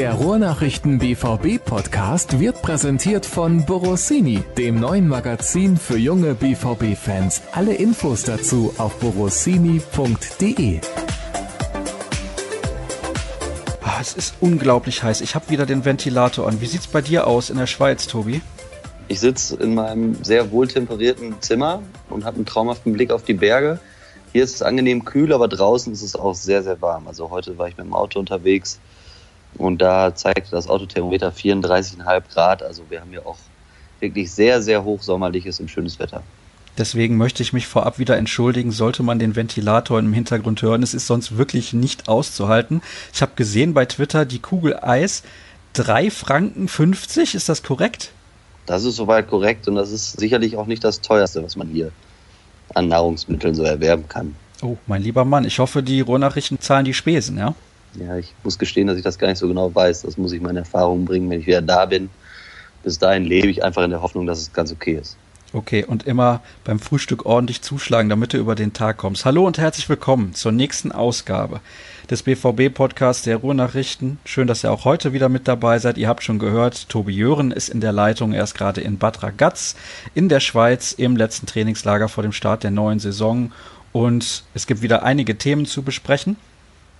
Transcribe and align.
Der 0.00 0.14
Ruhrnachrichten 0.14 0.98
BVB 0.98 1.62
Podcast 1.62 2.40
wird 2.40 2.62
präsentiert 2.62 3.26
von 3.26 3.66
Borossini, 3.66 4.42
dem 4.56 4.80
neuen 4.80 5.06
Magazin 5.06 5.76
für 5.76 5.98
junge 5.98 6.34
BVB 6.34 6.96
Fans. 6.96 7.42
Alle 7.52 7.74
Infos 7.74 8.22
dazu 8.22 8.72
auf 8.78 8.98
borossini.de. 8.98 10.80
Ah, 13.82 13.98
es 14.00 14.14
ist 14.14 14.36
unglaublich 14.40 15.02
heiß. 15.02 15.20
Ich 15.20 15.34
habe 15.34 15.50
wieder 15.50 15.66
den 15.66 15.84
Ventilator 15.84 16.48
an. 16.48 16.62
Wie 16.62 16.66
sieht's 16.66 16.86
bei 16.86 17.02
dir 17.02 17.26
aus 17.26 17.50
in 17.50 17.58
der 17.58 17.66
Schweiz, 17.66 18.06
Tobi? 18.06 18.40
Ich 19.08 19.20
sitze 19.20 19.56
in 19.56 19.74
meinem 19.74 20.24
sehr 20.24 20.50
wohltemperierten 20.50 21.42
Zimmer 21.42 21.82
und 22.08 22.24
habe 22.24 22.36
einen 22.36 22.46
traumhaften 22.46 22.94
Blick 22.94 23.12
auf 23.12 23.24
die 23.24 23.34
Berge. 23.34 23.78
Hier 24.32 24.44
ist 24.44 24.54
es 24.54 24.62
angenehm 24.62 25.04
kühl, 25.04 25.34
aber 25.34 25.46
draußen 25.46 25.92
ist 25.92 26.00
es 26.00 26.16
auch 26.16 26.34
sehr, 26.34 26.62
sehr 26.62 26.80
warm. 26.80 27.06
Also 27.06 27.28
heute 27.28 27.58
war 27.58 27.68
ich 27.68 27.76
mit 27.76 27.84
dem 27.84 27.92
Auto 27.92 28.18
unterwegs 28.18 28.80
und 29.60 29.78
da 29.78 30.14
zeigte 30.14 30.50
das 30.50 30.68
Autothermometer 30.68 31.30
34,5 31.30 32.22
Grad. 32.32 32.62
Also 32.62 32.82
wir 32.88 33.00
haben 33.00 33.10
hier 33.10 33.26
auch 33.26 33.36
wirklich 34.00 34.32
sehr, 34.32 34.62
sehr 34.62 34.84
hochsommerliches 34.84 35.60
und 35.60 35.70
schönes 35.70 35.98
Wetter. 35.98 36.22
Deswegen 36.78 37.18
möchte 37.18 37.42
ich 37.42 37.52
mich 37.52 37.66
vorab 37.66 37.98
wieder 37.98 38.16
entschuldigen, 38.16 38.72
sollte 38.72 39.02
man 39.02 39.18
den 39.18 39.36
Ventilator 39.36 39.98
im 39.98 40.14
Hintergrund 40.14 40.62
hören. 40.62 40.82
Es 40.82 40.94
ist 40.94 41.06
sonst 41.06 41.36
wirklich 41.36 41.74
nicht 41.74 42.08
auszuhalten. 42.08 42.80
Ich 43.12 43.20
habe 43.20 43.32
gesehen 43.36 43.74
bei 43.74 43.84
Twitter 43.84 44.24
die 44.24 44.38
Kugel 44.38 44.78
Eis 44.80 45.22
3 45.74 46.10
Franken 46.10 46.68
50. 46.68 47.34
Ist 47.34 47.48
das 47.50 47.62
korrekt? 47.62 48.12
Das 48.64 48.84
ist 48.84 48.96
soweit 48.96 49.28
korrekt 49.28 49.68
und 49.68 49.74
das 49.74 49.90
ist 49.90 50.18
sicherlich 50.18 50.56
auch 50.56 50.66
nicht 50.66 50.84
das 50.84 51.02
teuerste, 51.02 51.42
was 51.42 51.56
man 51.56 51.68
hier 51.68 51.92
an 52.72 52.88
Nahrungsmitteln 52.88 53.54
so 53.54 53.64
erwerben 53.64 54.08
kann. 54.08 54.36
Oh, 54.62 54.76
mein 54.86 55.02
lieber 55.02 55.24
Mann, 55.24 55.44
ich 55.44 55.58
hoffe, 55.58 55.82
die 55.82 56.00
Ruhrnachrichten 56.00 56.60
zahlen 56.60 56.84
die 56.84 56.94
Spesen, 56.94 57.36
ja? 57.36 57.54
Ja, 57.94 58.16
ich 58.16 58.34
muss 58.44 58.58
gestehen, 58.58 58.86
dass 58.86 58.96
ich 58.96 59.02
das 59.02 59.18
gar 59.18 59.28
nicht 59.28 59.38
so 59.38 59.48
genau 59.48 59.74
weiß. 59.74 60.02
Das 60.02 60.16
muss 60.16 60.32
ich 60.32 60.40
meine 60.40 60.60
Erfahrungen 60.60 61.04
bringen, 61.04 61.28
wenn 61.30 61.40
ich 61.40 61.46
wieder 61.46 61.62
da 61.62 61.86
bin. 61.86 62.10
Bis 62.82 62.98
dahin 62.98 63.24
lebe 63.24 63.48
ich 63.48 63.64
einfach 63.64 63.82
in 63.82 63.90
der 63.90 64.02
Hoffnung, 64.02 64.26
dass 64.26 64.38
es 64.38 64.52
ganz 64.52 64.72
okay 64.72 64.94
ist. 64.94 65.16
Okay, 65.52 65.84
und 65.84 66.06
immer 66.06 66.42
beim 66.62 66.78
Frühstück 66.78 67.26
ordentlich 67.26 67.60
zuschlagen, 67.60 68.08
damit 68.08 68.32
du 68.32 68.38
über 68.38 68.54
den 68.54 68.72
Tag 68.72 68.98
kommst. 68.98 69.24
Hallo 69.24 69.44
und 69.44 69.58
herzlich 69.58 69.88
willkommen 69.88 70.32
zur 70.32 70.52
nächsten 70.52 70.92
Ausgabe 70.92 71.60
des 72.08 72.22
BVB-Podcasts 72.22 73.24
der 73.24 73.38
Ruhrnachrichten. 73.38 74.20
Schön, 74.24 74.46
dass 74.46 74.62
ihr 74.62 74.70
auch 74.70 74.84
heute 74.84 75.12
wieder 75.12 75.28
mit 75.28 75.48
dabei 75.48 75.80
seid. 75.80 75.98
Ihr 75.98 76.06
habt 76.06 76.22
schon 76.22 76.38
gehört, 76.38 76.88
Tobi 76.88 77.12
Jören 77.14 77.50
ist 77.50 77.68
in 77.68 77.80
der 77.80 77.90
Leitung. 77.90 78.32
Er 78.32 78.44
ist 78.44 78.54
gerade 78.54 78.80
in 78.80 78.98
Bad 78.98 79.24
Ragaz 79.24 79.74
in 80.14 80.28
der 80.28 80.38
Schweiz 80.38 80.92
im 80.92 81.16
letzten 81.16 81.46
Trainingslager 81.46 82.08
vor 82.08 82.22
dem 82.22 82.32
Start 82.32 82.62
der 82.62 82.70
neuen 82.70 83.00
Saison. 83.00 83.50
Und 83.90 84.44
es 84.54 84.68
gibt 84.68 84.82
wieder 84.82 85.02
einige 85.02 85.36
Themen 85.36 85.66
zu 85.66 85.82
besprechen. 85.82 86.36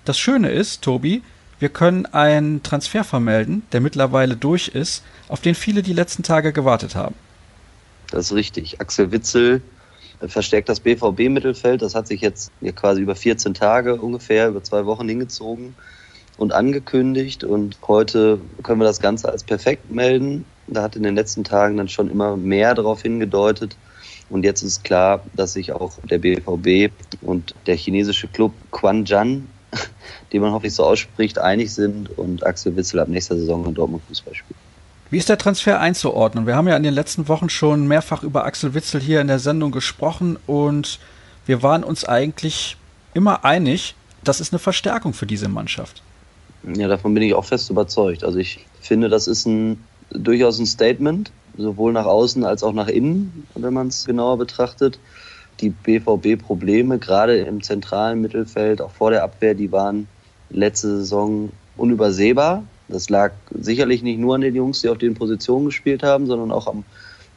Das 0.05 0.19
Schöne 0.19 0.51
ist, 0.51 0.83
Tobi, 0.83 1.23
wir 1.59 1.69
können 1.69 2.07
einen 2.07 2.63
Transfer 2.63 3.05
vermelden, 3.05 3.63
der 3.73 3.81
mittlerweile 3.81 4.35
durch 4.35 4.69
ist, 4.69 5.03
auf 5.29 5.41
den 5.41 5.55
viele 5.55 5.83
die 5.83 5.93
letzten 5.93 6.23
Tage 6.23 6.53
gewartet 6.53 6.95
haben. 6.95 7.15
Das 8.11 8.27
ist 8.27 8.33
richtig. 8.35 8.81
Axel 8.81 9.13
Witzel 9.13 9.63
verstärkt 10.27 10.69
das 10.69 10.81
BVB-Mittelfeld. 10.81 11.83
Das 11.83 11.95
hat 11.95 12.07
sich 12.07 12.21
jetzt 12.21 12.51
quasi 12.75 13.03
über 13.03 13.15
14 13.15 13.55
Tage 13.55 13.97
ungefähr, 13.97 14.49
über 14.49 14.63
zwei 14.63 14.87
Wochen 14.87 15.09
hingezogen 15.09 15.75
und 16.39 16.53
angekündigt. 16.53 17.45
Und 17.45 17.77
heute 17.87 18.41
können 18.63 18.81
wir 18.81 18.87
das 18.87 19.01
Ganze 19.01 19.31
als 19.31 19.45
perfekt 19.45 19.91
melden. 19.91 20.45
Da 20.67 20.83
hat 20.83 20.97
in 20.97 21.03
den 21.03 21.15
letzten 21.15 21.45
Tagen 21.45 21.77
dann 21.77 21.89
schon 21.89 22.11
immer 22.11 22.37
mehr 22.37 22.75
darauf 22.75 23.03
hingedeutet. 23.03 23.77
Und 24.31 24.45
jetzt 24.45 24.63
ist 24.63 24.85
klar, 24.85 25.23
dass 25.35 25.55
sich 25.55 25.73
auch 25.73 25.99
der 26.09 26.19
BVB 26.19 26.93
und 27.21 27.55
der 27.67 27.77
chinesische 27.77 28.29
Club 28.29 28.53
Quanjan 28.71 29.47
die 30.33 30.39
man 30.39 30.53
hoffentlich 30.53 30.75
so 30.75 30.85
ausspricht, 30.85 31.39
einig 31.39 31.73
sind 31.73 32.17
und 32.19 32.45
Axel 32.45 32.77
Witzel 32.77 33.01
ab 33.01 33.09
nächster 33.09 33.37
Saison 33.37 33.65
in 33.67 33.75
Dortmund 33.75 34.03
Fußball 34.09 34.35
spielt. 34.35 34.59
Wie 35.11 35.19
ist 35.19 35.29
der 35.29 35.39
Transfer 35.39 35.81
einzuordnen? 35.81 36.47
Wir 36.47 36.55
haben 36.55 36.69
ja 36.69 36.77
in 36.77 36.85
den 36.85 36.95
letzten 36.95 37.27
Wochen 37.27 37.51
schon 37.51 37.89
mehrfach 37.89 38.23
über 38.23 38.45
Axel 38.45 38.75
Witzel 38.75 39.01
hier 39.01 39.21
in 39.21 39.27
der 39.27 39.41
Sendung 39.41 39.73
gesprochen 39.73 40.39
und 40.47 41.01
wir 41.47 41.63
waren 41.65 41.83
uns 41.83 42.05
eigentlich 42.05 42.77
immer 43.13 43.45
einig, 43.45 43.97
das 44.23 44.41
ist 44.41 44.53
eine 44.53 44.61
Verstärkung 44.61 45.13
für 45.13 45.27
diese 45.27 45.49
Mannschaft. 45.49 46.03
Ja, 46.63 46.87
davon 46.87 47.15
bin 47.15 47.25
ich 47.25 47.35
auch 47.35 47.45
fest 47.45 47.71
überzeugt. 47.71 48.23
Also 48.23 48.39
ich 48.39 48.67
finde, 48.81 49.09
das 49.09 49.27
ist 49.27 49.47
ein 49.47 49.83
durchaus 50.11 50.59
ein 50.59 50.67
Statement, 50.67 51.33
sowohl 51.57 51.93
nach 51.93 52.07
außen 52.07 52.45
als 52.45 52.63
auch 52.63 52.73
nach 52.73 52.89
innen, 52.89 53.47
wenn 53.55 53.75
man 53.75 53.89
es 53.89 54.05
genauer 54.05 54.39
betrachtet 54.39 54.99
die 55.61 55.71
BVB-Probleme, 55.71 56.99
gerade 56.99 57.39
im 57.39 57.63
zentralen 57.63 58.21
Mittelfeld, 58.21 58.81
auch 58.81 58.91
vor 58.91 59.11
der 59.11 59.23
Abwehr, 59.23 59.55
die 59.55 59.71
waren 59.73 60.09
letzte 60.51 60.99
Saison 60.99 61.51
unübersehbar. 61.77 62.65
Das 62.89 63.09
lag 63.09 63.33
sicherlich 63.51 64.03
nicht 64.03 64.19
nur 64.19 64.35
an 64.35 64.41
den 64.41 64.55
Jungs, 64.55 64.81
die 64.81 64.89
auf 64.89 64.99
den 64.99 65.15
Positionen 65.15 65.67
gespielt 65.67 66.03
haben, 66.03 66.27
sondern 66.27 66.51
auch 66.51 66.67
am 66.67 66.85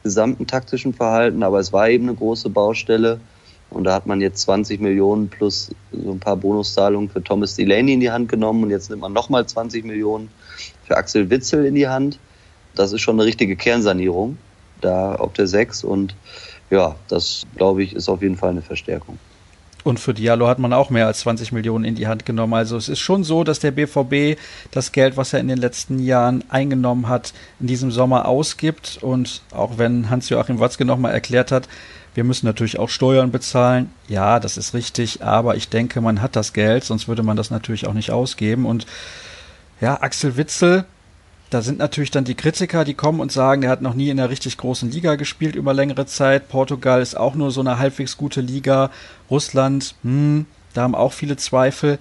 gesamten 0.03 0.47
taktischen 0.47 0.94
Verhalten. 0.94 1.44
Aber 1.44 1.59
es 1.59 1.72
war 1.72 1.89
eben 1.89 2.07
eine 2.07 2.17
große 2.17 2.50
Baustelle. 2.50 3.19
Und 3.69 3.85
da 3.85 3.94
hat 3.94 4.06
man 4.06 4.22
jetzt 4.22 4.41
20 4.41 4.81
Millionen 4.81 5.29
plus 5.29 5.72
so 5.91 6.12
ein 6.12 6.19
paar 6.19 6.38
Bonuszahlungen 6.38 7.09
für 7.09 7.23
Thomas 7.23 7.56
Delaney 7.56 7.94
in 7.94 8.00
die 8.00 8.12
Hand 8.12 8.29
genommen. 8.29 8.63
Und 8.63 8.69
jetzt 8.69 8.89
nimmt 8.89 9.01
man 9.01 9.13
nochmal 9.13 9.45
20 9.45 9.85
Millionen 9.85 10.29
für 10.85 10.97
Axel 10.97 11.29
Witzel 11.29 11.66
in 11.66 11.75
die 11.75 11.88
Hand. 11.88 12.19
Das 12.75 12.91
ist 12.91 13.01
schon 13.01 13.16
eine 13.16 13.25
richtige 13.25 13.56
Kernsanierung 13.56 14.38
da 14.81 15.16
auf 15.16 15.33
der 15.33 15.47
6. 15.47 15.83
Und 15.83 16.16
ja, 16.73 16.95
das 17.07 17.45
glaube 17.56 17.84
ich 17.84 17.94
ist 17.94 18.09
auf 18.09 18.22
jeden 18.22 18.35
Fall 18.35 18.50
eine 18.50 18.63
Verstärkung. 18.63 19.19
Und 19.84 20.00
für 20.00 20.13
Diallo 20.13 20.47
hat 20.47 20.59
man 20.59 20.72
auch 20.73 20.89
mehr 20.89 21.07
als 21.07 21.19
20 21.19 21.51
Millionen 21.51 21.84
in 21.84 21.95
die 21.95 22.07
Hand 22.07 22.25
genommen. 22.25 22.53
Also 22.53 22.78
es 22.78 22.88
ist 22.88 23.00
schon 23.00 23.23
so, 23.23 23.44
dass 23.44 23.59
der 23.59 23.72
BVB 23.72 24.39
das 24.72 24.94
Geld, 24.94 25.17
was 25.17 25.33
er 25.33 25.41
in 25.41 25.50
den 25.50 25.57
letzten 25.57 26.00
Jahren 26.00 26.44
eingenommen 26.50 27.09
hat, 27.09 27.33
in 27.59 27.67
diesem 27.67 27.91
Sommer 27.91 28.25
ausgibt. 28.28 29.00
Und 29.01 29.41
auch 29.51 29.78
wenn 29.78 30.09
Hans-Joachim 30.09 30.59
Watzke 30.59 30.85
nochmal 30.85 31.12
erklärt 31.12 31.51
hat, 31.51 31.67
wir 32.16 32.23
müssen 32.23 32.45
natürlich 32.45 32.79
auch 32.79 32.89
Steuern 32.89 33.31
bezahlen. 33.31 33.91
Ja, 34.07 34.39
das 34.39 34.56
ist 34.56 34.73
richtig. 34.73 35.22
Aber 35.22 35.57
ich 35.57 35.67
denke, 35.67 36.00
man 36.00 36.22
hat 36.22 36.38
das 36.38 36.53
Geld, 36.53 36.85
sonst 36.85 37.09
würde 37.09 37.23
man 37.23 37.35
das 37.35 37.51
natürlich 37.51 37.85
auch 37.85 37.94
nicht 37.94 38.12
ausgeben. 38.12 38.66
Und 38.66 38.85
ja, 39.81 40.01
Axel 40.01 40.38
Witzel, 40.38 40.85
da 41.53 41.61
sind 41.61 41.77
natürlich 41.77 42.09
dann 42.09 42.23
die 42.23 42.33
Kritiker, 42.33 42.83
die 42.83 42.95
kommen 42.95 43.19
und 43.19 43.31
sagen, 43.31 43.61
er 43.61 43.69
hat 43.69 43.83
noch 43.83 43.93
nie 43.93 44.09
in 44.09 44.19
einer 44.19 44.31
richtig 44.31 44.57
großen 44.57 44.89
Liga 44.89 45.15
gespielt 45.15 45.55
über 45.55 45.73
längere 45.73 46.07
Zeit. 46.07 46.49
Portugal 46.49 46.99
ist 46.99 47.15
auch 47.15 47.35
nur 47.35 47.51
so 47.51 47.61
eine 47.61 47.77
halbwegs 47.77 48.17
gute 48.17 48.41
Liga. 48.41 48.89
Russland, 49.29 49.93
hm, 50.01 50.47
da 50.73 50.81
haben 50.81 50.95
auch 50.95 51.13
viele 51.13 51.37
Zweifel. 51.37 51.99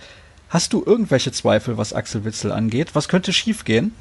Hast 0.49 0.73
du 0.73 0.83
irgendwelche 0.85 1.33
Zweifel, 1.33 1.77
was 1.77 1.93
Axel 1.93 2.25
Witzel 2.25 2.51
angeht? 2.51 2.95
Was 2.95 3.09
könnte 3.09 3.33
schiefgehen? 3.35 3.95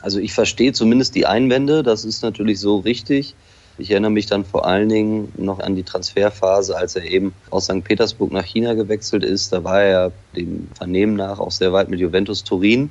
Also 0.00 0.18
ich 0.18 0.32
verstehe 0.32 0.72
zumindest 0.72 1.14
die 1.14 1.26
Einwände, 1.26 1.82
das 1.82 2.06
ist 2.06 2.22
natürlich 2.22 2.58
so 2.58 2.78
richtig. 2.78 3.34
Ich 3.76 3.90
erinnere 3.90 4.12
mich 4.12 4.26
dann 4.26 4.46
vor 4.46 4.66
allen 4.66 4.88
Dingen 4.88 5.32
noch 5.36 5.58
an 5.58 5.76
die 5.76 5.82
Transferphase, 5.82 6.74
als 6.74 6.96
er 6.96 7.04
eben 7.04 7.34
aus 7.50 7.64
St. 7.64 7.84
Petersburg 7.84 8.32
nach 8.32 8.44
China 8.44 8.72
gewechselt 8.72 9.24
ist. 9.24 9.52
Da 9.52 9.62
war 9.62 9.82
er 9.82 10.12
dem 10.36 10.68
Vernehmen 10.74 11.16
nach 11.16 11.38
auch 11.38 11.50
sehr 11.50 11.72
weit 11.74 11.90
mit 11.90 12.00
Juventus 12.00 12.44
Turin 12.44 12.88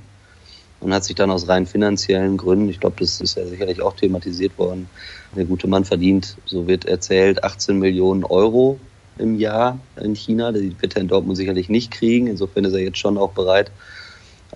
und 0.84 0.94
hat 0.94 1.06
sich 1.06 1.16
dann 1.16 1.32
aus 1.32 1.48
rein 1.48 1.66
finanziellen 1.66 2.38
Gründen, 2.38 2.70
ich 2.70 2.80
glaube, 2.80 2.98
das 3.00 3.22
ist 3.22 3.38
ja 3.38 3.48
sicherlich 3.48 3.82
auch 3.82 3.96
thematisiert 3.96 4.58
worden, 4.58 4.90
der 5.36 5.46
gute 5.46 5.68
Mann 5.68 5.86
verdient, 5.86 6.36
so 6.46 6.68
wird 6.68 6.86
erzählt, 6.86 7.44
18 7.44 7.80
Millionen 7.80 8.24
Euro 8.26 8.80
im 9.18 9.36
Jahr 9.40 9.80
in 10.00 10.16
China. 10.16 10.52
Die 10.52 10.76
wird 10.80 10.96
er 10.96 11.02
in 11.02 11.08
Dortmund 11.08 11.38
sicherlich 11.38 11.70
nicht 11.70 11.92
kriegen. 11.92 12.28
Insofern 12.28 12.66
ist 12.66 12.74
er 12.74 12.80
jetzt 12.80 12.98
schon 12.98 13.18
auch 13.18 13.32
bereit, 13.32 13.72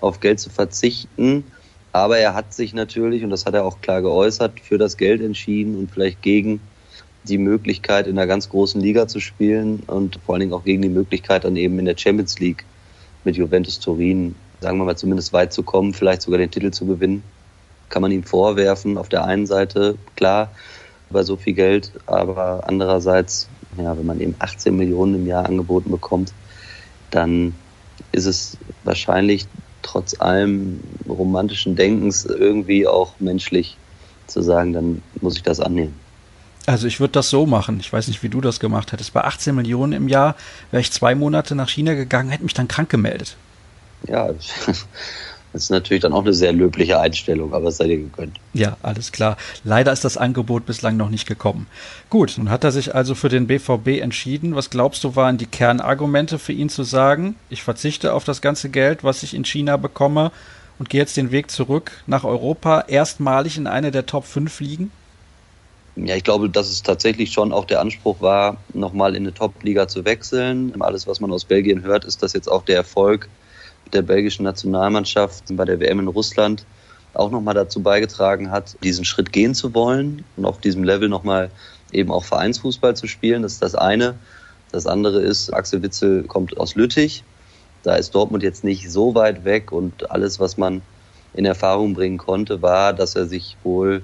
auf 0.00 0.20
Geld 0.20 0.38
zu 0.38 0.50
verzichten. 0.50 1.44
Aber 1.92 2.18
er 2.18 2.34
hat 2.34 2.52
sich 2.52 2.74
natürlich, 2.74 3.24
und 3.24 3.30
das 3.30 3.46
hat 3.46 3.54
er 3.54 3.64
auch 3.64 3.80
klar 3.80 4.02
geäußert, 4.02 4.60
für 4.60 4.78
das 4.78 4.96
Geld 4.96 5.22
entschieden 5.22 5.76
und 5.76 5.90
vielleicht 5.90 6.22
gegen 6.22 6.60
die 7.24 7.38
Möglichkeit, 7.38 8.06
in 8.06 8.18
einer 8.18 8.26
ganz 8.26 8.48
großen 8.48 8.80
Liga 8.80 9.08
zu 9.08 9.20
spielen 9.20 9.82
und 9.86 10.20
vor 10.24 10.34
allen 10.34 10.40
Dingen 10.40 10.52
auch 10.52 10.64
gegen 10.64 10.82
die 10.82 10.88
Möglichkeit, 10.88 11.44
dann 11.44 11.56
eben 11.56 11.78
in 11.78 11.86
der 11.86 11.96
Champions 11.96 12.38
League 12.38 12.64
mit 13.24 13.36
Juventus 13.36 13.80
Turin 13.80 14.34
sagen 14.60 14.78
wir 14.78 14.84
mal, 14.84 14.96
zumindest 14.96 15.32
weit 15.32 15.52
zu 15.52 15.62
kommen, 15.62 15.94
vielleicht 15.94 16.22
sogar 16.22 16.38
den 16.38 16.50
Titel 16.50 16.70
zu 16.70 16.86
gewinnen. 16.86 17.22
Kann 17.88 18.02
man 18.02 18.10
ihm 18.10 18.24
vorwerfen, 18.24 18.98
auf 18.98 19.08
der 19.08 19.24
einen 19.24 19.46
Seite, 19.46 19.96
klar, 20.16 20.50
bei 21.10 21.22
so 21.22 21.36
viel 21.36 21.54
Geld, 21.54 21.92
aber 22.06 22.64
andererseits, 22.66 23.48
ja, 23.78 23.96
wenn 23.96 24.06
man 24.06 24.20
eben 24.20 24.34
18 24.38 24.76
Millionen 24.76 25.14
im 25.14 25.26
Jahr 25.26 25.46
angeboten 25.46 25.90
bekommt, 25.90 26.32
dann 27.10 27.54
ist 28.12 28.26
es 28.26 28.58
wahrscheinlich 28.84 29.46
trotz 29.82 30.20
allem 30.20 30.80
romantischen 31.08 31.76
Denkens 31.76 32.26
irgendwie 32.26 32.86
auch 32.86 33.14
menschlich 33.20 33.76
zu 34.26 34.42
sagen, 34.42 34.74
dann 34.74 35.02
muss 35.22 35.36
ich 35.36 35.42
das 35.42 35.60
annehmen. 35.60 35.94
Also 36.66 36.86
ich 36.86 37.00
würde 37.00 37.12
das 37.12 37.30
so 37.30 37.46
machen. 37.46 37.78
Ich 37.80 37.90
weiß 37.90 38.08
nicht, 38.08 38.22
wie 38.22 38.28
du 38.28 38.42
das 38.42 38.60
gemacht 38.60 38.92
hättest. 38.92 39.14
Bei 39.14 39.24
18 39.24 39.54
Millionen 39.54 39.92
im 39.92 40.08
Jahr 40.08 40.36
wäre 40.70 40.82
ich 40.82 40.92
zwei 40.92 41.14
Monate 41.14 41.54
nach 41.54 41.70
China 41.70 41.94
gegangen, 41.94 42.28
hätte 42.28 42.44
mich 42.44 42.52
dann 42.52 42.68
krank 42.68 42.90
gemeldet 42.90 43.38
ja, 44.06 44.28
das 45.52 45.62
ist 45.64 45.70
natürlich 45.70 46.02
dann 46.02 46.12
auch 46.12 46.22
eine 46.22 46.34
sehr 46.34 46.52
löbliche 46.52 47.00
Einstellung, 47.00 47.54
aber 47.54 47.68
es 47.68 47.78
sei 47.78 47.88
dir 47.88 47.98
gegönnt. 47.98 48.36
Ja, 48.52 48.76
alles 48.82 49.12
klar. 49.12 49.36
Leider 49.64 49.92
ist 49.92 50.04
das 50.04 50.16
Angebot 50.16 50.66
bislang 50.66 50.96
noch 50.96 51.10
nicht 51.10 51.26
gekommen. 51.26 51.66
Gut, 52.10 52.34
nun 52.36 52.50
hat 52.50 52.64
er 52.64 52.72
sich 52.72 52.94
also 52.94 53.14
für 53.14 53.28
den 53.28 53.46
BVB 53.46 54.00
entschieden. 54.00 54.54
Was 54.54 54.70
glaubst 54.70 55.04
du, 55.04 55.16
waren 55.16 55.38
die 55.38 55.46
Kernargumente 55.46 56.38
für 56.38 56.52
ihn 56.52 56.68
zu 56.68 56.82
sagen, 56.82 57.36
ich 57.50 57.62
verzichte 57.62 58.12
auf 58.12 58.24
das 58.24 58.40
ganze 58.40 58.68
Geld, 58.68 59.04
was 59.04 59.22
ich 59.22 59.34
in 59.34 59.44
China 59.44 59.76
bekomme 59.76 60.32
und 60.78 60.90
gehe 60.90 61.00
jetzt 61.00 61.16
den 61.16 61.32
Weg 61.32 61.50
zurück 61.50 61.92
nach 62.06 62.24
Europa, 62.24 62.84
erstmalig 62.86 63.56
in 63.56 63.66
eine 63.66 63.90
der 63.90 64.06
Top 64.06 64.24
5 64.26 64.60
Ligen? 64.60 64.92
Ja, 65.96 66.14
ich 66.14 66.22
glaube, 66.22 66.48
dass 66.48 66.70
es 66.70 66.82
tatsächlich 66.82 67.32
schon 67.32 67.52
auch 67.52 67.64
der 67.64 67.80
Anspruch 67.80 68.20
war, 68.20 68.58
nochmal 68.72 69.16
in 69.16 69.24
eine 69.24 69.34
Top-Liga 69.34 69.88
zu 69.88 70.04
wechseln. 70.04 70.80
Alles, 70.80 71.08
was 71.08 71.20
man 71.20 71.32
aus 71.32 71.44
Belgien 71.44 71.82
hört, 71.82 72.04
ist, 72.04 72.22
dass 72.22 72.34
jetzt 72.34 72.48
auch 72.48 72.62
der 72.62 72.76
Erfolg 72.76 73.28
der 73.92 74.02
belgischen 74.02 74.44
Nationalmannschaft 74.44 75.44
bei 75.50 75.64
der 75.64 75.80
WM 75.80 76.00
in 76.00 76.08
Russland 76.08 76.64
auch 77.14 77.30
nochmal 77.30 77.54
dazu 77.54 77.82
beigetragen 77.82 78.50
hat, 78.50 78.76
diesen 78.82 79.04
Schritt 79.04 79.32
gehen 79.32 79.54
zu 79.54 79.74
wollen 79.74 80.24
und 80.36 80.44
auf 80.44 80.60
diesem 80.60 80.84
Level 80.84 81.08
nochmal 81.08 81.50
eben 81.92 82.12
auch 82.12 82.24
Vereinsfußball 82.24 82.96
zu 82.96 83.06
spielen. 83.06 83.42
Das 83.42 83.54
ist 83.54 83.62
das 83.62 83.74
eine. 83.74 84.14
Das 84.70 84.86
andere 84.86 85.20
ist, 85.20 85.52
Axel 85.52 85.82
Witzel 85.82 86.24
kommt 86.24 86.58
aus 86.58 86.74
Lüttich. 86.74 87.24
Da 87.82 87.96
ist 87.96 88.14
Dortmund 88.14 88.42
jetzt 88.42 88.64
nicht 88.64 88.90
so 88.90 89.14
weit 89.14 89.44
weg 89.44 89.72
und 89.72 90.10
alles, 90.10 90.38
was 90.40 90.58
man 90.58 90.82
in 91.34 91.44
Erfahrung 91.44 91.94
bringen 91.94 92.18
konnte, 92.18 92.62
war, 92.62 92.92
dass 92.92 93.14
er 93.14 93.26
sich 93.26 93.56
wohl, 93.62 94.02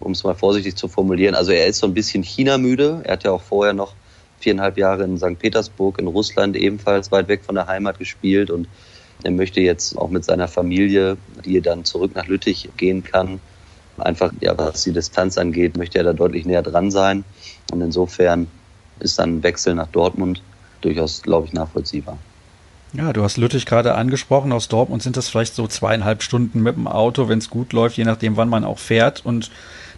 um 0.00 0.12
es 0.12 0.24
mal 0.24 0.34
vorsichtig 0.34 0.76
zu 0.76 0.88
formulieren, 0.88 1.34
also 1.34 1.52
er 1.52 1.66
ist 1.66 1.78
so 1.78 1.86
ein 1.86 1.94
bisschen 1.94 2.22
China-müde. 2.22 3.00
Er 3.04 3.12
hat 3.12 3.24
ja 3.24 3.32
auch 3.32 3.42
vorher 3.42 3.72
noch 3.72 3.94
viereinhalb 4.38 4.76
Jahre 4.76 5.04
in 5.04 5.16
St. 5.18 5.38
Petersburg 5.38 5.98
in 5.98 6.06
Russland 6.06 6.56
ebenfalls 6.56 7.10
weit 7.10 7.28
weg 7.28 7.42
von 7.44 7.54
der 7.54 7.66
Heimat 7.66 7.98
gespielt 7.98 8.50
und 8.50 8.68
er 9.22 9.30
möchte 9.30 9.60
jetzt 9.60 9.96
auch 9.96 10.10
mit 10.10 10.24
seiner 10.24 10.48
Familie, 10.48 11.16
die 11.44 11.60
dann 11.60 11.84
zurück 11.84 12.12
nach 12.14 12.26
Lüttich 12.26 12.68
gehen 12.76 13.02
kann, 13.02 13.40
einfach, 13.98 14.32
ja, 14.40 14.56
was 14.56 14.82
die 14.82 14.92
Distanz 14.92 15.38
angeht, 15.38 15.76
möchte 15.76 15.98
er 15.98 16.04
da 16.04 16.12
deutlich 16.12 16.44
näher 16.44 16.62
dran 16.62 16.90
sein. 16.90 17.24
Und 17.72 17.80
insofern 17.80 18.46
ist 19.00 19.18
dann 19.18 19.38
ein 19.38 19.42
Wechsel 19.42 19.74
nach 19.74 19.88
Dortmund 19.88 20.42
durchaus, 20.80 21.22
glaube 21.22 21.46
ich, 21.46 21.52
nachvollziehbar. 21.52 22.18
Ja, 22.92 23.12
du 23.12 23.22
hast 23.22 23.36
Lüttich 23.36 23.66
gerade 23.66 23.94
angesprochen. 23.94 24.52
Aus 24.52 24.68
Dortmund 24.68 25.02
sind 25.02 25.16
das 25.16 25.28
vielleicht 25.28 25.54
so 25.54 25.66
zweieinhalb 25.66 26.22
Stunden 26.22 26.62
mit 26.62 26.76
dem 26.76 26.86
Auto, 26.86 27.28
wenn 27.28 27.38
es 27.38 27.50
gut 27.50 27.72
läuft, 27.72 27.96
je 27.96 28.04
nachdem, 28.04 28.36
wann 28.36 28.48
man 28.48 28.64
auch 28.64 28.78
fährt. 28.78 29.24
Und 29.24 29.50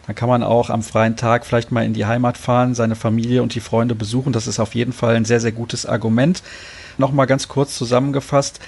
dann 0.07 0.17
kann 0.17 0.29
man 0.29 0.43
auch 0.43 0.71
am 0.71 0.83
freien 0.83 1.17
Tag 1.17 1.45
vielleicht 1.45 1.71
mal 1.71 1.85
in 1.85 1.93
die 1.93 2.07
Heimat 2.07 2.39
fahren, 2.39 2.75
seine 2.75 2.97
Familie 2.97 3.43
und 3.43 3.55
die 3.55 3.61
Freunde 3.61 3.95
besuchen. 3.95 4.33
Das 4.33 4.47
ist 4.47 4.59
auf 4.59 4.75
jeden 4.75 4.93
Fall 4.93 5.15
ein 5.17 5.27
sehr, 5.27 5.41
sehr 5.41 5.53
gutes 5.53 5.87
Argument. 5.87 6.43
Nochmal 6.97 7.27
ganz 7.27 7.47
kurz 7.47 7.77
zusammengefasst. 7.77 8.59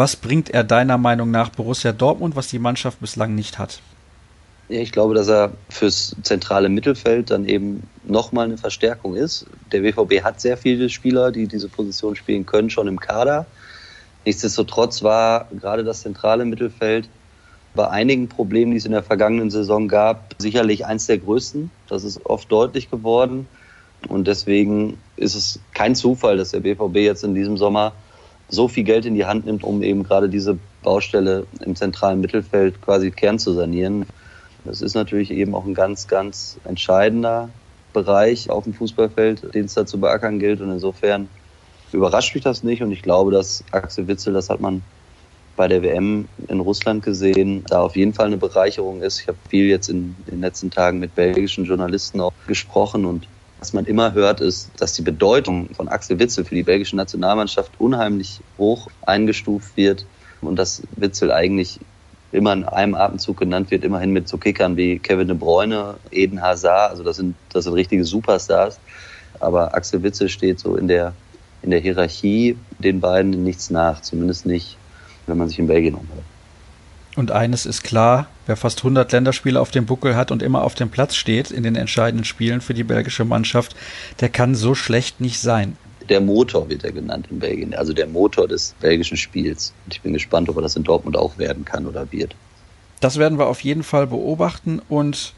Was 0.00 0.16
bringt 0.16 0.48
er 0.48 0.64
deiner 0.64 0.96
Meinung 0.96 1.30
nach 1.30 1.50
Borussia 1.50 1.92
Dortmund, 1.92 2.34
was 2.34 2.48
die 2.48 2.58
Mannschaft 2.58 3.00
bislang 3.00 3.34
nicht 3.34 3.58
hat? 3.58 3.82
Ich 4.70 4.92
glaube, 4.92 5.12
dass 5.12 5.28
er 5.28 5.52
fürs 5.68 6.16
zentrale 6.22 6.70
Mittelfeld 6.70 7.30
dann 7.30 7.44
eben 7.46 7.82
nochmal 8.04 8.46
eine 8.46 8.56
Verstärkung 8.56 9.14
ist. 9.14 9.44
Der 9.72 9.80
BVB 9.80 10.24
hat 10.24 10.40
sehr 10.40 10.56
viele 10.56 10.88
Spieler, 10.88 11.32
die 11.32 11.46
diese 11.46 11.68
Position 11.68 12.16
spielen 12.16 12.46
können, 12.46 12.70
schon 12.70 12.88
im 12.88 12.98
Kader. 12.98 13.44
Nichtsdestotrotz 14.24 15.02
war 15.02 15.48
gerade 15.60 15.84
das 15.84 16.00
zentrale 16.00 16.46
Mittelfeld 16.46 17.06
bei 17.74 17.86
einigen 17.86 18.26
Problemen, 18.30 18.70
die 18.70 18.78
es 18.78 18.86
in 18.86 18.92
der 18.92 19.02
vergangenen 19.02 19.50
Saison 19.50 19.86
gab, 19.86 20.34
sicherlich 20.38 20.86
eins 20.86 21.08
der 21.08 21.18
größten. 21.18 21.70
Das 21.90 22.04
ist 22.04 22.24
oft 22.24 22.50
deutlich 22.50 22.90
geworden. 22.90 23.46
Und 24.08 24.28
deswegen 24.28 24.96
ist 25.16 25.34
es 25.34 25.60
kein 25.74 25.94
Zufall, 25.94 26.38
dass 26.38 26.52
der 26.52 26.60
BVB 26.60 26.96
jetzt 27.00 27.22
in 27.22 27.34
diesem 27.34 27.58
Sommer 27.58 27.92
so 28.50 28.68
viel 28.68 28.84
Geld 28.84 29.06
in 29.06 29.14
die 29.14 29.24
Hand 29.24 29.46
nimmt, 29.46 29.64
um 29.64 29.82
eben 29.82 30.02
gerade 30.02 30.28
diese 30.28 30.58
Baustelle 30.82 31.46
im 31.64 31.76
zentralen 31.76 32.20
Mittelfeld 32.20 32.82
quasi 32.82 33.10
Kern 33.10 33.38
zu 33.38 33.52
sanieren. 33.52 34.06
Das 34.64 34.82
ist 34.82 34.94
natürlich 34.94 35.30
eben 35.30 35.54
auch 35.54 35.64
ein 35.64 35.74
ganz, 35.74 36.08
ganz 36.08 36.58
entscheidender 36.64 37.48
Bereich 37.92 38.50
auf 38.50 38.64
dem 38.64 38.74
Fußballfeld, 38.74 39.54
den 39.54 39.66
es 39.66 39.74
da 39.74 39.86
zu 39.86 39.98
beackern 39.98 40.38
gilt. 40.38 40.60
Und 40.60 40.70
insofern 40.70 41.28
überrascht 41.92 42.34
mich 42.34 42.44
das 42.44 42.62
nicht. 42.62 42.82
Und 42.82 42.92
ich 42.92 43.02
glaube, 43.02 43.30
dass 43.30 43.64
Axel 43.70 44.06
Witzel, 44.08 44.32
das 44.32 44.50
hat 44.50 44.60
man 44.60 44.82
bei 45.56 45.68
der 45.68 45.82
WM 45.82 46.28
in 46.48 46.60
Russland 46.60 47.02
gesehen, 47.04 47.64
da 47.68 47.82
auf 47.82 47.96
jeden 47.96 48.14
Fall 48.14 48.26
eine 48.26 48.36
Bereicherung 48.36 49.02
ist. 49.02 49.20
Ich 49.20 49.28
habe 49.28 49.38
viel 49.48 49.66
jetzt 49.66 49.88
in 49.88 50.16
den 50.30 50.40
letzten 50.40 50.70
Tagen 50.70 50.98
mit 50.98 51.14
belgischen 51.14 51.64
Journalisten 51.64 52.20
auch 52.20 52.32
gesprochen 52.46 53.04
und 53.04 53.26
was 53.60 53.74
man 53.74 53.84
immer 53.84 54.14
hört, 54.14 54.40
ist, 54.40 54.70
dass 54.78 54.94
die 54.94 55.02
Bedeutung 55.02 55.68
von 55.74 55.88
Axel 55.88 56.18
Witzel 56.18 56.44
für 56.44 56.54
die 56.54 56.62
belgische 56.62 56.96
Nationalmannschaft 56.96 57.72
unheimlich 57.78 58.40
hoch 58.56 58.88
eingestuft 59.02 59.76
wird 59.76 60.06
und 60.40 60.56
dass 60.56 60.82
Witzel 60.96 61.30
eigentlich 61.30 61.78
immer 62.32 62.54
in 62.54 62.64
einem 62.64 62.94
Atemzug 62.94 63.36
genannt 63.38 63.70
wird, 63.70 63.84
immerhin 63.84 64.12
mit 64.12 64.28
so 64.28 64.38
Kickern 64.38 64.76
wie 64.78 64.98
Kevin 64.98 65.28
de 65.28 65.36
Bruyne, 65.36 65.96
Eden 66.10 66.40
Hazard, 66.40 66.90
also 66.90 67.02
das 67.02 67.16
sind, 67.16 67.34
das 67.52 67.64
sind 67.64 67.74
richtige 67.74 68.04
Superstars. 68.04 68.80
Aber 69.40 69.74
Axel 69.74 70.02
Witzel 70.02 70.28
steht 70.28 70.58
so 70.58 70.76
in 70.76 70.88
der, 70.88 71.12
in 71.60 71.70
der 71.70 71.80
Hierarchie 71.80 72.56
den 72.78 73.00
beiden 73.00 73.44
nichts 73.44 73.68
nach, 73.68 74.00
zumindest 74.00 74.46
nicht, 74.46 74.78
wenn 75.26 75.36
man 75.36 75.48
sich 75.48 75.58
in 75.58 75.66
Belgien 75.66 75.94
umhört. 75.94 76.24
Und 77.16 77.32
eines 77.32 77.66
ist 77.66 77.82
klar, 77.82 78.28
wer 78.46 78.56
fast 78.56 78.78
100 78.78 79.10
Länderspiele 79.10 79.60
auf 79.60 79.70
dem 79.70 79.86
Buckel 79.86 80.14
hat 80.14 80.30
und 80.30 80.42
immer 80.42 80.62
auf 80.62 80.74
dem 80.74 80.90
Platz 80.90 81.16
steht 81.16 81.50
in 81.50 81.62
den 81.62 81.74
entscheidenden 81.74 82.24
Spielen 82.24 82.60
für 82.60 82.74
die 82.74 82.84
belgische 82.84 83.24
Mannschaft, 83.24 83.74
der 84.20 84.28
kann 84.28 84.54
so 84.54 84.74
schlecht 84.74 85.20
nicht 85.20 85.40
sein. 85.40 85.76
Der 86.08 86.20
Motor 86.20 86.68
wird 86.68 86.84
er 86.84 86.92
genannt 86.92 87.26
in 87.30 87.40
Belgien, 87.40 87.74
also 87.74 87.92
der 87.92 88.06
Motor 88.06 88.48
des 88.48 88.74
belgischen 88.80 89.16
Spiels. 89.16 89.72
Und 89.84 89.94
ich 89.94 90.00
bin 90.00 90.12
gespannt, 90.12 90.48
ob 90.48 90.56
er 90.56 90.62
das 90.62 90.76
in 90.76 90.84
Dortmund 90.84 91.16
auch 91.16 91.38
werden 91.38 91.64
kann 91.64 91.86
oder 91.86 92.10
wird. 92.10 92.34
Das 93.00 93.18
werden 93.18 93.38
wir 93.38 93.46
auf 93.46 93.60
jeden 93.62 93.82
Fall 93.82 94.06
beobachten 94.06 94.80
und 94.88 95.34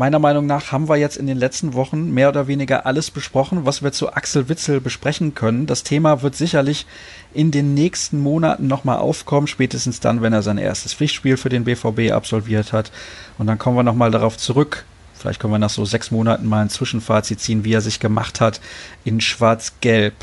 Meiner 0.00 0.18
Meinung 0.18 0.46
nach 0.46 0.72
haben 0.72 0.88
wir 0.88 0.96
jetzt 0.96 1.18
in 1.18 1.26
den 1.26 1.36
letzten 1.36 1.74
Wochen 1.74 2.10
mehr 2.10 2.30
oder 2.30 2.46
weniger 2.46 2.86
alles 2.86 3.10
besprochen, 3.10 3.66
was 3.66 3.82
wir 3.82 3.92
zu 3.92 4.14
Axel 4.14 4.48
Witzel 4.48 4.80
besprechen 4.80 5.34
können. 5.34 5.66
Das 5.66 5.82
Thema 5.82 6.22
wird 6.22 6.34
sicherlich 6.34 6.86
in 7.34 7.50
den 7.50 7.74
nächsten 7.74 8.18
Monaten 8.18 8.66
nochmal 8.66 8.96
aufkommen, 8.96 9.46
spätestens 9.46 10.00
dann, 10.00 10.22
wenn 10.22 10.32
er 10.32 10.40
sein 10.40 10.56
erstes 10.56 10.94
Pflichtspiel 10.94 11.36
für 11.36 11.50
den 11.50 11.64
BVB 11.64 12.12
absolviert 12.12 12.72
hat. 12.72 12.90
Und 13.36 13.46
dann 13.46 13.58
kommen 13.58 13.76
wir 13.76 13.82
nochmal 13.82 14.10
darauf 14.10 14.38
zurück. 14.38 14.86
Vielleicht 15.12 15.38
können 15.38 15.52
wir 15.52 15.58
nach 15.58 15.68
so 15.68 15.84
sechs 15.84 16.10
Monaten 16.10 16.48
mal 16.48 16.62
ein 16.62 16.70
Zwischenfazit 16.70 17.38
ziehen, 17.38 17.64
wie 17.64 17.74
er 17.74 17.82
sich 17.82 18.00
gemacht 18.00 18.40
hat 18.40 18.62
in 19.04 19.20
Schwarz-Gelb. 19.20 20.14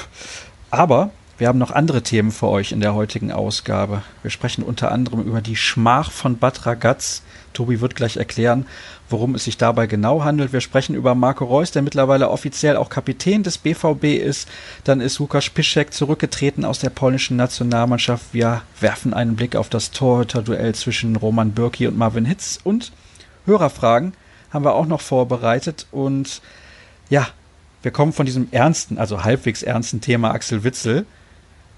Aber 0.71 1.11
wir 1.37 1.47
haben 1.47 1.59
noch 1.59 1.69
andere 1.69 2.01
Themen 2.01 2.31
für 2.31 2.47
euch 2.47 2.71
in 2.71 2.81
der 2.81 2.95
heutigen 2.95 3.31
Ausgabe. 3.31 4.01
Wir 4.23 4.31
sprechen 4.31 4.63
unter 4.63 4.91
anderem 4.91 5.21
über 5.21 5.39
die 5.39 5.55
Schmach 5.55 6.09
von 6.11 6.39
Bad 6.39 6.65
Ragaz. 6.65 7.21
Tobi 7.53 7.79
wird 7.79 7.95
gleich 7.95 8.17
erklären, 8.17 8.65
worum 9.07 9.35
es 9.35 9.43
sich 9.43 9.55
dabei 9.55 9.85
genau 9.85 10.23
handelt. 10.23 10.51
Wir 10.51 10.61
sprechen 10.61 10.95
über 10.95 11.13
Marco 11.13 11.45
Reus, 11.45 11.69
der 11.69 11.83
mittlerweile 11.83 12.29
offiziell 12.29 12.75
auch 12.75 12.89
Kapitän 12.89 13.43
des 13.43 13.59
BVB 13.59 14.05
ist. 14.05 14.49
Dann 14.83 14.99
ist 14.99 15.19
Łukasz 15.19 15.51
Piszek 15.51 15.93
zurückgetreten 15.93 16.65
aus 16.65 16.79
der 16.79 16.89
polnischen 16.89 17.37
Nationalmannschaft. 17.37 18.33
Wir 18.33 18.63
werfen 18.79 19.13
einen 19.13 19.35
Blick 19.35 19.55
auf 19.55 19.69
das 19.69 19.91
Torhüter-Duell 19.91 20.73
zwischen 20.73 21.15
Roman 21.15 21.51
Bürki 21.51 21.85
und 21.85 21.97
Marvin 21.97 22.25
Hitz. 22.25 22.59
Und 22.63 22.91
Hörerfragen 23.45 24.13
haben 24.51 24.65
wir 24.65 24.73
auch 24.73 24.87
noch 24.87 25.01
vorbereitet. 25.01 25.85
Und 25.91 26.41
ja, 27.11 27.27
wir 27.83 27.91
kommen 27.91 28.11
von 28.11 28.25
diesem 28.25 28.47
ernsten, 28.49 28.97
also 28.97 29.23
halbwegs 29.23 29.61
ernsten 29.61 30.01
Thema 30.01 30.31
Axel 30.31 30.63
Witzel 30.63 31.05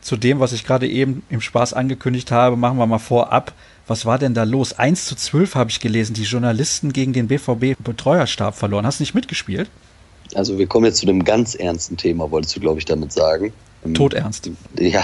zu 0.02 0.18
dem, 0.18 0.40
was 0.40 0.54
ich 0.54 0.66
gerade 0.66 0.88
eben 0.88 1.24
im 1.30 1.42
Spaß 1.42 1.74
angekündigt 1.74 2.32
habe, 2.32 2.56
machen 2.56 2.78
wir 2.78 2.88
mal 2.88 3.00
vorab. 3.00 3.54
Was 3.88 4.06
war 4.06 4.20
denn 4.20 4.34
da 4.34 4.44
los? 4.44 4.74
1 4.74 5.06
zu 5.06 5.16
12 5.16 5.56
habe 5.56 5.72
ich 5.72 5.80
gelesen, 5.80 6.14
die 6.14 6.24
Journalisten 6.24 6.94
gegen 6.94 7.12
den 7.12 7.28
BVB 7.28 7.76
Betreuerstab 7.84 8.56
verloren. 8.56 8.86
Hast 8.86 9.00
du 9.00 9.04
nicht 9.04 9.16
mitgespielt? 9.16 9.70
Also 10.36 10.58
wir 10.60 10.68
kommen 10.68 10.86
jetzt 10.86 11.00
zu 11.00 11.08
einem 11.08 11.24
ganz 11.24 11.56
ernsten 11.56 11.98
Thema, 11.98 12.30
wolltest 12.30 12.56
du, 12.56 12.60
glaube 12.60 12.80
ich, 12.80 12.86
damit 12.86 13.12
sagen. 13.12 13.52
Ähm, 13.84 13.96
Todernst. 13.96 14.52
Ja, 14.78 15.04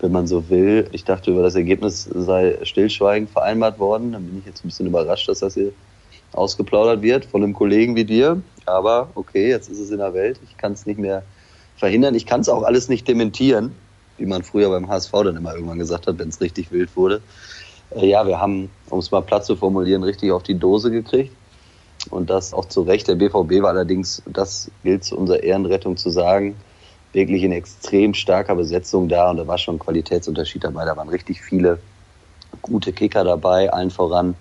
wenn 0.00 0.12
man 0.12 0.26
so 0.26 0.48
will. 0.48 0.88
Ich 0.92 1.04
dachte, 1.04 1.32
über 1.32 1.42
das 1.42 1.56
Ergebnis 1.56 2.08
sei 2.14 2.56
stillschweigend 2.62 3.30
vereinbart 3.30 3.78
worden. 3.78 4.12
Dann 4.12 4.24
bin 4.24 4.38
ich 4.38 4.46
jetzt 4.46 4.64
ein 4.64 4.68
bisschen 4.68 4.86
überrascht, 4.86 5.28
dass 5.28 5.40
das 5.40 5.54
hier 5.54 5.72
ausgeplaudert 6.32 7.02
wird 7.02 7.24
von 7.24 7.42
einem 7.42 7.52
Kollegen 7.52 7.96
wie 7.96 8.04
dir. 8.04 8.40
Aber 8.64 9.10
okay, 9.16 9.48
jetzt 9.48 9.68
ist 9.68 9.80
es 9.80 9.90
in 9.90 9.98
der 9.98 10.14
Welt. 10.14 10.38
Ich 10.48 10.56
kann 10.56 10.72
es 10.72 10.86
nicht 10.86 10.98
mehr 10.98 11.24
verhindern. 11.76 12.14
Ich 12.14 12.26
kann 12.26 12.40
es 12.40 12.48
auch 12.48 12.62
alles 12.62 12.88
nicht 12.88 13.08
dementieren 13.08 13.72
wie 14.18 14.26
man 14.26 14.42
früher 14.42 14.70
beim 14.70 14.88
HSV 14.88 15.12
dann 15.12 15.36
immer 15.36 15.54
irgendwann 15.54 15.78
gesagt 15.78 16.06
hat, 16.06 16.18
wenn 16.18 16.28
es 16.28 16.40
richtig 16.40 16.70
wild 16.70 16.96
wurde. 16.96 17.20
Äh, 17.90 18.06
ja, 18.06 18.26
wir 18.26 18.40
haben, 18.40 18.70
um 18.90 18.98
es 18.98 19.10
mal 19.10 19.22
platt 19.22 19.44
zu 19.44 19.56
formulieren, 19.56 20.02
richtig 20.02 20.32
auf 20.32 20.42
die 20.42 20.58
Dose 20.58 20.90
gekriegt. 20.90 21.34
Und 22.10 22.28
das 22.28 22.52
auch 22.52 22.66
zu 22.66 22.82
Recht. 22.82 23.08
Der 23.08 23.14
BVB 23.14 23.62
war 23.62 23.70
allerdings, 23.70 24.22
das 24.26 24.70
gilt 24.82 25.04
zu 25.04 25.16
unserer 25.16 25.42
Ehrenrettung 25.42 25.96
zu 25.96 26.10
sagen, 26.10 26.54
wirklich 27.12 27.42
in 27.42 27.52
extrem 27.52 28.12
starker 28.12 28.56
Besetzung 28.56 29.08
da. 29.08 29.30
Und 29.30 29.38
da 29.38 29.46
war 29.46 29.56
schon 29.56 29.76
ein 29.76 29.78
Qualitätsunterschied 29.78 30.64
dabei. 30.64 30.84
Da 30.84 30.96
waren 30.96 31.08
richtig 31.08 31.40
viele 31.40 31.78
gute 32.60 32.92
Kicker 32.92 33.24
dabei, 33.24 33.72
allen 33.72 33.90
voran 33.90 34.34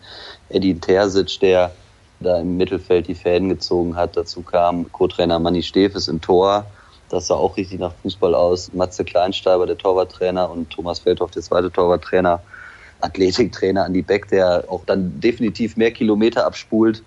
Edin 0.49 0.81
Terzic, 0.81 1.39
der 1.39 1.71
da 2.19 2.39
im 2.39 2.57
Mittelfeld 2.57 3.07
die 3.07 3.15
Fäden 3.15 3.49
gezogen 3.49 3.95
hat. 3.95 4.17
Dazu 4.17 4.41
kam 4.41 4.91
Co-Trainer 4.91 5.39
Manni 5.39 5.63
Stefes 5.63 6.07
im 6.07 6.21
Tor 6.21 6.65
das 7.13 7.27
sah 7.27 7.35
auch 7.35 7.55
richtig 7.57 7.79
nach 7.79 7.93
Fußball 8.01 8.33
aus. 8.33 8.73
Matze 8.73 9.05
Kleinsteiber, 9.05 9.67
der 9.67 9.77
Torwarttrainer, 9.77 10.49
und 10.49 10.69
Thomas 10.71 10.99
Feldhoff, 10.99 11.31
der 11.31 11.43
zweite 11.43 11.71
Torwarttrainer, 11.71 12.41
Athletiktrainer 13.01 13.85
Andi 13.85 14.01
Beck, 14.01 14.27
der 14.29 14.65
auch 14.67 14.83
dann 14.85 15.19
definitiv 15.19 15.77
mehr 15.77 15.91
Kilometer 15.91 16.45
abspult 16.45 17.03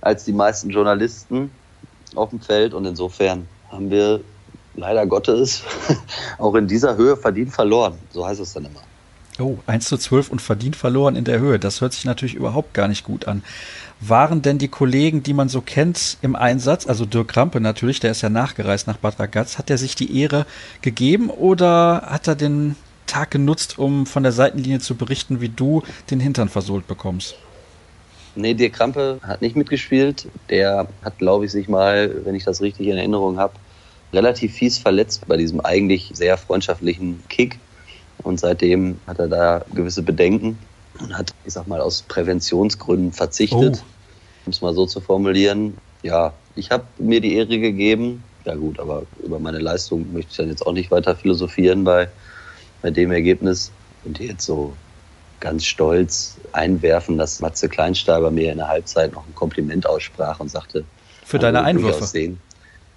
als 0.00 0.24
die 0.24 0.32
meisten 0.32 0.70
Journalisten 0.70 1.50
auf 2.14 2.30
dem 2.30 2.40
Feld. 2.40 2.72
Und 2.72 2.84
insofern 2.84 3.48
haben 3.70 3.90
wir 3.90 4.20
leider 4.76 5.04
Gottes 5.06 5.62
auch 6.38 6.54
in 6.54 6.68
dieser 6.68 6.96
Höhe 6.96 7.16
verdient 7.16 7.52
verloren. 7.52 7.94
So 8.10 8.24
heißt 8.24 8.40
es 8.40 8.52
dann 8.52 8.66
immer. 8.66 8.82
Oh, 9.38 9.58
1 9.66 9.88
zu 9.88 9.98
12 9.98 10.30
und 10.30 10.40
verdient 10.40 10.76
verloren 10.76 11.16
in 11.16 11.24
der 11.24 11.40
Höhe. 11.40 11.58
Das 11.58 11.80
hört 11.80 11.92
sich 11.92 12.04
natürlich 12.04 12.34
überhaupt 12.34 12.74
gar 12.74 12.88
nicht 12.88 13.04
gut 13.04 13.26
an. 13.26 13.42
Waren 14.00 14.42
denn 14.42 14.58
die 14.58 14.68
Kollegen, 14.68 15.22
die 15.22 15.32
man 15.32 15.48
so 15.48 15.62
kennt, 15.62 16.18
im 16.20 16.36
Einsatz? 16.36 16.86
Also 16.86 17.06
Dirk 17.06 17.28
Krampe 17.28 17.60
natürlich, 17.60 17.98
der 17.98 18.10
ist 18.10 18.20
ja 18.20 18.28
nachgereist 18.28 18.86
nach 18.86 18.98
Bad 18.98 19.18
Ragaz. 19.18 19.56
Hat 19.56 19.70
er 19.70 19.78
sich 19.78 19.94
die 19.94 20.20
Ehre 20.20 20.44
gegeben 20.82 21.30
oder 21.30 22.02
hat 22.06 22.28
er 22.28 22.34
den 22.34 22.76
Tag 23.06 23.30
genutzt, 23.30 23.78
um 23.78 24.04
von 24.04 24.22
der 24.22 24.32
Seitenlinie 24.32 24.80
zu 24.80 24.96
berichten, 24.96 25.40
wie 25.40 25.48
du 25.48 25.82
den 26.10 26.20
Hintern 26.20 26.50
versohlt 26.50 26.86
bekommst? 26.86 27.36
Nee, 28.34 28.52
Dirk 28.52 28.74
Krampe 28.74 29.18
hat 29.22 29.40
nicht 29.40 29.56
mitgespielt. 29.56 30.28
Der 30.50 30.88
hat, 31.02 31.18
glaube 31.18 31.46
ich, 31.46 31.52
sich 31.52 31.68
mal, 31.68 32.22
wenn 32.24 32.34
ich 32.34 32.44
das 32.44 32.60
richtig 32.60 32.88
in 32.88 32.98
Erinnerung 32.98 33.38
habe, 33.38 33.54
relativ 34.12 34.52
fies 34.52 34.76
verletzt 34.76 35.26
bei 35.26 35.38
diesem 35.38 35.60
eigentlich 35.60 36.10
sehr 36.12 36.36
freundschaftlichen 36.36 37.22
Kick 37.30 37.58
und 38.22 38.38
seitdem 38.38 38.98
hat 39.06 39.18
er 39.18 39.28
da 39.28 39.64
gewisse 39.74 40.02
Bedenken 40.02 40.58
und 41.00 41.16
hat, 41.16 41.34
ich 41.44 41.52
sag 41.52 41.66
mal, 41.66 41.80
aus 41.80 42.02
Präventionsgründen 42.02 43.12
verzichtet, 43.12 43.82
oh. 43.82 44.46
um 44.46 44.52
es 44.52 44.60
mal 44.60 44.74
so 44.74 44.86
zu 44.86 45.00
formulieren. 45.00 45.76
Ja, 46.02 46.32
ich 46.54 46.70
habe 46.70 46.84
mir 46.98 47.20
die 47.20 47.36
Ehre 47.36 47.58
gegeben. 47.58 48.22
Ja 48.44 48.54
gut, 48.54 48.78
aber 48.78 49.02
über 49.24 49.38
meine 49.38 49.58
Leistung 49.58 50.12
möchte 50.12 50.30
ich 50.30 50.36
dann 50.36 50.48
jetzt 50.48 50.66
auch 50.66 50.72
nicht 50.72 50.90
weiter 50.90 51.16
philosophieren 51.16 51.84
bei, 51.84 52.08
bei 52.82 52.90
dem 52.90 53.10
Ergebnis. 53.10 53.72
Und 54.04 54.20
jetzt 54.20 54.46
so 54.46 54.72
ganz 55.40 55.64
stolz 55.64 56.36
einwerfen, 56.52 57.18
dass 57.18 57.40
Matze 57.40 57.68
Kleinsteiber 57.68 58.30
mir 58.30 58.52
in 58.52 58.58
der 58.58 58.68
Halbzeit 58.68 59.12
noch 59.12 59.26
ein 59.26 59.34
Kompliment 59.34 59.86
aussprach 59.86 60.40
und 60.40 60.50
sagte, 60.50 60.84
für 61.24 61.38
deine 61.40 61.62
Einwürfe. 61.62 62.36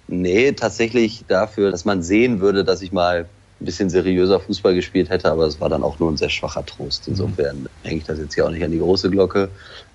Nee, 0.06 0.52
tatsächlich 0.52 1.24
dafür, 1.28 1.70
dass 1.70 1.84
man 1.84 2.02
sehen 2.02 2.40
würde, 2.40 2.64
dass 2.64 2.82
ich 2.82 2.92
mal 2.92 3.28
ein 3.60 3.64
bisschen 3.64 3.90
seriöser 3.90 4.40
Fußball 4.40 4.74
gespielt 4.74 5.10
hätte, 5.10 5.30
aber 5.30 5.44
es 5.44 5.60
war 5.60 5.68
dann 5.68 5.82
auch 5.82 5.98
nur 5.98 6.10
ein 6.10 6.16
sehr 6.16 6.30
schwacher 6.30 6.64
Trost. 6.64 7.08
Insofern 7.08 7.68
hänge 7.82 7.98
ich 7.98 8.04
das 8.04 8.18
jetzt 8.18 8.34
hier 8.34 8.46
auch 8.46 8.50
nicht 8.50 8.64
an 8.64 8.70
die 8.70 8.78
große 8.78 9.10
Glocke. 9.10 9.50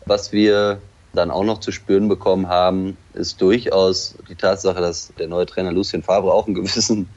Was 0.05 0.31
wir 0.31 0.79
dann 1.13 1.31
auch 1.31 1.43
noch 1.43 1.59
zu 1.59 1.71
spüren 1.71 2.07
bekommen 2.07 2.47
haben, 2.47 2.97
ist 3.13 3.41
durchaus 3.41 4.15
die 4.29 4.35
Tatsache, 4.35 4.81
dass 4.81 5.11
der 5.17 5.27
neue 5.27 5.45
Trainer 5.45 5.71
Lucien 5.71 6.03
Favre 6.03 6.31
auch 6.31 6.45
einen 6.45 6.55
gewissen 6.55 7.09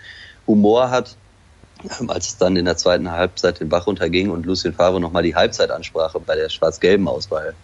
Humor 0.46 0.90
hat. 0.90 1.16
Als 2.08 2.28
es 2.28 2.38
dann 2.38 2.56
in 2.56 2.64
der 2.64 2.76
zweiten 2.76 3.10
Halbzeit 3.10 3.60
den 3.60 3.68
Bach 3.68 3.86
runterging 3.86 4.30
und 4.30 4.46
Lucien 4.46 4.72
Favre 4.72 5.00
nochmal 5.00 5.22
die 5.22 5.36
Halbzeitansprache 5.36 6.18
bei 6.18 6.34
der 6.34 6.48
schwarz-gelben 6.48 7.06
Auswahl 7.06 7.54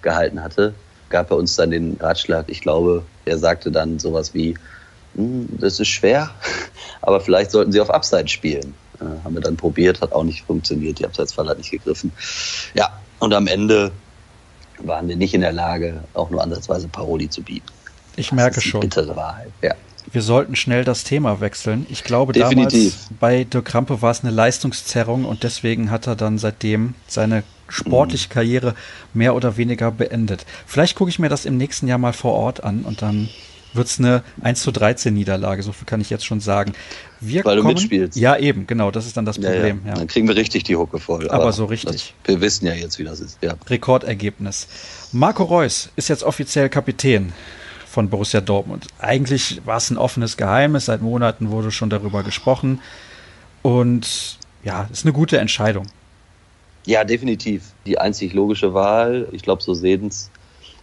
gehalten 0.00 0.42
hatte, 0.42 0.74
gab 1.10 1.30
er 1.30 1.36
uns 1.36 1.56
dann 1.56 1.70
den 1.70 1.96
Ratschlag, 2.00 2.46
ich 2.48 2.60
glaube, 2.60 3.04
er 3.24 3.38
sagte 3.38 3.70
dann 3.70 3.98
sowas 3.98 4.32
wie, 4.32 4.56
das 5.58 5.80
ist 5.80 5.88
schwer, 5.88 6.30
aber 7.02 7.20
vielleicht 7.20 7.50
sollten 7.50 7.72
sie 7.72 7.80
auf 7.80 7.90
Abseits 7.90 8.30
spielen. 8.30 8.74
Äh, 9.00 9.04
haben 9.24 9.34
wir 9.34 9.42
dann 9.42 9.56
probiert, 9.56 10.00
hat 10.00 10.12
auch 10.12 10.24
nicht 10.24 10.44
funktioniert, 10.44 10.98
die 10.98 11.04
Abseitsfall 11.04 11.48
hat 11.48 11.58
nicht 11.58 11.70
gegriffen. 11.70 12.12
Ja, 12.74 12.90
und 13.18 13.34
am 13.34 13.46
Ende 13.46 13.90
waren 14.80 15.08
wir 15.08 15.16
nicht 15.16 15.34
in 15.34 15.40
der 15.40 15.52
Lage, 15.52 16.04
auch 16.14 16.30
nur 16.30 16.42
ansatzweise 16.42 16.88
Paroli 16.88 17.28
zu 17.28 17.42
bieten. 17.42 17.66
Ich 18.16 18.28
das 18.28 18.36
merke 18.36 18.60
schon. 18.60 18.80
Bittere 18.80 19.14
Wahrheit, 19.16 19.50
ja. 19.62 19.74
Wir 20.10 20.22
sollten 20.22 20.56
schnell 20.56 20.84
das 20.84 21.04
Thema 21.04 21.40
wechseln. 21.40 21.86
Ich 21.90 22.02
glaube, 22.02 22.32
Definitiv. 22.32 22.94
damals 22.94 23.08
bei 23.20 23.44
Dirk 23.44 23.66
Krampe 23.66 24.00
war 24.00 24.10
es 24.10 24.22
eine 24.22 24.30
Leistungszerrung 24.30 25.26
und 25.26 25.42
deswegen 25.42 25.90
hat 25.90 26.06
er 26.06 26.16
dann 26.16 26.38
seitdem 26.38 26.94
seine 27.06 27.42
sportliche 27.68 28.30
Karriere 28.30 28.74
mehr 29.12 29.34
oder 29.34 29.58
weniger 29.58 29.90
beendet. 29.90 30.46
Vielleicht 30.66 30.96
gucke 30.96 31.10
ich 31.10 31.18
mir 31.18 31.28
das 31.28 31.44
im 31.44 31.58
nächsten 31.58 31.88
Jahr 31.88 31.98
mal 31.98 32.14
vor 32.14 32.32
Ort 32.32 32.64
an 32.64 32.82
und 32.82 33.02
dann 33.02 33.28
wird 33.72 33.86
es 33.86 33.98
eine 33.98 34.22
1 34.42 34.62
zu 34.62 34.70
13 34.70 35.12
Niederlage, 35.12 35.62
so 35.62 35.72
viel 35.72 35.86
kann 35.86 36.00
ich 36.00 36.10
jetzt 36.10 36.24
schon 36.24 36.40
sagen. 36.40 36.72
Wir 37.20 37.44
Weil 37.44 37.56
kommen, 37.58 37.74
du 37.74 37.80
mitspielst. 37.80 38.16
Ja, 38.16 38.36
eben, 38.36 38.66
genau, 38.66 38.90
das 38.90 39.06
ist 39.06 39.16
dann 39.16 39.24
das 39.24 39.38
Problem. 39.38 39.82
Ja, 39.84 39.90
ja. 39.90 39.94
Dann 39.96 40.06
kriegen 40.06 40.28
wir 40.28 40.36
richtig 40.36 40.64
die 40.64 40.76
Hucke 40.76 40.98
voll. 40.98 41.28
Aber, 41.28 41.42
aber 41.42 41.52
so 41.52 41.64
richtig. 41.66 42.14
Das, 42.22 42.28
wir 42.28 42.40
wissen 42.40 42.66
ja 42.66 42.74
jetzt, 42.74 42.98
wie 42.98 43.04
das 43.04 43.20
ist. 43.20 43.38
Ja. 43.42 43.54
Rekordergebnis. 43.68 44.68
Marco 45.12 45.44
Reus 45.44 45.90
ist 45.96 46.08
jetzt 46.08 46.22
offiziell 46.22 46.68
Kapitän 46.68 47.32
von 47.86 48.08
Borussia 48.08 48.40
Dortmund. 48.40 48.86
Eigentlich 48.98 49.60
war 49.64 49.78
es 49.78 49.90
ein 49.90 49.96
offenes 49.96 50.36
Geheimnis, 50.36 50.86
seit 50.86 51.02
Monaten 51.02 51.50
wurde 51.50 51.70
schon 51.70 51.90
darüber 51.90 52.22
gesprochen. 52.22 52.80
Und 53.62 54.38
ja, 54.62 54.88
ist 54.92 55.04
eine 55.04 55.12
gute 55.12 55.38
Entscheidung. 55.38 55.86
Ja, 56.86 57.04
definitiv. 57.04 57.64
Die 57.86 57.98
einzig 57.98 58.32
logische 58.32 58.72
Wahl. 58.72 59.28
Ich 59.32 59.42
glaube, 59.42 59.62
so 59.62 59.74
sehen 59.74 60.06
es 60.06 60.30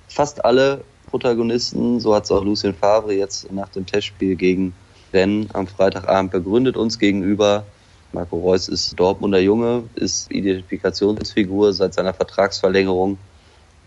fast 0.07 0.43
alle 0.43 0.83
Protagonisten. 1.15 2.01
So 2.01 2.13
hat 2.13 2.25
es 2.25 2.31
auch 2.31 2.43
Lucien 2.43 2.73
Favre 2.73 3.13
jetzt 3.13 3.49
nach 3.49 3.69
dem 3.69 3.85
Testspiel 3.85 4.35
gegen 4.35 4.73
Rennes 5.13 5.47
am 5.53 5.65
Freitagabend 5.65 6.29
begründet 6.29 6.75
uns 6.75 6.99
gegenüber. 6.99 7.65
Marco 8.11 8.37
Reus 8.37 8.67
ist 8.67 8.99
Dortmunder 8.99 9.39
Junge, 9.39 9.83
ist 9.95 10.29
Identifikationsfigur 10.29 11.71
seit 11.71 11.93
seiner 11.93 12.13
Vertragsverlängerung 12.13 13.17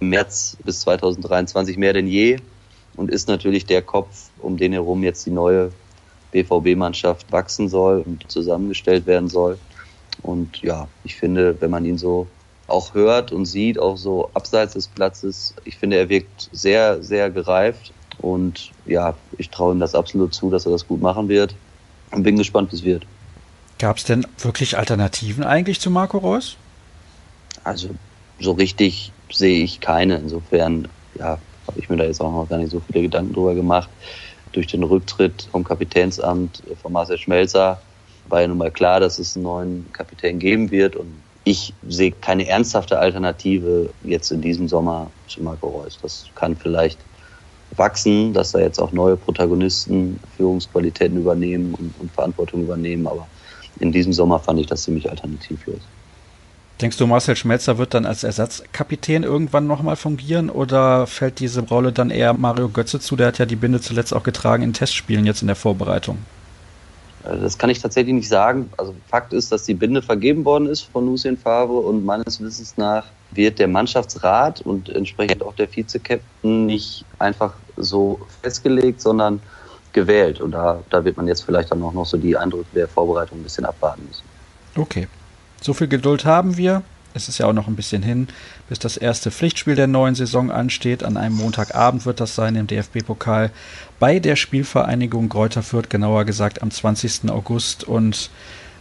im 0.01 0.09
März 0.09 0.57
bis 0.65 0.81
2023 0.81 1.77
mehr 1.77 1.93
denn 1.93 2.07
je 2.07 2.39
und 2.97 3.11
ist 3.11 3.29
natürlich 3.29 3.67
der 3.67 3.83
Kopf, 3.83 4.31
um 4.39 4.57
den 4.57 4.73
herum 4.73 5.03
jetzt 5.03 5.27
die 5.27 5.31
neue 5.31 5.71
BVB-Mannschaft 6.33 7.31
wachsen 7.31 7.69
soll 7.69 8.05
und 8.07 8.31
zusammengestellt 8.31 9.07
werden 9.07 9.29
soll. 9.29 9.59
Und 10.23 10.63
ja, 10.63 10.89
ich 11.05 11.17
finde, 11.17 11.61
wenn 11.61 11.71
man 11.71 11.85
ihn 11.85 11.99
so 11.99 12.27
auch 12.69 12.95
hört 12.95 13.33
und 13.33 13.47
sieht, 13.47 13.79
auch 13.79 13.97
so 13.97 14.31
abseits 14.35 14.75
des 14.75 14.87
Platzes. 14.87 15.55
Ich 15.65 15.77
finde, 15.79 15.97
er 15.97 16.09
wirkt 16.09 16.51
sehr, 16.53 17.03
sehr 17.03 17.31
gereift 17.31 17.93
und 18.19 18.71
ja, 18.87 19.15
ich 19.39 19.51
traue 19.51 19.75
ihm 19.75 19.81
das 19.81 19.95
absolut 19.95 20.35
zu, 20.35 20.51
dass 20.51 20.67
er 20.67 20.73
das 20.73 20.87
gut 20.87 21.01
machen 21.01 21.29
wird 21.29 21.55
und 22.13 22.23
bin 22.23 22.37
gespannt, 22.37 22.71
wie 22.73 22.77
es 22.77 22.85
wird. 22.85 23.07
Gab 23.79 23.97
es 23.97 24.05
denn 24.05 24.27
wirklich 24.39 24.77
Alternativen 24.77 25.45
eigentlich 25.45 25.81
zu 25.81 25.91
Marco 25.91 26.19
Reus? 26.19 26.57
Also 27.65 27.91
so 28.41 28.53
richtig 28.53 29.13
sehe 29.31 29.63
ich 29.63 29.81
keine. 29.81 30.17
Insofern 30.17 30.89
ja, 31.19 31.39
habe 31.67 31.79
ich 31.79 31.89
mir 31.89 31.97
da 31.97 32.05
jetzt 32.05 32.21
auch 32.21 32.33
noch 32.33 32.49
gar 32.49 32.59
nicht 32.59 32.71
so 32.71 32.81
viele 32.81 33.03
Gedanken 33.03 33.33
drüber 33.33 33.55
gemacht. 33.55 33.89
Durch 34.53 34.67
den 34.67 34.83
Rücktritt 34.83 35.49
vom 35.53 35.65
Kapitänsamt 35.65 36.63
von 36.83 36.93
Marcel 36.93 37.19
Schmelzer 37.19 37.81
war 38.29 38.41
ja 38.41 38.49
nun 38.49 38.59
mal 38.59 38.71
klar, 38.71 39.01
dass 39.01 39.19
es 39.19 39.37
einen 39.37 39.45
neuen 39.45 39.93
Kapitän 39.93 40.39
geben 40.39 40.71
wird 40.71 40.97
und 40.97 41.13
ich 41.49 41.73
sehe 41.89 42.13
keine 42.13 42.47
ernsthafte 42.47 42.99
Alternative 42.99 43.89
jetzt 44.05 44.31
in 44.31 44.43
diesem 44.43 44.69
Sommer 44.69 45.11
zu 45.29 45.43
Marco 45.43 45.69
Reus. 45.69 45.99
Das 46.03 46.27
kann 46.35 46.55
vielleicht 46.55 46.99
wachsen, 47.77 48.35
dass 48.35 48.53
da 48.53 48.59
jetzt 48.59 48.79
auch 48.79 48.93
neue 48.93 49.17
Protagonisten 49.17 50.21
Führungsqualitäten 50.37 51.17
übernehmen 51.17 51.75
und, 51.75 51.95
und 52.01 52.13
Verantwortung 52.13 52.65
übernehmen, 52.65 53.07
aber 53.07 53.27
in 53.81 53.93
diesem 53.93 54.13
Sommer 54.13 54.39
fand 54.39 54.61
ich 54.61 54.67
das 54.67 54.83
ziemlich 54.83 55.09
alternativlos. 55.09 55.81
Denkst 56.83 56.99
du, 56.99 57.07
Marcel 57.07 57.35
Schmelzer 57.35 57.79
wird 57.79 57.95
dann 57.95 58.05
als 58.05 58.25
Ersatzkapitän 58.25 59.23
irgendwann 59.23 59.67
nochmal 59.67 59.97
fungieren 59.97 60.51
oder 60.51 61.07
fällt 61.07 61.41
diese 61.41 61.63
Rolle 61.63 61.93
dann 61.93 62.11
eher 62.11 62.35
Mario 62.35 62.69
Götze 62.69 63.01
zu? 63.01 63.17
Der 63.17 63.29
hat 63.29 63.39
ja 63.39 63.47
die 63.47 63.57
Binde 63.57 63.81
zuletzt 63.81 64.13
auch 64.13 64.23
getragen 64.23 64.63
in 64.63 64.75
Testspielen 64.75 65.25
jetzt 65.25 65.41
in 65.41 65.49
der 65.49 65.57
Vorbereitung. 65.57 66.19
Äh, 67.29 67.39
das 67.39 67.59
kann 67.59 67.71
ich 67.71 67.81
tatsächlich 67.81 68.15
nicht 68.15 68.29
sagen. 68.29 68.71
Also 68.77 68.95
Fakt 69.09 69.33
ist, 69.33 69.53
dass 69.53 69.65
die 69.65 69.75
Binde 69.75 70.03
vergeben 70.03 70.45
worden 70.45 70.67
ist 70.67 70.83
von 70.83 71.07
Lucien 71.07 71.37
Favre 71.37 71.79
und 71.79 72.05
meines 72.05 72.41
Wissens 72.43 72.77
nach 72.77 73.05
wird 73.31 73.59
der 73.59 73.69
Mannschaftsrat 73.69 74.63
und 74.63 74.89
entsprechend 74.89 75.43
auch 75.43 75.55
der 75.55 75.69
Vize-Captain 75.69 76.67
nicht 76.67 77.05
einfach 77.19 77.53
so 77.77 78.21
festgelegt, 78.43 79.01
sondern 79.01 79.41
gewählt. 79.93 80.41
Und 80.41 80.53
da, 80.53 80.81
da 80.91 81.05
wird 81.05 81.17
man 81.17 81.27
jetzt 81.27 81.43
vielleicht 81.43 81.71
dann 81.71 81.83
auch 81.83 81.93
noch 81.93 82.07
so 82.07 82.17
die 82.17 82.37
Eindrücke 82.37 82.69
der 82.75 82.89
Vorbereitung 82.89 83.41
ein 83.41 83.43
bisschen 83.43 83.67
abwarten 83.67 84.03
müssen. 84.07 84.25
Okay. 84.77 85.09
So 85.61 85.75
viel 85.75 85.89
Geduld 85.89 86.25
haben 86.25 86.57
wir 86.57 86.83
es 87.15 87.29
ist 87.29 87.39
ja 87.39 87.47
auch 87.47 87.53
noch 87.53 87.69
ein 87.69 87.77
bisschen 87.77 88.03
hin, 88.03 88.29
bis 88.69 88.79
das 88.79 88.97
erste 88.97 89.31
Pflichtspiel 89.31 89.75
der 89.75 89.87
neuen 89.87 90.15
Saison 90.15 90.51
ansteht. 90.51 91.03
An 91.03 91.17
einem 91.17 91.37
Montagabend 91.37 92.07
wird 92.07 92.21
das 92.21 92.35
sein 92.35 92.57
im 92.57 92.67
DFB-Pokal 92.67 93.51
bei 93.99 94.19
der 94.19 94.37
Spielvereinigung 94.37 95.29
Kräuter 95.29 95.63
Fürth, 95.63 95.91
genauer 95.91 96.25
gesagt 96.25 96.63
am 96.63 96.71
20. 96.71 97.31
August. 97.31 97.85
Und 97.85 98.31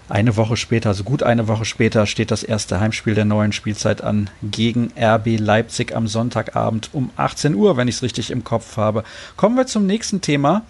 eine 0.09 0.37
Woche 0.37 0.55
später, 0.55 0.89
also 0.89 1.03
gut 1.03 1.23
eine 1.23 1.47
Woche 1.47 1.65
später, 1.65 2.05
steht 2.05 2.31
das 2.31 2.43
erste 2.43 2.79
Heimspiel 2.79 3.15
der 3.15 3.25
neuen 3.25 3.51
Spielzeit 3.51 4.01
an 4.01 4.29
gegen 4.43 4.91
RB 4.97 5.39
Leipzig 5.39 5.95
am 5.95 6.07
Sonntagabend 6.07 6.89
um 6.93 7.09
18 7.17 7.55
Uhr, 7.55 7.75
wenn 7.77 7.87
ich 7.87 7.95
es 7.95 8.03
richtig 8.03 8.31
im 8.31 8.43
Kopf 8.43 8.77
habe. 8.77 9.03
Kommen 9.35 9.57
wir 9.57 9.67
zum 9.67 9.85
nächsten 9.85 10.21
Thema. 10.21 10.63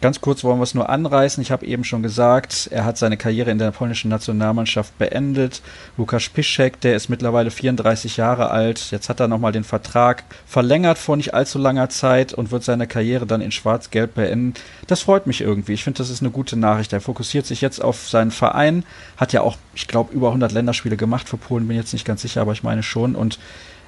Ganz 0.00 0.20
kurz 0.20 0.44
wollen 0.44 0.60
wir 0.60 0.62
es 0.62 0.74
nur 0.74 0.88
anreißen. 0.88 1.42
Ich 1.42 1.50
habe 1.50 1.66
eben 1.66 1.82
schon 1.82 2.04
gesagt, 2.04 2.68
er 2.70 2.84
hat 2.84 2.96
seine 2.96 3.16
Karriere 3.16 3.50
in 3.50 3.58
der 3.58 3.72
polnischen 3.72 4.08
Nationalmannschaft 4.08 4.96
beendet. 4.96 5.60
Lukas 5.96 6.28
Piszczek, 6.28 6.80
der 6.80 6.94
ist 6.94 7.08
mittlerweile 7.08 7.50
34 7.50 8.16
Jahre 8.16 8.52
alt. 8.52 8.92
Jetzt 8.92 9.08
hat 9.08 9.18
er 9.18 9.26
nochmal 9.26 9.50
den 9.50 9.64
Vertrag 9.64 10.22
verlängert 10.46 10.98
vor 10.98 11.16
nicht 11.16 11.34
allzu 11.34 11.58
langer 11.58 11.88
Zeit 11.88 12.32
und 12.32 12.52
wird 12.52 12.62
seine 12.62 12.86
Karriere 12.86 13.26
dann 13.26 13.40
in 13.40 13.50
Schwarz-Gelb 13.50 14.14
beenden. 14.14 14.54
Das 14.86 15.02
freut 15.02 15.26
mich 15.26 15.40
irgendwie. 15.40 15.72
Ich 15.72 15.82
finde, 15.82 15.98
das 15.98 16.10
ist 16.10 16.22
eine 16.22 16.30
gute 16.30 16.56
Nachricht. 16.56 16.92
Er 16.92 17.00
fokussiert 17.00 17.46
sich 17.46 17.60
jetzt 17.60 17.82
auf 17.82 18.08
seinen 18.08 18.30
Verein. 18.30 18.84
Hat 19.16 19.32
ja 19.32 19.40
auch, 19.40 19.56
ich 19.74 19.88
glaube, 19.88 20.14
über 20.14 20.28
100 20.28 20.52
Länderspiele 20.52 20.96
gemacht 20.96 21.28
für 21.28 21.38
Polen. 21.38 21.66
Bin 21.66 21.76
jetzt 21.76 21.92
nicht 21.92 22.04
ganz 22.04 22.22
sicher, 22.22 22.40
aber 22.40 22.52
ich 22.52 22.62
meine 22.62 22.84
schon. 22.84 23.16
Und 23.16 23.40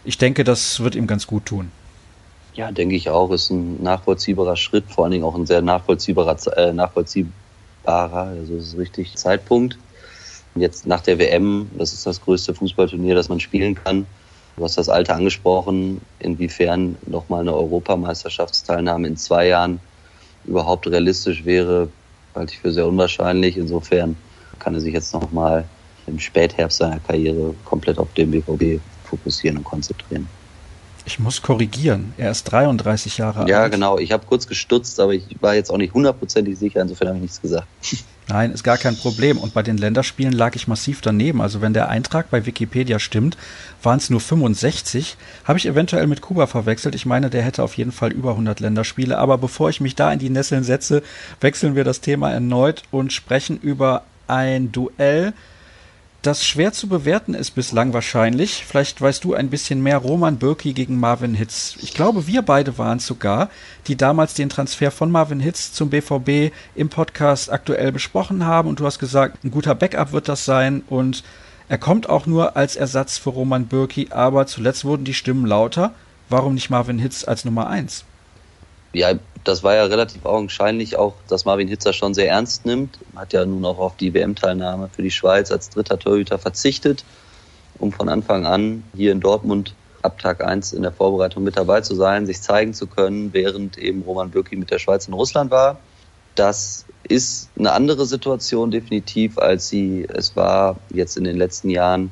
ich 0.03 0.19
denke, 0.19 0.43
das 0.43 0.81
wird 0.81 0.97
ihm 0.97 1.07
ganz 1.07 1.29
gut 1.29 1.47
tun. 1.47 1.71
Ja, 2.55 2.73
denke 2.73 2.97
ich 2.97 3.09
auch, 3.09 3.31
ist 3.31 3.51
ein 3.51 3.83
nachvollziehbarer 3.83 4.57
Schritt, 4.57 4.85
vor 4.89 5.05
allen 5.05 5.13
Dingen 5.13 5.25
auch 5.25 5.37
ein 5.37 5.47
sehr 5.47 5.63
nachvollziehbarer, 5.63 6.37
äh, 6.57 6.73
nachvollziehbarer, 6.73 7.33
also 7.87 8.57
ist 8.57 8.77
richtig 8.77 9.17
Zeitpunkt. 9.17 9.79
Jetzt 10.57 10.87
nach 10.87 11.01
der 11.01 11.19
WM, 11.19 11.71
das 11.79 11.93
ist 11.93 12.07
das 12.07 12.21
größte 12.21 12.55
Fußballturnier, 12.55 13.15
das 13.15 13.29
man 13.29 13.39
spielen 13.39 13.77
kann. 13.77 14.07
Du 14.57 14.65
hast 14.65 14.77
das 14.77 14.89
Alter 14.89 15.15
angesprochen, 15.15 16.01
inwiefern 16.19 16.97
nochmal 17.07 17.43
eine 17.43 17.55
Europameisterschaftsteilnahme 17.55 19.07
in 19.07 19.17
zwei 19.17 19.47
Jahren 19.47 19.81
überhaupt 20.45 20.89
realistisch 20.89 21.45
wäre, 21.45 21.89
halte 22.35 22.53
ich 22.53 22.59
für 22.59 22.73
sehr 22.73 22.87
unwahrscheinlich. 22.87 23.57
Insofern 23.57 24.17
kann 24.59 24.75
er 24.75 24.81
sich 24.81 24.93
jetzt 24.93 25.15
nochmal 25.15 25.65
im 26.07 26.19
Spätherbst 26.19 26.79
seiner 26.79 26.99
Karriere 26.99 27.55
komplett 27.65 27.99
auf 27.99 28.13
den 28.15 28.33
BVB 28.33 28.81
fokussieren 29.05 29.59
und 29.59 29.65
konzentrieren. 29.65 30.29
Ich 31.11 31.19
muss 31.19 31.43
korrigieren. 31.43 32.15
Er 32.19 32.31
ist 32.31 32.45
33 32.45 33.19
Jahre 33.19 33.41
alt. 33.41 33.49
Ja, 33.49 33.67
genau. 33.67 33.99
Ich 33.99 34.13
habe 34.13 34.25
kurz 34.29 34.47
gestutzt, 34.47 35.01
aber 35.01 35.13
ich 35.13 35.25
war 35.41 35.57
jetzt 35.57 35.69
auch 35.69 35.77
nicht 35.77 35.93
hundertprozentig 35.93 36.57
sicher. 36.57 36.81
Insofern 36.81 37.09
habe 37.09 37.17
ich 37.17 37.23
nichts 37.23 37.43
gesagt. 37.43 37.67
Nein, 38.29 38.53
ist 38.53 38.63
gar 38.63 38.79
kein 38.79 38.97
Problem. 38.97 39.37
Und 39.37 39.53
bei 39.53 39.65
den 39.65 39.77
Länderspielen 39.77 40.33
lag 40.33 40.55
ich 40.55 40.69
massiv 40.69 41.01
daneben. 41.01 41.41
Also 41.41 41.61
wenn 41.61 41.75
der 41.75 41.89
Eintrag 41.89 42.31
bei 42.31 42.47
Wikipedia 42.47 43.01
stimmt, 43.01 43.37
waren 43.83 43.99
es 43.99 44.09
nur 44.09 44.21
65. 44.21 45.17
Habe 45.43 45.59
ich 45.59 45.67
eventuell 45.67 46.07
mit 46.07 46.21
Kuba 46.21 46.47
verwechselt. 46.47 46.95
Ich 46.95 47.07
meine, 47.07 47.29
der 47.29 47.43
hätte 47.43 47.65
auf 47.65 47.77
jeden 47.77 47.91
Fall 47.91 48.13
über 48.13 48.31
100 48.31 48.61
Länderspiele. 48.61 49.19
Aber 49.19 49.37
bevor 49.37 49.69
ich 49.69 49.81
mich 49.81 49.97
da 49.97 50.13
in 50.13 50.21
die 50.21 50.31
Nesseln 50.31 50.63
setze, 50.63 51.03
wechseln 51.41 51.75
wir 51.75 51.83
das 51.83 52.01
Thema 52.01 52.31
erneut 52.31 52.85
und 52.93 53.13
sprechen 53.13 53.59
über 53.61 54.05
ein 54.29 54.71
Duell 54.71 55.33
das 56.23 56.45
schwer 56.45 56.73
zu 56.73 56.87
bewerten 56.87 57.33
ist 57.33 57.53
bislang 57.53 57.95
wahrscheinlich. 57.95 58.67
Vielleicht 58.67 59.01
weißt 59.01 59.25
du 59.25 59.35
ein 59.35 59.49
bisschen 59.49 59.83
mehr. 59.83 59.97
Roman 59.97 60.37
Birki 60.37 60.75
gegen 60.75 61.01
Marvin 61.01 61.35
Hitz. 61.35 61.77
Ich 61.81 61.95
glaube, 61.95 62.27
wir 62.27 62.43
beide 62.43 62.77
waren 62.77 62.99
es 62.99 63.07
sogar, 63.07 63.49
die 63.87 63.97
damals 63.97 64.35
den 64.35 64.51
Transfer 64.51 64.91
von 64.91 65.11
Marvin 65.11 65.41
Hitz 65.41 65.73
zum 65.73 65.89
BVB 65.89 66.53
im 66.75 66.91
Podcast 66.91 67.51
aktuell 67.51 67.91
besprochen 67.91 68.45
haben. 68.45 68.69
Und 68.69 68.81
du 68.81 68.87
hast 68.87 68.99
gesagt, 68.99 69.45
ein 69.45 69.51
guter 69.51 69.75
Backup 69.75 70.13
wird 70.13 70.29
das 70.29 70.45
sein. 70.45 70.83
Und 70.89 71.25
er 71.71 71.79
kommt 71.79 72.09
auch 72.09 72.27
nur 72.27 72.55
als 72.55 72.77
Ersatz 72.77 73.17
für 73.17 73.31
Roman 73.31 73.67
Birki. 73.67 74.09
Aber 74.11 74.47
zuletzt 74.47 74.85
wurden 74.85 75.05
die 75.05 75.15
Stimmen 75.15 75.47
lauter. 75.47 75.95
Warum 76.29 76.53
nicht 76.55 76.69
Marvin 76.69 76.99
Hitz 76.99 77.25
als 77.25 77.47
Nummer 77.47 77.69
eins? 77.69 78.05
Ja, 78.93 79.15
das 79.45 79.63
war 79.63 79.75
ja 79.75 79.85
relativ 79.85 80.25
augenscheinlich 80.27 80.97
auch, 80.97 81.15
dass 81.29 81.45
Marvin 81.45 81.69
Hitzer 81.69 81.93
schon 81.93 82.15
sehr 82.15 82.29
ernst 82.29 82.67
nimmt. 82.67 82.99
Hat 83.17 83.33
ja 83.33 83.45
nun 83.45 83.65
auch 83.65 83.79
auf 83.79 83.97
die 83.97 84.13
WM-Teilnahme 84.13 84.91
für 84.93 85.03
die 85.03 85.11
Schweiz 85.11 85.51
als 85.51 85.71
dritter 85.71 85.99
Torhüter 85.99 86.39
verzichtet, 86.39 87.05
um 87.79 87.93
von 87.93 88.09
Anfang 88.09 88.47
an 88.47 88.85
hier 88.95 89.13
in 89.13 89.21
Dortmund 89.21 89.75
ab 90.03 90.19
Tag 90.19 90.45
1 90.45 90.73
in 90.73 90.83
der 90.83 90.93
Vorbereitung 90.93 91.45
mit 91.45 91.57
dabei 91.57 91.81
zu 91.81 91.95
sein, 91.95 92.27
sich 92.27 92.41
zeigen 92.41 92.75
zu 92.75 92.87
können, 92.87 93.33
während 93.33 93.79
eben 93.79 94.03
Roman 94.03 94.31
Bürki 94.31 94.57
mit 94.57 94.71
der 94.71 94.79
Schweiz 94.79 95.09
in 95.09 95.15
Russland 95.15 95.51
war. 95.51 95.79
Das 96.35 96.87
ist 97.03 97.51
eine 97.59 97.73
andere 97.73 98.07
Situation 98.07 98.71
definitiv, 98.71 99.39
als 99.39 99.69
sie 99.69 100.07
es 100.09 100.37
war 100.37 100.77
jetzt 100.91 101.17
in 101.17 101.25
den 101.25 101.37
letzten 101.37 101.71
Jahren 101.71 102.11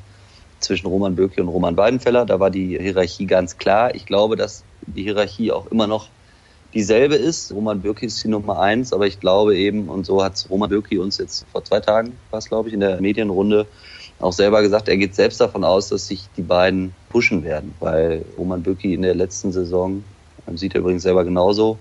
zwischen 0.59 0.87
Roman 0.87 1.15
Bürki 1.15 1.41
und 1.41 1.47
Roman 1.47 1.77
Weidenfeller. 1.77 2.25
Da 2.25 2.39
war 2.39 2.49
die 2.49 2.77
Hierarchie 2.77 3.25
ganz 3.25 3.57
klar. 3.57 3.95
Ich 3.95 4.05
glaube, 4.05 4.35
dass 4.35 4.63
die 4.81 5.03
Hierarchie 5.03 5.51
auch 5.51 5.67
immer 5.67 5.87
noch 5.87 6.09
dieselbe 6.73 7.15
ist. 7.15 7.51
Roman 7.51 7.81
Bürki 7.81 8.05
ist 8.05 8.23
die 8.23 8.27
Nummer 8.27 8.59
eins, 8.59 8.93
aber 8.93 9.07
ich 9.07 9.19
glaube 9.19 9.57
eben, 9.57 9.89
und 9.89 10.05
so 10.05 10.23
hat 10.23 10.45
Roman 10.49 10.69
Bürki 10.69 10.99
uns 10.99 11.17
jetzt 11.17 11.45
vor 11.51 11.63
zwei 11.63 11.79
Tagen, 11.79 12.13
was 12.31 12.47
glaube 12.47 12.69
ich, 12.69 12.73
in 12.73 12.79
der 12.79 13.01
Medienrunde 13.01 13.65
auch 14.19 14.33
selber 14.33 14.61
gesagt, 14.61 14.89
er 14.89 14.97
geht 14.97 15.15
selbst 15.15 15.39
davon 15.39 15.63
aus, 15.63 15.89
dass 15.89 16.07
sich 16.07 16.27
die 16.35 16.41
beiden 16.41 16.93
pushen 17.09 17.43
werden, 17.43 17.73
weil 17.79 18.25
Roman 18.37 18.61
Bürki 18.61 18.93
in 18.93 19.01
der 19.01 19.15
letzten 19.15 19.51
Saison, 19.51 20.03
sieht 20.55 20.75
er 20.75 20.81
übrigens 20.81 21.03
selber 21.03 21.23
genauso, 21.23 21.77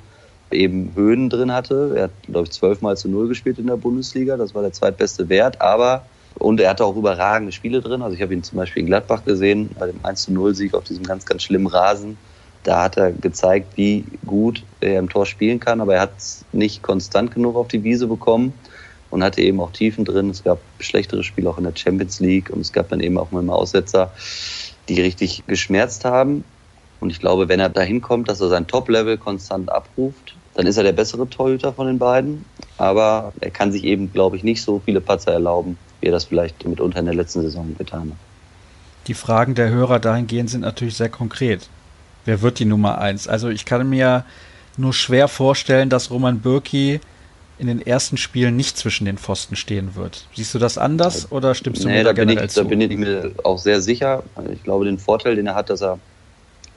eben 0.51 0.93
Höhen 0.95 1.29
drin 1.31 1.53
hatte. 1.53 1.95
Er 1.97 2.03
hat, 2.05 2.11
glaube 2.23 2.47
ich, 2.47 2.53
zwölfmal 2.53 2.97
zu 2.97 3.09
null 3.09 3.29
gespielt 3.29 3.59
in 3.59 3.67
der 3.67 3.77
Bundesliga. 3.77 4.37
Das 4.37 4.55
war 4.55 4.63
der 4.63 4.73
zweitbeste 4.73 5.29
Wert, 5.29 5.61
aber 5.61 6.07
und 6.39 6.61
er 6.61 6.71
hatte 6.71 6.85
auch 6.85 6.97
überragende 6.97 7.53
Spiele 7.53 7.81
drin. 7.81 8.03
Also 8.03 8.15
ich 8.15 8.23
habe 8.23 8.33
ihn 8.33 8.43
zum 8.43 8.59
Beispiel 8.59 8.83
in 8.83 8.87
Gladbach 8.87 9.25
gesehen, 9.25 9.71
bei 9.79 9.87
dem 9.87 9.99
1 10.05 10.23
zu 10.23 10.33
0 10.33 10.55
Sieg 10.55 10.75
auf 10.75 10.85
diesem 10.85 11.05
ganz, 11.05 11.27
ganz 11.27 11.43
schlimmen 11.43 11.67
Rasen 11.67 12.17
da 12.69 12.83
hat 12.83 12.99
er 12.99 13.13
gezeigt, 13.13 13.77
wie 13.77 14.05
gut 14.27 14.63
er 14.81 14.99
im 14.99 15.09
Tor 15.09 15.25
spielen 15.25 15.59
kann, 15.59 15.81
aber 15.81 15.95
er 15.95 16.03
hat 16.03 16.19
es 16.19 16.45
nicht 16.53 16.83
konstant 16.83 17.33
genug 17.33 17.57
auf 17.57 17.69
die 17.69 17.83
Wiese 17.83 18.07
bekommen 18.07 18.53
und 19.09 19.25
hatte 19.25 19.41
eben 19.41 19.59
auch 19.61 19.73
Tiefen 19.73 20.05
drin. 20.05 20.29
Es 20.29 20.45
gab 20.45 20.59
schlechtere 20.79 21.25
Spiele 21.25 21.49
auch 21.49 21.57
in 21.57 21.65
der 21.65 21.75
Champions 21.75 22.21
League 22.21 22.51
und 22.51 22.61
es 22.61 22.71
gab 22.71 22.91
dann 22.91 23.01
eben 23.01 23.17
auch 23.17 23.31
mal 23.31 23.49
Aussetzer, 23.49 24.13
die 24.87 25.01
richtig 25.01 25.45
geschmerzt 25.47 26.05
haben. 26.05 26.45
Und 27.01 27.09
ich 27.09 27.21
glaube, 27.21 27.49
wenn 27.49 27.59
er 27.59 27.71
dahin 27.71 28.03
kommt, 28.03 28.29
dass 28.29 28.43
er 28.43 28.51
sein 28.51 28.67
Top-Level 28.67 29.17
konstant 29.17 29.73
abruft, 29.73 30.37
dann 30.55 30.67
ist 30.67 30.77
er 30.77 30.83
der 30.83 30.93
bessere 30.93 31.27
Torhüter 31.27 31.73
von 31.73 31.87
den 31.87 31.99
beiden. 31.99 32.45
Aber 32.77 33.33
er 33.41 33.51
kann 33.51 33.73
sich 33.73 33.85
eben, 33.85 34.13
glaube 34.13 34.37
ich, 34.37 34.45
nicht 34.45 34.61
so 34.61 34.83
viele 34.85 35.01
Patzer 35.01 35.33
erlauben, 35.33 35.79
wie 36.01 36.09
er 36.09 36.13
das 36.13 36.25
vielleicht 36.25 36.67
mitunter 36.67 36.99
in 36.99 37.07
der 37.07 37.15
letzten 37.15 37.41
Saison 37.41 37.75
getan 37.79 38.11
hat. 38.11 38.19
Die 39.07 39.15
Fragen 39.15 39.55
der 39.55 39.71
Hörer 39.71 40.01
dahingehend 40.01 40.51
sind 40.51 40.61
natürlich 40.61 40.97
sehr 40.97 41.09
konkret 41.09 41.71
wer 42.29 42.43
wird 42.43 42.61
die 42.61 42.67
Nummer 42.67 42.99
eins? 42.99 43.27
Also 43.27 43.49
ich 43.49 43.65
kann 43.65 43.89
mir 43.89 44.25
nur 44.77 44.93
schwer 44.93 45.27
vorstellen, 45.27 45.89
dass 45.89 46.11
Roman 46.11 46.39
Bürki 46.39 47.01
in 47.59 47.67
den 47.67 47.85
ersten 47.85 48.17
Spielen 48.17 48.55
nicht 48.55 48.77
zwischen 48.77 49.05
den 49.07 49.19
Pfosten 49.19 49.57
stehen 49.57 49.97
wird. 49.97 50.27
Siehst 50.35 50.55
du 50.55 50.61
das 50.61 50.79
anders 50.79 51.33
oder 51.33 51.57
stimmst 51.57 51.83
du 51.83 51.89
nee, 51.89 51.95
mir 51.95 52.05
da, 52.05 52.13
da 52.13 52.25
generell 52.25 52.45
ich, 52.45 52.53
zu? 52.53 52.63
Da 52.63 52.69
bin 52.69 52.81
ich 52.81 52.97
mir 52.97 53.33
auch 53.43 53.59
sehr 53.59 53.81
sicher. 53.81 54.23
Ich 54.53 54.63
glaube, 54.63 54.85
den 54.85 54.99
Vorteil, 54.99 55.35
den 55.35 55.49
er 55.49 55.57
hat, 55.57 55.71
dass 55.71 55.83
er 55.83 55.99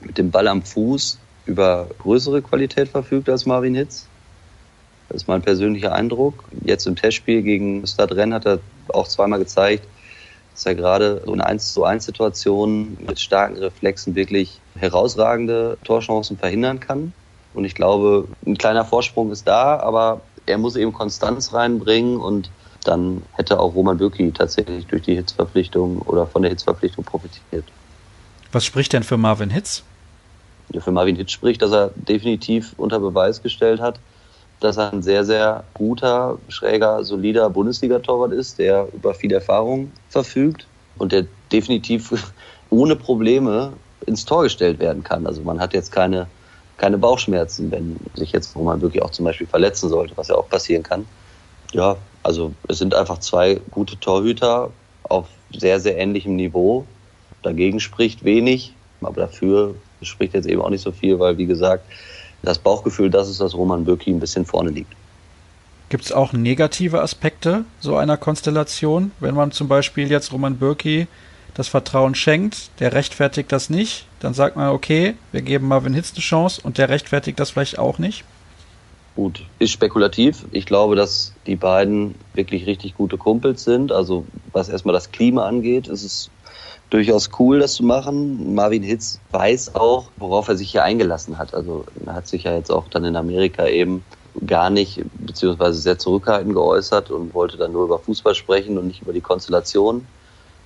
mit 0.00 0.18
dem 0.18 0.32
Ball 0.32 0.48
am 0.48 0.62
Fuß 0.62 1.18
über 1.46 1.86
größere 2.00 2.42
Qualität 2.42 2.88
verfügt 2.88 3.28
als 3.28 3.46
Marvin 3.46 3.74
Hitz. 3.74 4.08
Das 5.08 5.22
ist 5.22 5.28
mein 5.28 5.42
persönlicher 5.42 5.92
Eindruck. 5.92 6.42
Jetzt 6.64 6.86
im 6.86 6.96
Testspiel 6.96 7.42
gegen 7.42 7.86
Stade 7.86 8.16
Rennes 8.16 8.36
hat 8.36 8.46
er 8.46 8.58
auch 8.88 9.06
zweimal 9.06 9.38
gezeigt, 9.38 9.86
dass 10.52 10.66
er 10.66 10.74
gerade 10.74 11.22
so 11.24 11.32
eine 11.32 11.46
1 11.46 11.72
zu 11.72 11.84
1 11.84 12.04
Situation 12.04 12.96
mit 13.06 13.18
starken 13.20 13.56
Reflexen 13.56 14.14
wirklich 14.14 14.60
herausragende 14.76 15.78
Torchancen 15.84 16.38
verhindern 16.38 16.80
kann. 16.80 17.12
Und 17.54 17.64
ich 17.64 17.74
glaube, 17.74 18.28
ein 18.46 18.56
kleiner 18.56 18.84
Vorsprung 18.84 19.30
ist 19.30 19.46
da, 19.46 19.78
aber 19.78 20.20
er 20.46 20.58
muss 20.58 20.76
eben 20.76 20.92
Konstanz 20.92 21.52
reinbringen 21.52 22.18
und 22.18 22.50
dann 22.84 23.22
hätte 23.32 23.60
auch 23.60 23.74
Roman 23.74 23.98
Bürki 23.98 24.32
tatsächlich 24.32 24.86
durch 24.86 25.02
die 25.02 25.14
Hitzverpflichtung 25.14 25.98
oder 26.02 26.26
von 26.26 26.42
der 26.42 26.50
Hitzverpflichtung 26.50 27.04
profitiert. 27.04 27.64
Was 28.50 28.64
spricht 28.64 28.92
denn 28.92 29.02
für 29.02 29.16
Marvin 29.16 29.50
Hitz? 29.50 29.84
Ja, 30.72 30.80
für 30.80 30.90
Marvin 30.90 31.16
Hitz 31.16 31.30
spricht, 31.32 31.62
dass 31.62 31.72
er 31.72 31.90
definitiv 31.94 32.74
unter 32.76 32.98
Beweis 32.98 33.42
gestellt 33.42 33.80
hat, 33.80 33.98
dass 34.62 34.76
er 34.76 34.92
ein 34.92 35.02
sehr, 35.02 35.24
sehr 35.24 35.64
guter, 35.74 36.38
schräger, 36.48 37.04
solider 37.04 37.50
Bundesliga-Torwart 37.50 38.32
ist, 38.32 38.58
der 38.58 38.88
über 38.92 39.14
viel 39.14 39.32
Erfahrung 39.32 39.90
verfügt 40.08 40.66
und 40.98 41.12
der 41.12 41.26
definitiv 41.50 42.32
ohne 42.70 42.96
Probleme 42.96 43.72
ins 44.06 44.24
Tor 44.24 44.44
gestellt 44.44 44.78
werden 44.78 45.02
kann. 45.02 45.26
Also 45.26 45.42
man 45.42 45.60
hat 45.60 45.74
jetzt 45.74 45.92
keine, 45.92 46.26
keine 46.76 46.98
Bauchschmerzen, 46.98 47.70
wenn 47.70 47.96
sich 48.14 48.32
jetzt 48.32 48.56
Roman 48.56 48.80
wirklich 48.80 49.02
auch 49.02 49.10
zum 49.10 49.24
Beispiel 49.24 49.46
verletzen 49.46 49.88
sollte, 49.88 50.16
was 50.16 50.28
ja 50.28 50.34
auch 50.34 50.48
passieren 50.48 50.82
kann. 50.82 51.06
Ja, 51.72 51.96
also 52.22 52.52
es 52.68 52.78
sind 52.78 52.94
einfach 52.94 53.18
zwei 53.18 53.60
gute 53.70 53.98
Torhüter 53.98 54.70
auf 55.04 55.28
sehr, 55.52 55.80
sehr 55.80 55.98
ähnlichem 55.98 56.36
Niveau. 56.36 56.86
Dagegen 57.42 57.80
spricht 57.80 58.24
wenig, 58.24 58.74
aber 59.00 59.22
dafür 59.22 59.74
spricht 60.02 60.34
jetzt 60.34 60.46
eben 60.46 60.60
auch 60.60 60.70
nicht 60.70 60.82
so 60.82 60.92
viel, 60.92 61.18
weil 61.18 61.38
wie 61.38 61.46
gesagt, 61.46 61.84
das 62.42 62.58
Bauchgefühl, 62.58 63.10
das 63.10 63.28
ist, 63.28 63.40
dass 63.40 63.54
Roman 63.54 63.84
Bürki 63.84 64.10
ein 64.10 64.20
bisschen 64.20 64.44
vorne 64.44 64.70
liegt. 64.70 64.92
Gibt 65.88 66.04
es 66.04 66.12
auch 66.12 66.32
negative 66.32 67.02
Aspekte 67.02 67.64
so 67.80 67.96
einer 67.96 68.16
Konstellation, 68.16 69.12
wenn 69.20 69.34
man 69.34 69.52
zum 69.52 69.68
Beispiel 69.68 70.10
jetzt 70.10 70.32
Roman 70.32 70.56
Bürki 70.56 71.06
das 71.54 71.68
Vertrauen 71.68 72.14
schenkt, 72.14 72.70
der 72.80 72.94
rechtfertigt 72.94 73.52
das 73.52 73.68
nicht, 73.68 74.06
dann 74.20 74.32
sagt 74.32 74.56
man, 74.56 74.68
okay, 74.68 75.14
wir 75.32 75.42
geben 75.42 75.68
Marvin 75.68 75.92
Hitz 75.92 76.12
eine 76.12 76.20
Chance 76.20 76.60
und 76.64 76.78
der 76.78 76.88
rechtfertigt 76.88 77.38
das 77.38 77.50
vielleicht 77.50 77.78
auch 77.78 77.98
nicht? 77.98 78.24
Gut, 79.14 79.44
ist 79.58 79.72
spekulativ. 79.72 80.46
Ich 80.52 80.64
glaube, 80.64 80.96
dass 80.96 81.34
die 81.46 81.56
beiden 81.56 82.14
wirklich 82.32 82.64
richtig 82.66 82.96
gute 82.96 83.18
Kumpels 83.18 83.62
sind. 83.62 83.92
Also 83.92 84.24
was 84.52 84.70
erstmal 84.70 84.94
das 84.94 85.12
Klima 85.12 85.46
angeht, 85.46 85.88
ist 85.88 86.02
es 86.02 86.30
durchaus 86.92 87.30
cool, 87.38 87.58
das 87.58 87.74
zu 87.74 87.84
machen. 87.84 88.54
Marvin 88.54 88.82
Hitz 88.82 89.18
weiß 89.30 89.74
auch, 89.74 90.10
worauf 90.18 90.48
er 90.48 90.56
sich 90.56 90.70
hier 90.72 90.84
eingelassen 90.84 91.38
hat. 91.38 91.54
Also 91.54 91.86
er 92.04 92.14
hat 92.14 92.28
sich 92.28 92.44
ja 92.44 92.54
jetzt 92.54 92.70
auch 92.70 92.88
dann 92.88 93.04
in 93.04 93.16
Amerika 93.16 93.66
eben 93.66 94.04
gar 94.46 94.68
nicht, 94.68 95.02
beziehungsweise 95.14 95.78
sehr 95.78 95.98
zurückhaltend 95.98 96.54
geäußert 96.54 97.10
und 97.10 97.32
wollte 97.32 97.56
dann 97.56 97.72
nur 97.72 97.84
über 97.84 97.98
Fußball 97.98 98.34
sprechen 98.34 98.76
und 98.76 98.88
nicht 98.88 99.02
über 99.02 99.14
die 99.14 99.22
Konstellation. 99.22 100.06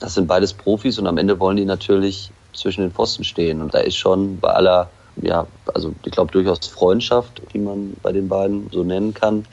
Das 0.00 0.14
sind 0.14 0.26
beides 0.26 0.52
Profis 0.52 0.98
und 0.98 1.06
am 1.06 1.16
Ende 1.16 1.38
wollen 1.38 1.56
die 1.56 1.64
natürlich 1.64 2.30
zwischen 2.52 2.80
den 2.80 2.90
Pfosten 2.90 3.22
stehen. 3.22 3.62
Und 3.62 3.74
da 3.74 3.78
ist 3.78 3.96
schon 3.96 4.40
bei 4.40 4.50
aller, 4.50 4.90
ja, 5.22 5.46
also 5.74 5.94
ich 6.04 6.10
glaube 6.10 6.32
durchaus 6.32 6.66
Freundschaft, 6.66 7.40
die 7.52 7.58
man 7.58 7.96
bei 8.02 8.10
den 8.10 8.28
beiden 8.28 8.68
so 8.72 8.82
nennen 8.82 9.14
kann, 9.14 9.46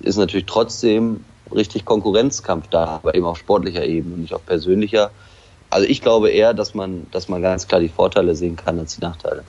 ist 0.00 0.16
natürlich 0.16 0.46
trotzdem 0.46 1.24
richtig 1.54 1.86
Konkurrenzkampf 1.86 2.68
da, 2.68 2.84
aber 2.84 3.14
eben 3.14 3.24
auf 3.24 3.38
sportlicher 3.38 3.84
Ebene 3.84 4.14
und 4.14 4.20
nicht 4.20 4.34
auf 4.34 4.44
persönlicher 4.44 5.10
also 5.70 5.86
ich 5.86 6.00
glaube 6.00 6.30
eher, 6.30 6.54
dass 6.54 6.74
man, 6.74 7.06
dass 7.10 7.28
man 7.28 7.42
ganz 7.42 7.68
klar 7.68 7.80
die 7.80 7.88
Vorteile 7.88 8.34
sehen 8.34 8.56
kann 8.56 8.78
als 8.78 8.96
die 8.96 9.02
Nachteile. 9.02 9.44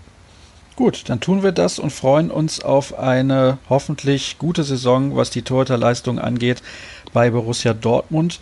Gut, 0.75 1.10
dann 1.10 1.19
tun 1.19 1.43
wir 1.43 1.51
das 1.51 1.77
und 1.77 1.91
freuen 1.91 2.32
uns 2.32 2.62
auf 2.62 2.97
eine 2.97 3.58
hoffentlich 3.69 4.38
gute 4.38 4.63
Saison, 4.63 5.15
was 5.15 5.29
die 5.29 5.41
Torhüterleistung 5.41 6.19
angeht 6.19 6.63
bei 7.12 7.29
Borussia 7.32 7.73
Dortmund. 7.73 8.39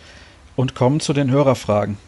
und 0.54 0.74
kommen 0.74 0.98
zu 0.98 1.12
den 1.12 1.30
Hörerfragen. 1.30 1.98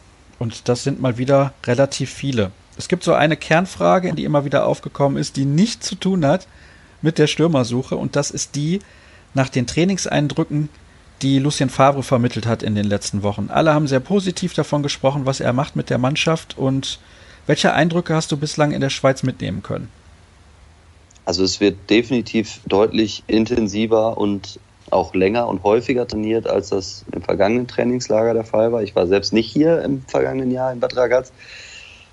Und 0.41 0.69
das 0.69 0.83
sind 0.83 1.01
mal 1.01 1.19
wieder 1.19 1.53
relativ 1.67 2.11
viele. 2.11 2.51
Es 2.77 2.89
gibt 2.89 3.05
so 3.05 3.13
eine 3.13 3.37
Kernfrage, 3.37 4.13
die 4.13 4.25
immer 4.25 4.45
wieder 4.45 4.67
aufgekommen 4.67 5.19
ist, 5.19 5.37
die 5.37 5.45
nichts 5.45 5.87
zu 5.87 5.95
tun 5.95 6.27
hat 6.27 6.49
mit 7.01 7.19
der 7.19 7.29
Stürmersuche. 7.29 7.95
Und 7.95 8.17
das 8.17 8.33
ist 8.33 8.57
die 8.57 8.81
nach 9.35 9.51
den 9.51 9.69
Trainingseindrücken, 9.69 10.69
die 11.23 11.39
Lucien 11.39 11.71
Favre 11.71 12.03
vermittelt 12.03 12.47
hat 12.47 12.63
in 12.63 12.75
den 12.75 12.87
letzten 12.87 13.23
Wochen. 13.23 13.49
Alle 13.51 13.75
haben 13.75 13.87
sehr 13.87 14.01
positiv 14.01 14.55
davon 14.55 14.83
gesprochen, 14.83 15.27
was 15.27 15.41
er 15.41 15.53
macht 15.53 15.77
mit 15.77 15.91
der 15.91 15.99
Mannschaft. 15.99 16.57
Und 16.57 16.99
welche 17.47 17.73
Eindrücke 17.73 18.15
hast 18.15 18.33
du 18.33 18.37
bislang 18.37 18.73
in 18.73 18.81
der 18.81 18.91
Schweiz 18.91 19.23
mitnehmen 19.23 19.63
können? 19.63 19.89
Also 21.25 21.45
es 21.45 21.61
wird 21.61 21.91
definitiv 21.91 22.61
deutlich 22.67 23.23
intensiver 23.27 24.19
und 24.19 24.59
auch 24.91 25.15
länger 25.15 25.47
und 25.47 25.63
häufiger 25.63 26.09
trainiert, 26.09 26.49
als 26.49 26.71
das 26.71 27.05
im 27.13 27.23
vergangenen 27.23 27.69
Trainingslager 27.69 28.35
der 28.35 28.45
Fall 28.45 28.73
war. 28.73 28.83
Ich 28.83 28.97
war 28.97 29.07
selbst 29.07 29.33
nicht 29.33 29.51
hier 29.51 29.83
im 29.83 30.03
vergangenen 30.07 30.51
Jahr 30.51 30.73
in 30.73 30.81
Bad 30.81 30.97
Ragaz. 30.97 31.33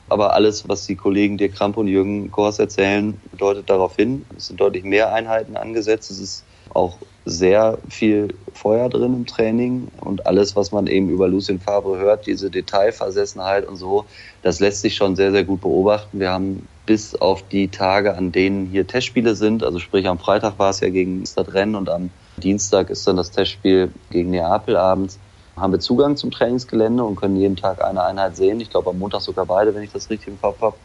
Aber 0.09 0.33
alles, 0.33 0.69
was 0.69 0.85
die 0.85 0.95
Kollegen 0.95 1.37
Dirk 1.37 1.55
Kramp 1.55 1.77
und 1.77 1.87
Jürgen 1.87 2.31
Kors 2.31 2.59
erzählen, 2.59 3.19
deutet 3.37 3.69
darauf 3.69 3.95
hin. 3.95 4.25
Es 4.37 4.47
sind 4.47 4.59
deutlich 4.59 4.83
mehr 4.83 5.13
Einheiten 5.13 5.57
angesetzt. 5.57 6.11
Es 6.11 6.19
ist 6.19 6.43
auch 6.73 6.97
sehr 7.27 7.77
viel 7.89 8.33
Feuer 8.53 8.89
drin 8.89 9.13
im 9.13 9.25
Training 9.25 9.89
und 9.99 10.25
alles, 10.25 10.55
was 10.55 10.71
man 10.71 10.87
eben 10.87 11.09
über 11.09 11.27
Lucien 11.27 11.59
Favre 11.59 11.97
hört, 11.97 12.25
diese 12.25 12.49
Detailversessenheit 12.49 13.67
und 13.67 13.75
so, 13.75 14.05
das 14.41 14.59
lässt 14.59 14.81
sich 14.81 14.95
schon 14.95 15.15
sehr, 15.15 15.31
sehr 15.31 15.43
gut 15.43 15.61
beobachten. 15.61 16.19
Wir 16.19 16.31
haben 16.31 16.67
bis 16.85 17.15
auf 17.15 17.43
die 17.43 17.67
Tage, 17.67 18.15
an 18.15 18.31
denen 18.31 18.67
hier 18.67 18.87
Testspiele 18.87 19.35
sind, 19.35 19.63
also 19.63 19.77
sprich 19.79 20.07
am 20.07 20.19
Freitag 20.19 20.57
war 20.57 20.69
es 20.69 20.79
ja 20.79 20.89
gegen 20.89 21.25
Stadtrennen 21.25 21.75
und 21.75 21.89
am 21.89 22.11
Dienstag 22.37 22.89
ist 22.89 23.05
dann 23.07 23.17
das 23.17 23.31
Testspiel 23.31 23.91
gegen 24.09 24.29
Neapel 24.29 24.77
abends, 24.77 25.19
haben 25.57 25.73
wir 25.73 25.79
Zugang 25.79 26.15
zum 26.15 26.31
Trainingsgelände 26.31 27.03
und 27.03 27.17
können 27.17 27.35
jeden 27.35 27.57
Tag 27.57 27.83
eine 27.83 28.03
Einheit 28.03 28.37
sehen. 28.37 28.61
Ich 28.61 28.69
glaube 28.69 28.91
am 28.91 28.99
Montag 28.99 29.21
sogar 29.21 29.45
beide, 29.45 29.75
wenn 29.75 29.83
ich 29.83 29.91
das 29.91 30.09
richtig 30.09 30.29
im 30.29 30.39
Kopf 30.39 30.61
habe. 30.61 30.77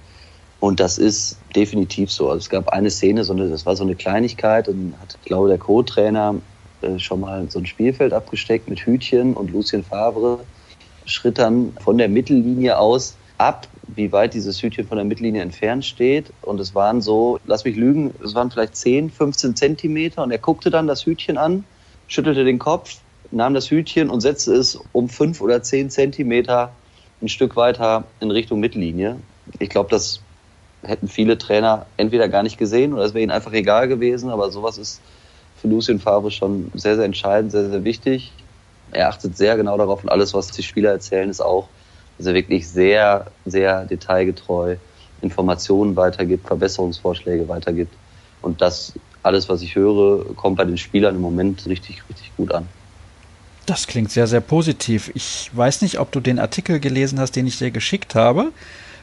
Und 0.62 0.78
das 0.78 0.96
ist 0.96 1.38
definitiv 1.56 2.12
so. 2.12 2.28
Also 2.28 2.38
es 2.38 2.48
gab 2.48 2.68
eine 2.68 2.88
Szene, 2.88 3.24
so 3.24 3.32
eine, 3.32 3.48
das 3.48 3.66
war 3.66 3.74
so 3.74 3.82
eine 3.82 3.96
Kleinigkeit, 3.96 4.68
und 4.68 4.94
hat, 5.00 5.18
glaube, 5.24 5.48
der 5.48 5.58
Co-Trainer 5.58 6.36
äh, 6.82 7.00
schon 7.00 7.18
mal 7.18 7.50
so 7.50 7.58
ein 7.58 7.66
Spielfeld 7.66 8.12
abgesteckt 8.12 8.68
mit 8.68 8.78
Hütchen 8.78 9.34
und 9.34 9.50
Lucien 9.50 9.82
Favre 9.82 10.38
schritt 11.04 11.38
dann 11.38 11.72
von 11.80 11.98
der 11.98 12.08
Mittellinie 12.08 12.78
aus 12.78 13.16
ab, 13.38 13.66
wie 13.88 14.12
weit 14.12 14.34
dieses 14.34 14.62
Hütchen 14.62 14.86
von 14.86 14.98
der 14.98 15.04
Mittellinie 15.04 15.42
entfernt 15.42 15.84
steht. 15.84 16.32
Und 16.42 16.60
es 16.60 16.76
waren 16.76 17.00
so, 17.00 17.40
lass 17.44 17.64
mich 17.64 17.74
lügen, 17.74 18.14
es 18.24 18.36
waren 18.36 18.52
vielleicht 18.52 18.76
10, 18.76 19.10
15 19.10 19.56
Zentimeter. 19.56 20.22
Und 20.22 20.30
er 20.30 20.38
guckte 20.38 20.70
dann 20.70 20.86
das 20.86 21.04
Hütchen 21.04 21.38
an, 21.38 21.64
schüttelte 22.06 22.44
den 22.44 22.60
Kopf, 22.60 22.98
nahm 23.32 23.54
das 23.54 23.68
Hütchen 23.68 24.08
und 24.08 24.20
setzte 24.20 24.54
es 24.54 24.78
um 24.92 25.08
fünf 25.08 25.40
oder 25.40 25.60
zehn 25.64 25.90
Zentimeter 25.90 26.70
ein 27.20 27.28
Stück 27.28 27.56
weiter 27.56 28.04
in 28.20 28.30
Richtung 28.30 28.60
Mittellinie. 28.60 29.16
Ich 29.58 29.68
glaube, 29.68 29.90
das 29.90 30.20
hätten 30.82 31.08
viele 31.08 31.38
Trainer 31.38 31.86
entweder 31.96 32.28
gar 32.28 32.42
nicht 32.42 32.58
gesehen 32.58 32.92
oder 32.92 33.04
es 33.04 33.14
wäre 33.14 33.22
ihnen 33.22 33.30
einfach 33.30 33.52
egal 33.52 33.88
gewesen. 33.88 34.30
Aber 34.30 34.50
sowas 34.50 34.78
ist 34.78 35.00
für 35.60 35.68
Lucien 35.68 36.00
Favre 36.00 36.30
schon 36.30 36.70
sehr, 36.74 36.96
sehr 36.96 37.04
entscheidend, 37.04 37.52
sehr, 37.52 37.70
sehr 37.70 37.84
wichtig. 37.84 38.32
Er 38.90 39.08
achtet 39.08 39.36
sehr 39.36 39.56
genau 39.56 39.78
darauf 39.78 40.02
und 40.02 40.10
alles, 40.10 40.34
was 40.34 40.48
die 40.48 40.62
Spieler 40.62 40.90
erzählen, 40.90 41.30
ist 41.30 41.40
auch, 41.40 41.68
dass 42.18 42.26
er 42.26 42.34
wirklich 42.34 42.68
sehr, 42.68 43.26
sehr 43.46 43.84
detailgetreu 43.86 44.76
Informationen 45.22 45.96
weitergibt, 45.96 46.46
Verbesserungsvorschläge 46.46 47.48
weitergibt. 47.48 47.94
Und 48.42 48.60
das 48.60 48.92
alles, 49.22 49.48
was 49.48 49.62
ich 49.62 49.76
höre, 49.76 50.34
kommt 50.34 50.56
bei 50.56 50.64
den 50.64 50.76
Spielern 50.76 51.14
im 51.14 51.20
Moment 51.20 51.64
richtig, 51.66 52.02
richtig 52.08 52.32
gut 52.36 52.52
an. 52.52 52.66
Das 53.66 53.86
klingt 53.86 54.10
sehr, 54.10 54.26
sehr 54.26 54.40
positiv. 54.40 55.12
Ich 55.14 55.50
weiß 55.54 55.82
nicht, 55.82 56.00
ob 56.00 56.10
du 56.10 56.18
den 56.18 56.40
Artikel 56.40 56.80
gelesen 56.80 57.20
hast, 57.20 57.36
den 57.36 57.46
ich 57.46 57.58
dir 57.58 57.70
geschickt 57.70 58.16
habe 58.16 58.52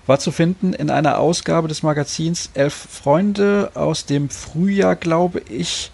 war 0.09 0.19
zu 0.19 0.31
finden 0.31 0.73
in 0.73 0.89
einer 0.89 1.19
Ausgabe 1.19 1.67
des 1.67 1.83
Magazins 1.83 2.49
Elf 2.55 2.73
Freunde 2.73 3.71
aus 3.75 4.07
dem 4.07 4.31
Frühjahr, 4.31 4.95
glaube 4.95 5.43
ich. 5.49 5.91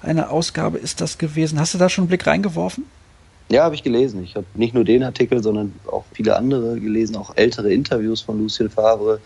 Eine 0.00 0.30
Ausgabe 0.30 0.78
ist 0.78 1.02
das 1.02 1.18
gewesen. 1.18 1.60
Hast 1.60 1.74
du 1.74 1.78
da 1.78 1.90
schon 1.90 2.04
einen 2.04 2.08
Blick 2.08 2.26
reingeworfen? 2.26 2.84
Ja, 3.50 3.64
habe 3.64 3.74
ich 3.74 3.82
gelesen. 3.82 4.24
Ich 4.24 4.36
habe 4.36 4.46
nicht 4.54 4.72
nur 4.72 4.84
den 4.84 5.02
Artikel, 5.02 5.42
sondern 5.42 5.74
auch 5.86 6.04
viele 6.12 6.34
andere 6.36 6.80
gelesen, 6.80 7.16
auch 7.16 7.36
ältere 7.36 7.70
Interviews 7.70 8.22
von 8.22 8.38
Lucien 8.38 8.70
Favre. 8.70 9.20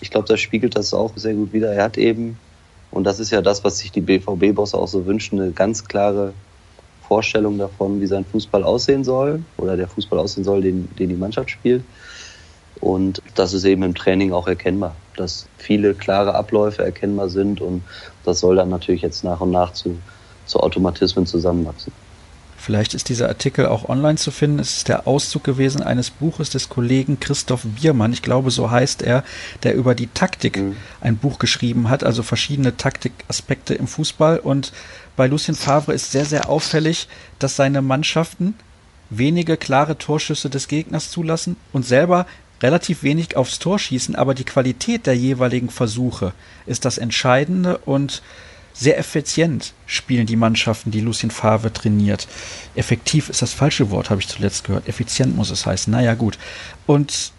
Ich 0.00 0.10
glaube, 0.10 0.26
da 0.26 0.38
spiegelt 0.38 0.74
das 0.74 0.94
auch 0.94 1.12
sehr 1.16 1.34
gut 1.34 1.52
wider. 1.52 1.70
Er 1.72 1.84
hat 1.84 1.98
eben, 1.98 2.38
und 2.92 3.04
das 3.04 3.20
ist 3.20 3.30
ja 3.30 3.42
das, 3.42 3.62
was 3.62 3.78
sich 3.78 3.92
die 3.92 4.00
BVB-Bosse 4.00 4.78
auch 4.78 4.88
so 4.88 5.04
wünschen, 5.04 5.38
eine 5.38 5.52
ganz 5.52 5.84
klare 5.84 6.32
Vorstellung 7.06 7.58
davon, 7.58 8.00
wie 8.00 8.06
sein 8.06 8.24
Fußball 8.24 8.64
aussehen 8.64 9.04
soll 9.04 9.42
oder 9.58 9.76
der 9.76 9.86
Fußball 9.86 10.18
aussehen 10.18 10.44
soll, 10.44 10.62
den, 10.62 10.88
den 10.98 11.10
die 11.10 11.14
Mannschaft 11.14 11.50
spielt. 11.50 11.84
Und 12.82 13.22
das 13.36 13.52
ist 13.52 13.64
eben 13.64 13.84
im 13.84 13.94
Training 13.94 14.32
auch 14.32 14.48
erkennbar, 14.48 14.96
dass 15.16 15.46
viele 15.56 15.94
klare 15.94 16.34
Abläufe 16.34 16.84
erkennbar 16.84 17.28
sind 17.28 17.60
und 17.60 17.84
das 18.24 18.40
soll 18.40 18.56
dann 18.56 18.70
natürlich 18.70 19.02
jetzt 19.02 19.22
nach 19.22 19.40
und 19.40 19.52
nach 19.52 19.72
zu, 19.72 19.96
zu 20.46 20.58
Automatismen 20.58 21.24
zusammenwachsen. 21.24 21.92
Vielleicht 22.58 22.94
ist 22.94 23.08
dieser 23.08 23.28
Artikel 23.28 23.66
auch 23.66 23.88
online 23.88 24.16
zu 24.16 24.32
finden. 24.32 24.58
Es 24.58 24.76
ist 24.78 24.88
der 24.88 25.06
Auszug 25.06 25.44
gewesen 25.44 25.82
eines 25.82 26.10
Buches 26.10 26.50
des 26.50 26.68
Kollegen 26.68 27.20
Christoph 27.20 27.62
Biermann. 27.64 28.12
Ich 28.12 28.22
glaube, 28.22 28.50
so 28.50 28.70
heißt 28.70 29.02
er, 29.02 29.22
der 29.62 29.74
über 29.74 29.94
die 29.94 30.08
Taktik 30.08 30.58
mhm. 30.58 30.76
ein 31.00 31.16
Buch 31.16 31.38
geschrieben 31.38 31.88
hat, 31.88 32.02
also 32.02 32.24
verschiedene 32.24 32.76
Taktikaspekte 32.76 33.74
im 33.74 33.86
Fußball. 33.86 34.40
Und 34.40 34.72
bei 35.16 35.28
Lucien 35.28 35.56
Favre 35.56 35.92
ist 35.92 36.10
sehr, 36.10 36.24
sehr 36.24 36.48
auffällig, 36.48 37.08
dass 37.38 37.56
seine 37.56 37.82
Mannschaften 37.82 38.54
wenige 39.10 39.56
klare 39.56 39.98
Torschüsse 39.98 40.48
des 40.48 40.68
Gegners 40.68 41.10
zulassen 41.10 41.56
und 41.72 41.84
selber 41.84 42.26
relativ 42.62 43.02
wenig 43.02 43.36
aufs 43.36 43.58
Tor 43.58 43.78
schießen, 43.78 44.16
aber 44.16 44.34
die 44.34 44.44
Qualität 44.44 45.06
der 45.06 45.16
jeweiligen 45.16 45.70
Versuche 45.70 46.32
ist 46.66 46.84
das 46.84 46.98
Entscheidende 46.98 47.78
und 47.78 48.22
sehr 48.74 48.98
effizient 48.98 49.74
spielen 49.86 50.26
die 50.26 50.36
Mannschaften, 50.36 50.90
die 50.90 51.00
Lucien 51.00 51.30
Favre 51.30 51.72
trainiert. 51.72 52.26
Effektiv 52.74 53.28
ist 53.28 53.42
das 53.42 53.52
falsche 53.52 53.90
Wort, 53.90 54.10
habe 54.10 54.20
ich 54.20 54.28
zuletzt 54.28 54.64
gehört. 54.64 54.88
Effizient 54.88 55.36
muss 55.36 55.50
es 55.50 55.66
heißen. 55.66 55.90
Naja, 55.90 56.14
gut. 56.14 56.38
Und 56.86 57.32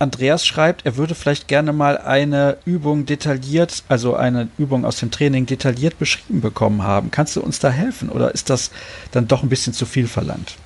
Andreas 0.00 0.44
schreibt, 0.44 0.84
er 0.84 0.96
würde 0.96 1.14
vielleicht 1.14 1.46
gerne 1.46 1.72
mal 1.72 1.96
eine 1.96 2.58
Übung 2.64 3.06
detailliert, 3.06 3.84
also 3.86 4.16
eine 4.16 4.48
Übung 4.58 4.84
aus 4.84 4.96
dem 4.96 5.12
Training 5.12 5.46
detailliert 5.46 5.98
beschrieben 6.00 6.40
bekommen 6.40 6.82
haben. 6.82 7.12
Kannst 7.12 7.36
du 7.36 7.40
uns 7.40 7.60
da 7.60 7.70
helfen 7.70 8.08
oder 8.08 8.32
ist 8.32 8.50
das 8.50 8.72
dann 9.12 9.28
doch 9.28 9.44
ein 9.44 9.48
bisschen 9.48 9.72
zu 9.72 9.86
viel 9.86 10.08
verlangt? 10.08 10.56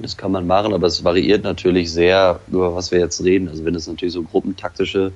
Das 0.00 0.16
kann 0.16 0.32
man 0.32 0.46
machen, 0.46 0.72
aber 0.72 0.86
es 0.86 1.04
variiert 1.04 1.44
natürlich 1.44 1.92
sehr, 1.92 2.40
über 2.48 2.74
was 2.74 2.90
wir 2.90 3.00
jetzt 3.00 3.22
reden. 3.22 3.48
Also 3.48 3.64
wenn 3.64 3.74
es 3.74 3.86
natürlich 3.86 4.14
so 4.14 4.22
gruppentaktische 4.22 5.12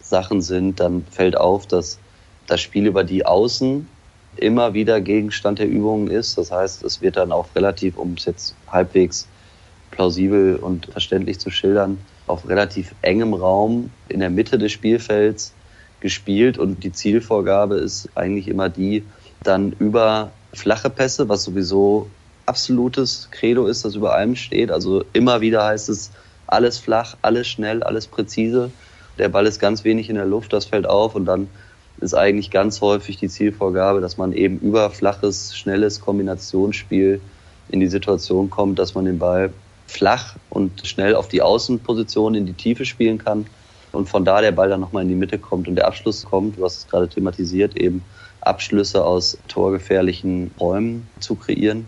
Sachen 0.00 0.40
sind, 0.40 0.78
dann 0.78 1.04
fällt 1.10 1.36
auf, 1.36 1.66
dass 1.66 1.98
das 2.46 2.60
Spiel 2.60 2.86
über 2.86 3.04
die 3.04 3.26
Außen 3.26 3.88
immer 4.36 4.74
wieder 4.74 5.00
Gegenstand 5.00 5.58
der 5.58 5.68
Übungen 5.68 6.08
ist. 6.08 6.38
Das 6.38 6.50
heißt, 6.50 6.84
es 6.84 7.00
wird 7.00 7.16
dann 7.16 7.32
auch 7.32 7.48
relativ, 7.56 7.96
um 7.96 8.14
es 8.14 8.24
jetzt 8.24 8.54
halbwegs 8.70 9.26
plausibel 9.90 10.56
und 10.56 10.86
verständlich 10.86 11.38
zu 11.38 11.50
schildern, 11.50 11.98
auf 12.26 12.48
relativ 12.48 12.94
engem 13.02 13.34
Raum 13.34 13.90
in 14.08 14.20
der 14.20 14.30
Mitte 14.30 14.58
des 14.58 14.72
Spielfelds 14.72 15.52
gespielt 16.00 16.58
und 16.58 16.84
die 16.84 16.92
Zielvorgabe 16.92 17.76
ist 17.76 18.08
eigentlich 18.14 18.48
immer 18.48 18.68
die, 18.68 19.04
dann 19.42 19.72
über 19.78 20.32
flache 20.52 20.90
Pässe, 20.90 21.28
was 21.28 21.44
sowieso 21.44 22.08
absolutes 22.46 23.28
Credo 23.30 23.66
ist, 23.66 23.84
das 23.84 23.94
über 23.94 24.14
allem 24.14 24.36
steht. 24.36 24.70
Also 24.70 25.04
immer 25.12 25.40
wieder 25.40 25.64
heißt 25.64 25.88
es, 25.88 26.10
alles 26.46 26.78
flach, 26.78 27.16
alles 27.22 27.48
schnell, 27.48 27.82
alles 27.82 28.06
präzise. 28.06 28.70
Der 29.18 29.28
Ball 29.28 29.46
ist 29.46 29.60
ganz 29.60 29.84
wenig 29.84 30.10
in 30.10 30.16
der 30.16 30.26
Luft, 30.26 30.52
das 30.52 30.66
fällt 30.66 30.86
auf 30.86 31.14
und 31.14 31.24
dann 31.24 31.48
ist 32.00 32.14
eigentlich 32.14 32.50
ganz 32.50 32.80
häufig 32.80 33.16
die 33.16 33.28
Zielvorgabe, 33.28 34.00
dass 34.00 34.16
man 34.16 34.32
eben 34.32 34.58
über 34.58 34.90
flaches, 34.90 35.56
schnelles 35.56 36.00
Kombinationsspiel 36.00 37.20
in 37.68 37.80
die 37.80 37.86
Situation 37.86 38.50
kommt, 38.50 38.78
dass 38.78 38.94
man 38.94 39.04
den 39.04 39.18
Ball 39.18 39.52
flach 39.86 40.36
und 40.50 40.86
schnell 40.86 41.14
auf 41.14 41.28
die 41.28 41.42
Außenposition 41.42 42.34
in 42.34 42.46
die 42.46 42.52
Tiefe 42.52 42.84
spielen 42.84 43.18
kann 43.18 43.46
und 43.92 44.08
von 44.08 44.24
da 44.24 44.40
der 44.40 44.52
Ball 44.52 44.68
dann 44.68 44.80
nochmal 44.80 45.04
in 45.04 45.08
die 45.08 45.14
Mitte 45.14 45.38
kommt 45.38 45.68
und 45.68 45.76
der 45.76 45.86
Abschluss 45.86 46.24
kommt, 46.24 46.58
du 46.58 46.64
hast 46.64 46.78
es 46.78 46.88
gerade 46.88 47.08
thematisiert, 47.08 47.76
eben 47.76 48.02
Abschlüsse 48.40 49.04
aus 49.04 49.38
torgefährlichen 49.48 50.50
Räumen 50.58 51.08
zu 51.20 51.36
kreieren. 51.36 51.86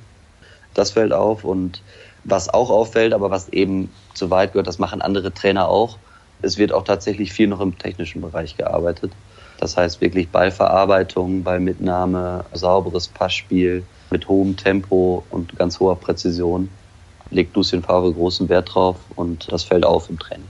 Das 0.77 0.91
fällt 0.93 1.13
auf. 1.13 1.43
Und 1.43 1.83
was 2.25 2.49
auch 2.49 2.71
auffällt, 2.71 3.15
aber 3.15 3.31
was 3.31 3.49
eben 3.49 3.91
zu 4.15 4.31
weit 4.31 4.53
gehört, 4.53 4.67
das 4.67 4.79
machen 4.79 5.01
andere 5.01 5.33
Trainer 5.33 5.69
auch. 5.69 5.99
Es 6.43 6.59
wird 6.59 6.73
auch 6.73 6.85
tatsächlich 6.85 7.33
viel 7.33 7.49
noch 7.49 7.61
im 7.61 7.79
technischen 7.79 8.21
Bereich 8.21 8.57
gearbeitet. 8.57 9.13
Das 9.59 9.77
heißt 9.77 10.01
wirklich 10.03 10.29
Ballverarbeitung, 10.29 11.43
Ballmitnahme, 11.43 12.45
sauberes 12.53 13.09
Passspiel 13.09 13.85
mit 14.11 14.29
hohem 14.29 14.57
Tempo 14.57 15.25
und 15.31 15.57
ganz 15.57 15.81
hoher 15.81 15.97
Präzision. 15.97 16.69
Legt 17.31 17.57
Lucien 17.57 17.83
Favre 17.83 18.13
großen 18.13 18.49
Wert 18.49 18.75
drauf 18.75 18.97
und 19.17 19.51
das 19.51 19.65
fällt 19.65 19.87
auf 19.87 20.11
im 20.11 20.19
Training. 20.19 20.47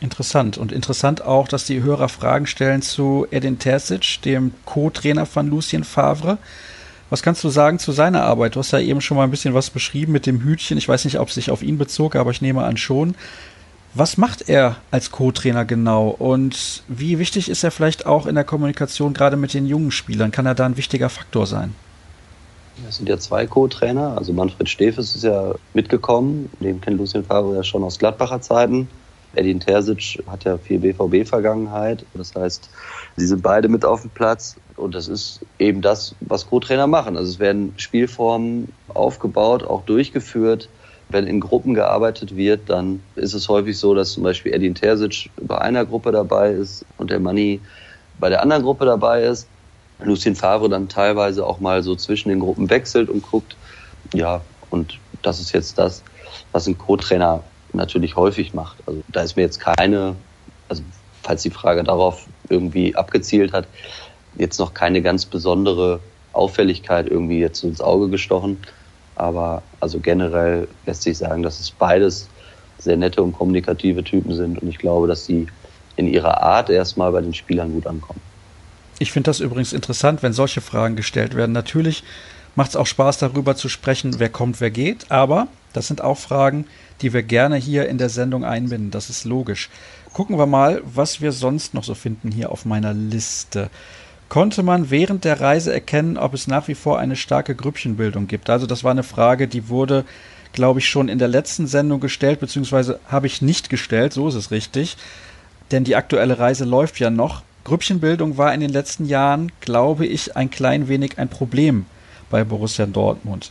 Interessant. 0.00 0.56
Und 0.56 0.72
interessant 0.72 1.22
auch, 1.22 1.46
dass 1.46 1.66
die 1.66 1.82
Hörer 1.82 2.08
Fragen 2.08 2.46
stellen 2.46 2.80
zu 2.80 3.26
Edin 3.30 3.58
Terzic, 3.58 4.22
dem 4.22 4.54
Co-Trainer 4.64 5.26
von 5.26 5.48
Lucien 5.48 5.84
Favre 5.84 6.38
Was 7.10 7.22
kannst 7.22 7.42
du 7.42 7.48
sagen 7.48 7.80
zu 7.80 7.90
seiner 7.90 8.22
Arbeit? 8.22 8.54
Du 8.54 8.60
hast 8.60 8.70
ja 8.70 8.78
eben 8.78 9.00
schon 9.00 9.16
mal 9.16 9.24
ein 9.24 9.30
bisschen 9.32 9.52
was 9.52 9.70
beschrieben 9.70 10.12
mit 10.12 10.26
dem 10.26 10.40
Hütchen. 10.40 10.78
Ich 10.78 10.88
weiß 10.88 11.04
nicht, 11.04 11.18
ob 11.18 11.28
es 11.28 11.34
sich 11.34 11.50
auf 11.50 11.62
ihn 11.62 11.76
bezog, 11.76 12.14
aber 12.14 12.30
ich 12.30 12.40
nehme 12.40 12.62
an 12.62 12.76
schon. 12.76 13.16
Was 13.94 14.16
macht 14.16 14.48
er 14.48 14.76
als 14.92 15.10
Co-Trainer 15.10 15.64
genau 15.64 16.08
und 16.08 16.84
wie 16.86 17.18
wichtig 17.18 17.48
ist 17.48 17.64
er 17.64 17.72
vielleicht 17.72 18.06
auch 18.06 18.26
in 18.26 18.36
der 18.36 18.44
Kommunikation 18.44 19.12
gerade 19.12 19.36
mit 19.36 19.52
den 19.52 19.66
jungen 19.66 19.90
Spielern? 19.90 20.30
Kann 20.30 20.46
er 20.46 20.54
da 20.54 20.64
ein 20.64 20.76
wichtiger 20.76 21.08
Faktor 21.08 21.46
sein? 21.46 21.74
Es 22.88 22.96
sind 22.96 23.08
ja 23.08 23.18
zwei 23.18 23.46
Co-Trainer. 23.48 24.16
Also 24.16 24.32
Manfred 24.32 24.68
Stefes 24.68 25.16
ist 25.16 25.24
ja 25.24 25.54
mitgekommen. 25.74 26.48
Den 26.60 26.80
kennt 26.80 26.98
Lucien 26.98 27.24
Favre 27.24 27.56
ja 27.56 27.64
schon 27.64 27.82
aus 27.82 27.98
Gladbacher 27.98 28.40
Zeiten. 28.40 28.88
Edin 29.34 29.58
Terzic 29.58 30.22
hat 30.28 30.44
ja 30.44 30.56
viel 30.58 30.78
BVB-Vergangenheit. 30.78 32.04
Das 32.14 32.34
heißt, 32.34 32.70
sie 33.16 33.26
sind 33.26 33.42
beide 33.42 33.68
mit 33.68 33.84
auf 33.84 34.02
dem 34.02 34.10
Platz. 34.10 34.56
Und 34.80 34.94
das 34.94 35.08
ist 35.08 35.40
eben 35.58 35.82
das, 35.82 36.14
was 36.20 36.48
Co-Trainer 36.48 36.86
machen. 36.86 37.16
Also 37.16 37.30
es 37.30 37.38
werden 37.38 37.74
Spielformen 37.76 38.72
aufgebaut, 38.88 39.62
auch 39.62 39.82
durchgeführt. 39.84 40.68
Wenn 41.08 41.26
in 41.26 41.40
Gruppen 41.40 41.74
gearbeitet 41.74 42.36
wird, 42.36 42.70
dann 42.70 43.02
ist 43.16 43.34
es 43.34 43.48
häufig 43.48 43.78
so, 43.78 43.94
dass 43.94 44.12
zum 44.12 44.22
Beispiel 44.22 44.54
Edin 44.54 44.74
Terzic 44.74 45.30
bei 45.40 45.58
einer 45.58 45.84
Gruppe 45.84 46.12
dabei 46.12 46.52
ist 46.52 46.84
und 46.98 47.10
der 47.10 47.20
Manni 47.20 47.60
bei 48.18 48.28
der 48.28 48.42
anderen 48.42 48.62
Gruppe 48.62 48.84
dabei 48.84 49.24
ist. 49.24 49.48
Lucien 50.02 50.34
Favre 50.34 50.68
dann 50.68 50.88
teilweise 50.88 51.46
auch 51.46 51.60
mal 51.60 51.82
so 51.82 51.94
zwischen 51.96 52.28
den 52.28 52.40
Gruppen 52.40 52.70
wechselt 52.70 53.10
und 53.10 53.22
guckt. 53.22 53.56
Ja, 54.14 54.40
und 54.70 54.98
das 55.22 55.40
ist 55.40 55.52
jetzt 55.52 55.78
das, 55.78 56.02
was 56.52 56.66
ein 56.66 56.78
Co-Trainer 56.78 57.42
natürlich 57.72 58.16
häufig 58.16 58.54
macht. 58.54 58.78
Also 58.86 59.02
da 59.08 59.22
ist 59.22 59.36
mir 59.36 59.42
jetzt 59.42 59.60
keine, 59.60 60.16
also 60.68 60.82
falls 61.22 61.42
die 61.42 61.50
Frage 61.50 61.84
darauf 61.84 62.26
irgendwie 62.48 62.96
abgezielt 62.96 63.52
hat, 63.52 63.66
jetzt 64.36 64.58
noch 64.58 64.74
keine 64.74 65.02
ganz 65.02 65.24
besondere 65.24 66.00
Auffälligkeit 66.32 67.08
irgendwie 67.08 67.40
jetzt 67.40 67.64
ins 67.64 67.80
Auge 67.80 68.08
gestochen. 68.08 68.58
Aber 69.16 69.62
also 69.80 69.98
generell 70.00 70.68
lässt 70.86 71.02
sich 71.02 71.18
sagen, 71.18 71.42
dass 71.42 71.60
es 71.60 71.70
beides 71.70 72.28
sehr 72.78 72.96
nette 72.96 73.22
und 73.22 73.32
kommunikative 73.32 74.02
Typen 74.02 74.34
sind 74.34 74.62
und 74.62 74.68
ich 74.68 74.78
glaube, 74.78 75.06
dass 75.06 75.26
sie 75.26 75.46
in 75.96 76.08
ihrer 76.08 76.42
Art 76.42 76.70
erstmal 76.70 77.12
bei 77.12 77.20
den 77.20 77.34
Spielern 77.34 77.72
gut 77.72 77.86
ankommen. 77.86 78.20
Ich 78.98 79.12
finde 79.12 79.28
das 79.28 79.40
übrigens 79.40 79.72
interessant, 79.72 80.22
wenn 80.22 80.32
solche 80.32 80.60
Fragen 80.60 80.96
gestellt 80.96 81.34
werden. 81.34 81.52
Natürlich 81.52 82.04
macht 82.54 82.70
es 82.70 82.76
auch 82.76 82.86
Spaß, 82.86 83.18
darüber 83.18 83.56
zu 83.56 83.68
sprechen, 83.68 84.18
wer 84.18 84.28
kommt, 84.28 84.60
wer 84.60 84.70
geht, 84.70 85.10
aber 85.10 85.48
das 85.72 85.86
sind 85.86 86.00
auch 86.00 86.18
Fragen, 86.18 86.66
die 87.00 87.12
wir 87.12 87.22
gerne 87.22 87.56
hier 87.56 87.88
in 87.88 87.98
der 87.98 88.08
Sendung 88.08 88.44
einbinden. 88.44 88.90
Das 88.90 89.08
ist 89.08 89.24
logisch. 89.24 89.70
Gucken 90.12 90.38
wir 90.38 90.46
mal, 90.46 90.82
was 90.84 91.20
wir 91.20 91.32
sonst 91.32 91.74
noch 91.74 91.84
so 91.84 91.94
finden 91.94 92.32
hier 92.32 92.50
auf 92.50 92.64
meiner 92.64 92.92
Liste. 92.92 93.70
Konnte 94.30 94.62
man 94.62 94.90
während 94.90 95.24
der 95.24 95.40
Reise 95.40 95.74
erkennen, 95.74 96.16
ob 96.16 96.34
es 96.34 96.46
nach 96.46 96.68
wie 96.68 96.76
vor 96.76 97.00
eine 97.00 97.16
starke 97.16 97.56
Grüppchenbildung 97.56 98.28
gibt? 98.28 98.48
Also 98.48 98.64
das 98.64 98.84
war 98.84 98.92
eine 98.92 99.02
Frage, 99.02 99.48
die 99.48 99.68
wurde, 99.68 100.04
glaube 100.52 100.78
ich, 100.78 100.88
schon 100.88 101.08
in 101.08 101.18
der 101.18 101.26
letzten 101.26 101.66
Sendung 101.66 101.98
gestellt, 101.98 102.38
beziehungsweise 102.38 103.00
habe 103.08 103.26
ich 103.26 103.42
nicht 103.42 103.70
gestellt, 103.70 104.12
so 104.12 104.28
ist 104.28 104.36
es 104.36 104.52
richtig. 104.52 104.96
Denn 105.72 105.82
die 105.82 105.96
aktuelle 105.96 106.38
Reise 106.38 106.64
läuft 106.64 107.00
ja 107.00 107.10
noch. 107.10 107.42
Grüppchenbildung 107.64 108.38
war 108.38 108.54
in 108.54 108.60
den 108.60 108.70
letzten 108.70 109.06
Jahren, 109.06 109.50
glaube 109.60 110.06
ich, 110.06 110.36
ein 110.36 110.48
klein 110.48 110.86
wenig 110.86 111.18
ein 111.18 111.28
Problem 111.28 111.86
bei 112.30 112.44
Borussia 112.44 112.86
Dortmund. 112.86 113.50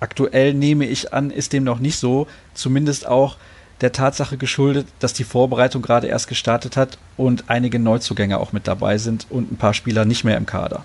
Aktuell 0.00 0.52
nehme 0.52 0.84
ich 0.84 1.14
an, 1.14 1.30
ist 1.30 1.54
dem 1.54 1.64
noch 1.64 1.78
nicht 1.78 1.96
so, 1.96 2.26
zumindest 2.52 3.06
auch 3.06 3.38
der 3.80 3.92
Tatsache 3.92 4.36
geschuldet, 4.36 4.86
dass 4.98 5.12
die 5.12 5.24
Vorbereitung 5.24 5.82
gerade 5.82 6.06
erst 6.06 6.28
gestartet 6.28 6.76
hat 6.76 6.98
und 7.16 7.44
einige 7.48 7.78
Neuzugänge 7.78 8.38
auch 8.38 8.52
mit 8.52 8.68
dabei 8.68 8.98
sind 8.98 9.26
und 9.30 9.52
ein 9.52 9.56
paar 9.56 9.74
Spieler 9.74 10.04
nicht 10.04 10.24
mehr 10.24 10.36
im 10.36 10.46
Kader. 10.46 10.84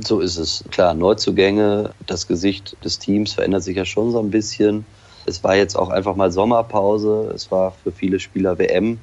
So 0.00 0.20
ist 0.20 0.36
es. 0.36 0.64
Klar, 0.70 0.94
Neuzugänge, 0.94 1.90
das 2.06 2.28
Gesicht 2.28 2.76
des 2.84 2.98
Teams 2.98 3.32
verändert 3.32 3.64
sich 3.64 3.76
ja 3.76 3.84
schon 3.84 4.12
so 4.12 4.20
ein 4.20 4.30
bisschen. 4.30 4.86
Es 5.26 5.42
war 5.42 5.56
jetzt 5.56 5.76
auch 5.76 5.90
einfach 5.90 6.14
mal 6.14 6.30
Sommerpause. 6.30 7.32
Es 7.34 7.50
war 7.50 7.72
für 7.82 7.90
viele 7.90 8.20
Spieler 8.20 8.58
WM. 8.58 9.00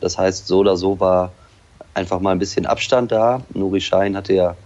Das 0.00 0.18
heißt, 0.18 0.48
so 0.48 0.58
oder 0.58 0.76
so 0.76 0.98
war 0.98 1.32
einfach 1.94 2.20
mal 2.20 2.32
ein 2.32 2.38
bisschen 2.40 2.66
Abstand 2.66 3.12
da. 3.12 3.42
Nuri 3.54 3.80
Schein 3.80 4.16
hatte 4.16 4.34
ja 4.34 4.56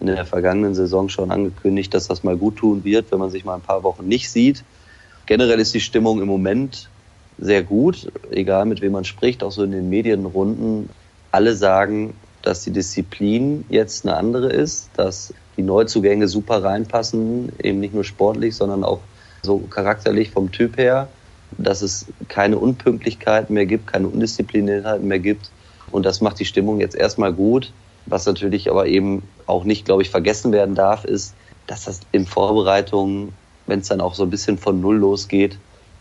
in 0.00 0.06
der 0.06 0.26
vergangenen 0.26 0.74
Saison 0.74 1.08
schon 1.08 1.30
angekündigt, 1.30 1.94
dass 1.94 2.08
das 2.08 2.24
mal 2.24 2.36
gut 2.36 2.56
tun 2.56 2.84
wird, 2.84 3.12
wenn 3.12 3.18
man 3.18 3.30
sich 3.30 3.44
mal 3.44 3.54
ein 3.54 3.60
paar 3.60 3.82
Wochen 3.82 4.08
nicht 4.08 4.30
sieht. 4.30 4.64
Generell 5.26 5.60
ist 5.60 5.74
die 5.74 5.80
Stimmung 5.80 6.20
im 6.20 6.26
Moment 6.26 6.88
sehr 7.40 7.62
gut, 7.62 8.12
egal 8.30 8.66
mit 8.66 8.82
wem 8.82 8.92
man 8.92 9.04
spricht, 9.04 9.42
auch 9.42 9.50
so 9.50 9.64
in 9.64 9.72
den 9.72 9.88
Medienrunden. 9.88 10.90
Alle 11.32 11.56
sagen, 11.56 12.14
dass 12.42 12.62
die 12.62 12.70
Disziplin 12.70 13.64
jetzt 13.68 14.06
eine 14.06 14.16
andere 14.16 14.50
ist, 14.50 14.90
dass 14.96 15.34
die 15.56 15.62
Neuzugänge 15.62 16.28
super 16.28 16.62
reinpassen, 16.62 17.50
eben 17.62 17.80
nicht 17.80 17.94
nur 17.94 18.04
sportlich, 18.04 18.54
sondern 18.56 18.84
auch 18.84 19.00
so 19.42 19.58
charakterlich 19.58 20.30
vom 20.30 20.52
Typ 20.52 20.76
her, 20.76 21.08
dass 21.58 21.82
es 21.82 22.06
keine 22.28 22.58
Unpünktlichkeiten 22.58 23.54
mehr 23.54 23.66
gibt, 23.66 23.86
keine 23.86 24.08
Undiszipliniertheiten 24.08 25.06
mehr 25.06 25.18
gibt. 25.18 25.50
Und 25.90 26.06
das 26.06 26.20
macht 26.20 26.38
die 26.38 26.44
Stimmung 26.44 26.80
jetzt 26.80 26.94
erstmal 26.94 27.32
gut. 27.32 27.72
Was 28.06 28.26
natürlich 28.26 28.70
aber 28.70 28.86
eben 28.86 29.22
auch 29.46 29.64
nicht, 29.64 29.84
glaube 29.84 30.02
ich, 30.02 30.10
vergessen 30.10 30.52
werden 30.52 30.74
darf, 30.74 31.04
ist, 31.04 31.34
dass 31.66 31.84
das 31.84 32.00
in 32.12 32.26
Vorbereitungen, 32.26 33.32
wenn 33.66 33.80
es 33.80 33.88
dann 33.88 34.00
auch 34.00 34.14
so 34.14 34.24
ein 34.24 34.30
bisschen 34.30 34.58
von 34.58 34.80
Null 34.80 34.96
losgeht, 34.96 35.58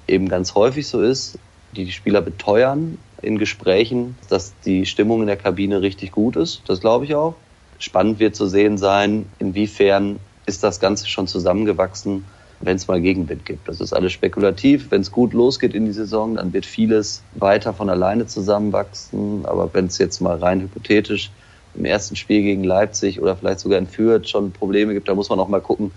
eben 0.09 0.27
ganz 0.27 0.55
häufig 0.55 0.87
so 0.87 1.01
ist. 1.01 1.37
Die 1.75 1.91
Spieler 1.91 2.21
beteuern 2.21 2.97
in 3.21 3.37
Gesprächen, 3.37 4.15
dass 4.29 4.53
die 4.65 4.85
Stimmung 4.85 5.21
in 5.21 5.27
der 5.27 5.37
Kabine 5.37 5.81
richtig 5.81 6.11
gut 6.11 6.35
ist. 6.35 6.61
Das 6.67 6.81
glaube 6.81 7.05
ich 7.05 7.15
auch. 7.15 7.35
Spannend 7.77 8.19
wird 8.19 8.35
zu 8.35 8.47
sehen 8.47 8.77
sein, 8.77 9.25
inwiefern 9.39 10.19
ist 10.45 10.63
das 10.63 10.79
Ganze 10.79 11.07
schon 11.07 11.27
zusammengewachsen, 11.27 12.25
wenn 12.61 12.75
es 12.75 12.87
mal 12.87 12.99
Gegenwind 12.99 13.45
gibt. 13.45 13.67
Das 13.67 13.79
ist 13.79 13.93
alles 13.93 14.11
spekulativ. 14.11 14.91
Wenn 14.91 15.01
es 15.01 15.11
gut 15.11 15.33
losgeht 15.33 15.73
in 15.73 15.85
die 15.85 15.93
Saison, 15.93 16.35
dann 16.35 16.51
wird 16.51 16.65
vieles 16.65 17.21
weiter 17.35 17.73
von 17.73 17.89
alleine 17.89 18.25
zusammenwachsen. 18.25 19.45
Aber 19.45 19.73
wenn 19.73 19.85
es 19.85 19.97
jetzt 19.97 20.19
mal 20.19 20.37
rein 20.37 20.59
hypothetisch 20.61 21.31
im 21.75 21.85
ersten 21.85 22.15
Spiel 22.15 22.41
gegen 22.41 22.63
Leipzig 22.63 23.21
oder 23.21 23.35
vielleicht 23.37 23.59
sogar 23.59 23.77
in 23.77 23.87
Fürth 23.87 24.27
schon 24.27 24.51
Probleme 24.51 24.93
gibt, 24.93 25.07
da 25.07 25.15
muss 25.15 25.29
man 25.29 25.39
auch 25.39 25.47
mal 25.47 25.61
gucken, 25.61 25.91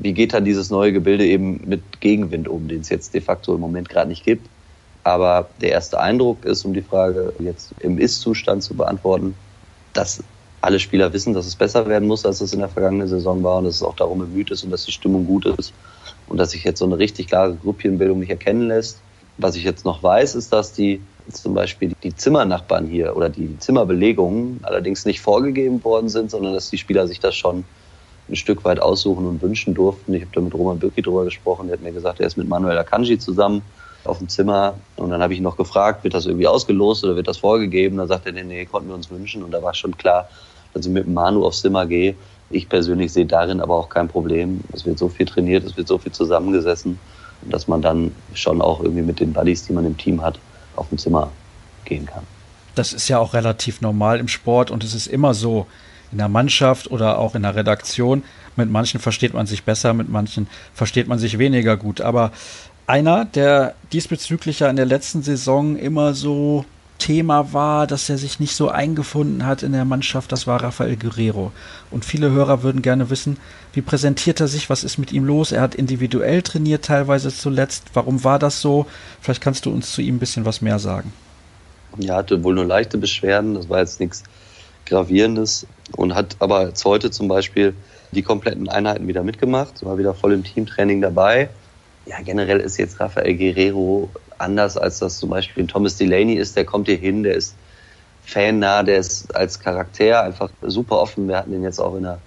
wie 0.00 0.12
geht 0.14 0.32
dann 0.32 0.44
dieses 0.44 0.70
neue 0.70 0.92
Gebilde 0.92 1.26
eben 1.26 1.60
mit 1.66 2.00
Gegenwind 2.00 2.48
um, 2.48 2.68
den 2.68 2.80
es 2.80 2.88
jetzt 2.88 3.12
de 3.12 3.20
facto 3.20 3.54
im 3.54 3.60
Moment 3.60 3.88
gerade 3.88 4.08
nicht 4.08 4.24
gibt. 4.24 4.48
Aber 5.04 5.48
der 5.60 5.70
erste 5.70 6.00
Eindruck 6.00 6.44
ist, 6.44 6.64
um 6.64 6.72
die 6.72 6.82
Frage 6.82 7.32
jetzt 7.38 7.72
im 7.80 7.98
Ist-Zustand 7.98 8.62
zu 8.62 8.74
beantworten, 8.74 9.34
dass 9.92 10.22
alle 10.62 10.78
Spieler 10.78 11.12
wissen, 11.12 11.34
dass 11.34 11.46
es 11.46 11.56
besser 11.56 11.86
werden 11.86 12.08
muss, 12.08 12.24
als 12.24 12.40
es 12.40 12.52
in 12.52 12.60
der 12.60 12.68
vergangenen 12.68 13.08
Saison 13.08 13.42
war 13.42 13.58
und 13.58 13.64
dass 13.64 13.76
es 13.76 13.82
auch 13.82 13.96
darum 13.96 14.18
bemüht 14.18 14.50
ist 14.50 14.64
und 14.64 14.70
dass 14.70 14.84
die 14.84 14.92
Stimmung 14.92 15.26
gut 15.26 15.46
ist 15.46 15.72
und 16.28 16.38
dass 16.38 16.50
sich 16.50 16.64
jetzt 16.64 16.78
so 16.78 16.86
eine 16.86 16.98
richtig 16.98 17.28
klare 17.28 17.54
Gruppienbildung 17.54 18.20
nicht 18.20 18.30
erkennen 18.30 18.68
lässt. 18.68 19.00
Was 19.38 19.56
ich 19.56 19.64
jetzt 19.64 19.84
noch 19.84 20.02
weiß, 20.02 20.34
ist, 20.34 20.52
dass 20.52 20.72
die 20.72 21.00
zum 21.30 21.54
Beispiel 21.54 21.92
die 22.02 22.14
Zimmernachbarn 22.14 22.86
hier 22.86 23.16
oder 23.16 23.28
die 23.28 23.58
Zimmerbelegungen 23.58 24.60
allerdings 24.62 25.04
nicht 25.04 25.20
vorgegeben 25.20 25.82
worden 25.84 26.08
sind, 26.08 26.30
sondern 26.30 26.54
dass 26.54 26.70
die 26.70 26.78
Spieler 26.78 27.06
sich 27.06 27.20
das 27.20 27.36
schon 27.36 27.64
ein 28.30 28.36
Stück 28.36 28.64
weit 28.64 28.80
aussuchen 28.80 29.26
und 29.26 29.42
wünschen 29.42 29.74
durften. 29.74 30.14
Ich 30.14 30.22
habe 30.22 30.32
da 30.34 30.40
mit 30.40 30.54
Roman 30.54 30.78
Bürki 30.78 31.02
drüber 31.02 31.24
gesprochen, 31.24 31.66
der 31.66 31.76
hat 31.76 31.82
mir 31.82 31.92
gesagt, 31.92 32.20
er 32.20 32.26
ist 32.26 32.36
mit 32.36 32.48
Manuel 32.48 32.78
Akanji 32.78 33.18
zusammen 33.18 33.62
auf 34.04 34.18
dem 34.18 34.28
Zimmer 34.28 34.74
und 34.96 35.10
dann 35.10 35.22
habe 35.22 35.32
ich 35.32 35.40
ihn 35.40 35.42
noch 35.42 35.56
gefragt, 35.56 36.04
wird 36.04 36.14
das 36.14 36.26
irgendwie 36.26 36.46
ausgelost 36.46 37.04
oder 37.04 37.16
wird 37.16 37.28
das 37.28 37.38
vorgegeben? 37.38 37.98
Da 37.98 38.06
sagt 38.06 38.26
er, 38.26 38.32
nee, 38.32 38.42
nee, 38.42 38.64
konnten 38.64 38.88
wir 38.88 38.94
uns 38.94 39.10
wünschen 39.10 39.42
und 39.42 39.50
da 39.50 39.62
war 39.62 39.74
schon 39.74 39.96
klar, 39.96 40.28
dass 40.72 40.86
ich 40.86 40.92
mit 40.92 41.06
Manu 41.08 41.44
aufs 41.44 41.60
Zimmer 41.60 41.86
gehe. 41.86 42.14
Ich 42.48 42.68
persönlich 42.68 43.12
sehe 43.12 43.26
darin 43.26 43.60
aber 43.60 43.74
auch 43.74 43.88
kein 43.88 44.08
Problem. 44.08 44.60
Es 44.72 44.86
wird 44.86 44.98
so 44.98 45.08
viel 45.08 45.26
trainiert, 45.26 45.64
es 45.64 45.76
wird 45.76 45.86
so 45.86 45.98
viel 45.98 46.12
zusammengesessen, 46.12 46.98
dass 47.42 47.68
man 47.68 47.82
dann 47.82 48.12
schon 48.34 48.62
auch 48.62 48.80
irgendwie 48.80 49.02
mit 49.02 49.20
den 49.20 49.32
Buddies, 49.32 49.66
die 49.66 49.72
man 49.72 49.84
im 49.84 49.96
Team 49.96 50.22
hat, 50.22 50.38
auf 50.76 50.88
dem 50.88 50.98
Zimmer 50.98 51.30
gehen 51.84 52.06
kann. 52.06 52.22
Das 52.74 52.92
ist 52.92 53.08
ja 53.08 53.18
auch 53.18 53.34
relativ 53.34 53.80
normal 53.80 54.18
im 54.18 54.28
Sport 54.28 54.70
und 54.70 54.84
es 54.84 54.94
ist 54.94 55.06
immer 55.06 55.34
so 55.34 55.66
in 56.12 56.18
der 56.18 56.28
Mannschaft 56.28 56.90
oder 56.90 57.18
auch 57.18 57.34
in 57.34 57.42
der 57.42 57.54
Redaktion. 57.54 58.22
Mit 58.56 58.70
manchen 58.70 59.00
versteht 59.00 59.34
man 59.34 59.46
sich 59.46 59.64
besser, 59.64 59.94
mit 59.94 60.08
manchen 60.08 60.48
versteht 60.74 61.08
man 61.08 61.18
sich 61.18 61.38
weniger 61.38 61.76
gut. 61.76 62.00
Aber 62.00 62.32
einer, 62.86 63.24
der 63.24 63.74
diesbezüglich 63.92 64.60
ja 64.60 64.68
in 64.68 64.76
der 64.76 64.86
letzten 64.86 65.22
Saison 65.22 65.76
immer 65.76 66.14
so 66.14 66.64
Thema 66.98 67.52
war, 67.52 67.86
dass 67.86 68.08
er 68.08 68.18
sich 68.18 68.38
nicht 68.38 68.54
so 68.54 68.68
eingefunden 68.68 69.46
hat 69.46 69.62
in 69.62 69.72
der 69.72 69.84
Mannschaft, 69.84 70.30
das 70.32 70.46
war 70.46 70.62
Rafael 70.62 70.96
Guerrero. 70.96 71.50
Und 71.90 72.04
viele 72.04 72.30
Hörer 72.30 72.62
würden 72.62 72.82
gerne 72.82 73.10
wissen, 73.10 73.38
wie 73.72 73.80
präsentiert 73.80 74.38
er 74.40 74.48
sich, 74.48 74.70
was 74.70 74.84
ist 74.84 74.98
mit 74.98 75.10
ihm 75.10 75.24
los? 75.24 75.50
Er 75.50 75.62
hat 75.62 75.74
individuell 75.74 76.42
trainiert, 76.42 76.84
teilweise 76.84 77.34
zuletzt. 77.34 77.84
Warum 77.94 78.22
war 78.22 78.38
das 78.38 78.60
so? 78.60 78.86
Vielleicht 79.20 79.40
kannst 79.40 79.66
du 79.66 79.72
uns 79.72 79.92
zu 79.92 80.02
ihm 80.02 80.16
ein 80.16 80.18
bisschen 80.20 80.44
was 80.44 80.60
mehr 80.60 80.78
sagen. 80.78 81.12
Ja, 81.98 82.16
hatte 82.16 82.44
wohl 82.44 82.54
nur 82.54 82.66
leichte 82.66 82.98
Beschwerden, 82.98 83.54
das 83.54 83.68
war 83.68 83.80
jetzt 83.80 83.98
nichts 83.98 84.22
Gravierendes 84.90 85.66
und 85.96 86.14
hat 86.14 86.36
aber 86.40 86.68
jetzt 86.68 86.84
heute 86.84 87.10
zum 87.10 87.28
Beispiel 87.28 87.74
die 88.12 88.22
kompletten 88.22 88.68
Einheiten 88.68 89.08
wieder 89.08 89.22
mitgemacht, 89.22 89.84
war 89.84 89.96
wieder 89.96 90.14
voll 90.14 90.34
im 90.34 90.44
Teamtraining 90.44 91.00
dabei. 91.00 91.48
Ja, 92.06 92.16
generell 92.22 92.60
ist 92.60 92.76
jetzt 92.76 93.00
Rafael 93.00 93.36
Guerrero 93.36 94.10
anders, 94.38 94.76
als 94.76 94.98
das 94.98 95.18
zum 95.18 95.30
Beispiel 95.30 95.66
Thomas 95.66 95.96
Delaney 95.96 96.34
ist. 96.34 96.56
Der 96.56 96.64
kommt 96.64 96.88
hier 96.88 96.96
hin, 96.96 97.22
der 97.22 97.34
ist 97.34 97.54
fannah, 98.24 98.82
der 98.82 98.98
ist 98.98 99.34
als 99.34 99.60
Charakter 99.60 100.22
einfach 100.22 100.50
super 100.62 101.00
offen. 101.00 101.28
Wir 101.28 101.36
hatten 101.36 101.54
ihn 101.54 101.62
jetzt 101.62 101.80
auch 101.80 101.94
in 101.96 102.02
der 102.02 102.18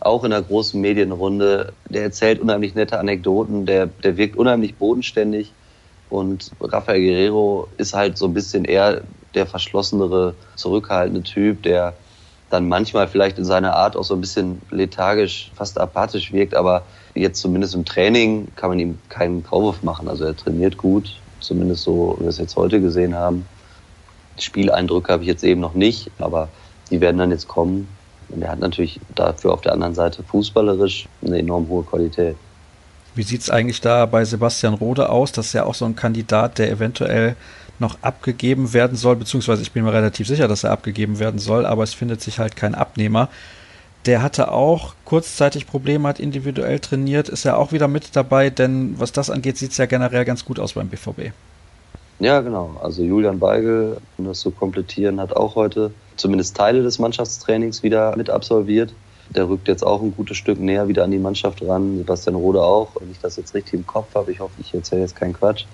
auch 0.00 0.24
in 0.24 0.30
der 0.30 0.42
großen 0.42 0.80
Medienrunde. 0.80 1.72
Der 1.88 2.02
erzählt 2.02 2.40
unheimlich 2.40 2.74
nette 2.74 2.98
Anekdoten, 2.98 3.66
der, 3.66 3.86
der 3.86 4.16
wirkt 4.16 4.36
unheimlich 4.36 4.74
bodenständig. 4.74 5.52
Und 6.10 6.50
Rafael 6.60 7.00
Guerrero 7.00 7.68
ist 7.78 7.94
halt 7.94 8.18
so 8.18 8.26
ein 8.26 8.34
bisschen 8.34 8.64
eher 8.64 9.02
der 9.34 9.46
verschlossenere, 9.46 10.34
zurückhaltende 10.56 11.22
Typ, 11.22 11.62
der 11.62 11.94
dann 12.50 12.68
manchmal 12.68 13.08
vielleicht 13.08 13.38
in 13.38 13.44
seiner 13.44 13.74
Art 13.74 13.96
auch 13.96 14.04
so 14.04 14.14
ein 14.14 14.20
bisschen 14.20 14.60
lethargisch, 14.70 15.50
fast 15.54 15.80
apathisch 15.80 16.32
wirkt, 16.32 16.54
aber 16.54 16.82
jetzt 17.14 17.40
zumindest 17.40 17.74
im 17.74 17.84
Training 17.84 18.48
kann 18.56 18.70
man 18.70 18.78
ihm 18.78 18.98
keinen 19.08 19.42
Vorwurf 19.42 19.82
machen. 19.82 20.08
Also 20.08 20.24
er 20.24 20.36
trainiert 20.36 20.76
gut, 20.76 21.18
zumindest 21.40 21.82
so, 21.82 22.16
wie 22.18 22.24
wir 22.24 22.28
es 22.28 22.38
jetzt 22.38 22.56
heute 22.56 22.80
gesehen 22.80 23.14
haben. 23.14 23.46
Spieleindrücke 24.38 25.12
habe 25.12 25.22
ich 25.22 25.28
jetzt 25.28 25.44
eben 25.44 25.60
noch 25.60 25.74
nicht, 25.74 26.10
aber 26.18 26.48
die 26.90 27.00
werden 27.00 27.18
dann 27.18 27.30
jetzt 27.30 27.48
kommen. 27.48 27.88
Und 28.28 28.42
er 28.42 28.50
hat 28.50 28.60
natürlich 28.60 29.00
dafür 29.14 29.52
auf 29.52 29.60
der 29.62 29.72
anderen 29.72 29.94
Seite 29.94 30.22
fußballerisch 30.22 31.06
eine 31.24 31.38
enorm 31.38 31.68
hohe 31.68 31.84
Qualität. 31.84 32.36
Wie 33.14 33.22
sieht 33.22 33.42
es 33.42 33.50
eigentlich 33.50 33.82
da 33.82 34.06
bei 34.06 34.24
Sebastian 34.24 34.74
Rode 34.74 35.10
aus? 35.10 35.32
Das 35.32 35.46
ist 35.46 35.52
ja 35.52 35.64
auch 35.64 35.74
so 35.74 35.84
ein 35.84 35.96
Kandidat, 35.96 36.58
der 36.58 36.70
eventuell 36.70 37.36
noch 37.82 37.98
abgegeben 38.00 38.72
werden 38.72 38.96
soll, 38.96 39.16
beziehungsweise 39.16 39.60
ich 39.60 39.72
bin 39.72 39.84
mir 39.84 39.92
relativ 39.92 40.26
sicher, 40.26 40.48
dass 40.48 40.64
er 40.64 40.70
abgegeben 40.70 41.18
werden 41.18 41.38
soll, 41.38 41.66
aber 41.66 41.82
es 41.82 41.92
findet 41.92 42.22
sich 42.22 42.38
halt 42.38 42.56
kein 42.56 42.74
Abnehmer. 42.74 43.28
Der 44.06 44.22
hatte 44.22 44.50
auch 44.50 44.94
kurzzeitig 45.04 45.66
Probleme, 45.66 46.08
hat 46.08 46.18
individuell 46.18 46.80
trainiert, 46.80 47.28
ist 47.28 47.44
ja 47.44 47.56
auch 47.56 47.72
wieder 47.72 47.86
mit 47.86 48.16
dabei, 48.16 48.48
denn 48.48 48.94
was 48.98 49.12
das 49.12 49.28
angeht, 49.28 49.58
sieht 49.58 49.72
es 49.72 49.76
ja 49.76 49.86
generell 49.86 50.24
ganz 50.24 50.44
gut 50.44 50.58
aus 50.58 50.72
beim 50.72 50.88
BVB. 50.88 51.32
Ja, 52.18 52.40
genau. 52.40 52.76
Also 52.80 53.02
Julian 53.02 53.38
Beigel, 53.38 53.98
um 54.16 54.26
das 54.26 54.40
zu 54.40 54.50
komplettieren, 54.50 55.20
hat 55.20 55.34
auch 55.36 55.56
heute 55.56 55.92
zumindest 56.16 56.56
Teile 56.56 56.82
des 56.82 56.98
Mannschaftstrainings 56.98 57.82
wieder 57.82 58.16
mit 58.16 58.30
absolviert. 58.30 58.92
Der 59.34 59.48
rückt 59.48 59.66
jetzt 59.66 59.82
auch 59.82 60.02
ein 60.02 60.14
gutes 60.14 60.36
Stück 60.36 60.60
näher 60.60 60.88
wieder 60.88 61.04
an 61.04 61.10
die 61.10 61.18
Mannschaft 61.18 61.62
ran. 61.62 61.96
Sebastian 61.96 62.36
Rode 62.36 62.62
auch. 62.62 62.88
Wenn 63.00 63.10
ich 63.10 63.18
das 63.18 63.36
jetzt 63.36 63.54
richtig 63.54 63.74
im 63.74 63.86
Kopf 63.86 64.14
habe, 64.14 64.30
ich 64.30 64.40
hoffe, 64.40 64.52
ich 64.60 64.74
erzähle 64.74 65.00
jetzt 65.02 65.16
keinen 65.16 65.32
Quatsch, 65.32 65.64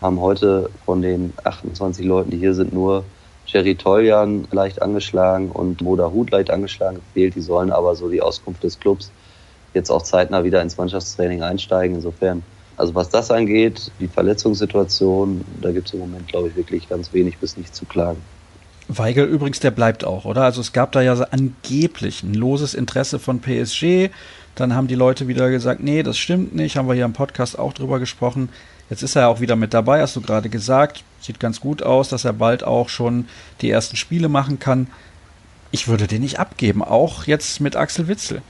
haben 0.00 0.20
heute 0.20 0.70
von 0.84 1.02
den 1.02 1.32
28 1.42 2.06
Leuten, 2.06 2.30
die 2.30 2.36
hier 2.36 2.54
sind, 2.54 2.72
nur 2.72 3.02
Jerry 3.46 3.74
Toljan 3.74 4.46
leicht 4.52 4.80
angeschlagen 4.82 5.50
und 5.50 5.80
Moda 5.80 6.12
Hut 6.12 6.30
leicht 6.30 6.50
angeschlagen 6.50 6.98
gefehlt. 6.98 7.34
Die 7.34 7.40
sollen 7.40 7.72
aber 7.72 7.96
so 7.96 8.08
die 8.08 8.22
Auskunft 8.22 8.62
des 8.62 8.78
Clubs 8.78 9.10
jetzt 9.74 9.90
auch 9.90 10.02
zeitnah 10.02 10.44
wieder 10.44 10.62
ins 10.62 10.76
Mannschaftstraining 10.76 11.42
einsteigen. 11.42 11.96
Insofern, 11.96 12.44
also 12.76 12.94
was 12.94 13.08
das 13.08 13.32
angeht, 13.32 13.90
die 13.98 14.06
Verletzungssituation, 14.06 15.44
da 15.60 15.72
gibt 15.72 15.88
es 15.88 15.94
im 15.94 16.00
Moment, 16.00 16.28
glaube 16.28 16.48
ich, 16.48 16.56
wirklich 16.56 16.88
ganz 16.88 17.12
wenig 17.12 17.38
bis 17.38 17.56
nicht 17.56 17.74
zu 17.74 17.84
klagen. 17.84 18.22
Weigel 18.88 19.26
übrigens, 19.26 19.60
der 19.60 19.70
bleibt 19.70 20.04
auch, 20.04 20.24
oder? 20.24 20.44
Also 20.44 20.62
es 20.62 20.72
gab 20.72 20.92
da 20.92 21.02
ja 21.02 21.14
angeblich 21.30 22.22
ein 22.22 22.32
loses 22.32 22.72
Interesse 22.72 23.18
von 23.18 23.40
PSG. 23.40 24.08
Dann 24.54 24.74
haben 24.74 24.88
die 24.88 24.94
Leute 24.94 25.28
wieder 25.28 25.50
gesagt, 25.50 25.82
nee, 25.82 26.02
das 26.02 26.16
stimmt 26.16 26.54
nicht. 26.54 26.76
Haben 26.76 26.88
wir 26.88 26.94
hier 26.94 27.04
im 27.04 27.12
Podcast 27.12 27.58
auch 27.58 27.74
drüber 27.74 27.98
gesprochen. 27.98 28.48
Jetzt 28.88 29.02
ist 29.02 29.14
er 29.14 29.28
auch 29.28 29.40
wieder 29.40 29.56
mit 29.56 29.74
dabei, 29.74 30.00
hast 30.00 30.16
du 30.16 30.22
gerade 30.22 30.48
gesagt. 30.48 31.04
Sieht 31.20 31.38
ganz 31.38 31.60
gut 31.60 31.82
aus, 31.82 32.08
dass 32.08 32.24
er 32.24 32.32
bald 32.32 32.64
auch 32.64 32.88
schon 32.88 33.28
die 33.60 33.70
ersten 33.70 33.96
Spiele 33.96 34.30
machen 34.30 34.58
kann. 34.58 34.88
Ich 35.70 35.86
würde 35.86 36.06
den 36.06 36.22
nicht 36.22 36.38
abgeben, 36.38 36.82
auch 36.82 37.24
jetzt 37.24 37.60
mit 37.60 37.76
Axel 37.76 38.08
Witzel. 38.08 38.40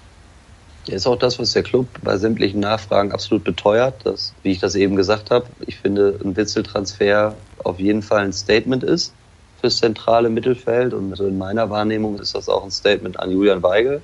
Ja, 0.86 0.94
ist 0.94 1.08
auch 1.08 1.18
das, 1.18 1.40
was 1.40 1.52
der 1.52 1.64
Club 1.64 1.88
bei 2.02 2.16
sämtlichen 2.16 2.60
Nachfragen 2.60 3.10
absolut 3.10 3.42
beteuert, 3.42 4.06
dass, 4.06 4.32
wie 4.44 4.52
ich 4.52 4.60
das 4.60 4.76
eben 4.76 4.94
gesagt 4.94 5.32
habe, 5.32 5.46
ich 5.66 5.76
finde, 5.76 6.18
ein 6.24 6.36
Witzel-Transfer 6.36 7.34
auf 7.64 7.80
jeden 7.80 8.02
Fall 8.02 8.24
ein 8.24 8.32
Statement 8.32 8.84
ist 8.84 9.12
fürs 9.60 9.78
zentrale 9.78 10.30
Mittelfeld. 10.30 10.94
Und 10.94 11.10
also 11.10 11.26
in 11.26 11.38
meiner 11.38 11.70
Wahrnehmung 11.70 12.18
ist 12.18 12.34
das 12.34 12.48
auch 12.48 12.64
ein 12.64 12.70
Statement 12.70 13.18
an 13.18 13.30
Julian 13.30 13.62
Weigel. 13.62 14.02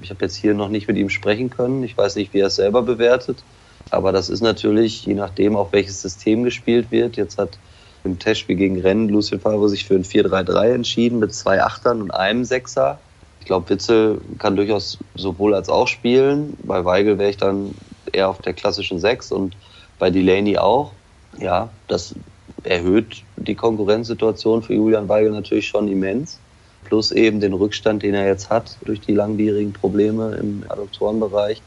Ich 0.00 0.10
habe 0.10 0.24
jetzt 0.24 0.36
hier 0.36 0.54
noch 0.54 0.68
nicht 0.68 0.88
mit 0.88 0.96
ihm 0.96 1.10
sprechen 1.10 1.50
können. 1.50 1.82
Ich 1.82 1.96
weiß 1.96 2.16
nicht, 2.16 2.32
wie 2.32 2.40
er 2.40 2.46
es 2.46 2.56
selber 2.56 2.82
bewertet. 2.82 3.42
Aber 3.90 4.12
das 4.12 4.28
ist 4.28 4.40
natürlich, 4.40 5.04
je 5.04 5.14
nachdem, 5.14 5.56
auf 5.56 5.72
welches 5.72 6.00
System 6.00 6.44
gespielt 6.44 6.90
wird. 6.90 7.16
Jetzt 7.16 7.38
hat 7.38 7.58
im 8.04 8.18
Testspiel 8.18 8.56
gegen 8.56 8.80
Rennen 8.80 9.08
Lucien 9.08 9.40
Favre 9.40 9.68
sich 9.68 9.84
für 9.84 9.94
ein 9.94 10.04
4-3-3 10.04 10.74
entschieden 10.74 11.18
mit 11.18 11.34
zwei 11.34 11.62
Achtern 11.62 12.02
und 12.02 12.10
einem 12.10 12.44
Sechser. 12.44 12.98
Ich 13.40 13.46
glaube, 13.46 13.68
Witzel 13.70 14.20
kann 14.38 14.56
durchaus 14.56 14.98
sowohl 15.14 15.54
als 15.54 15.68
auch 15.68 15.88
spielen. 15.88 16.56
Bei 16.62 16.84
Weigel 16.84 17.18
wäre 17.18 17.30
ich 17.30 17.36
dann 17.36 17.74
eher 18.12 18.28
auf 18.28 18.40
der 18.40 18.54
klassischen 18.54 18.98
Sechs 18.98 19.30
und 19.32 19.56
bei 19.98 20.10
Delaney 20.10 20.58
auch. 20.58 20.92
Ja, 21.38 21.70
das 21.88 22.14
erhöht 22.64 23.22
die 23.36 23.54
Konkurrenzsituation 23.54 24.62
für 24.62 24.74
Julian 24.74 25.08
Weigel 25.08 25.30
natürlich 25.30 25.68
schon 25.68 25.88
immens. 25.88 26.38
Plus 26.84 27.12
eben 27.12 27.40
den 27.40 27.52
Rückstand, 27.52 28.02
den 28.02 28.14
er 28.14 28.26
jetzt 28.26 28.50
hat 28.50 28.76
durch 28.84 29.00
die 29.00 29.14
langwierigen 29.14 29.72
Probleme 29.72 30.36
im 30.36 30.64
Adoptorenbereich. 30.68 31.62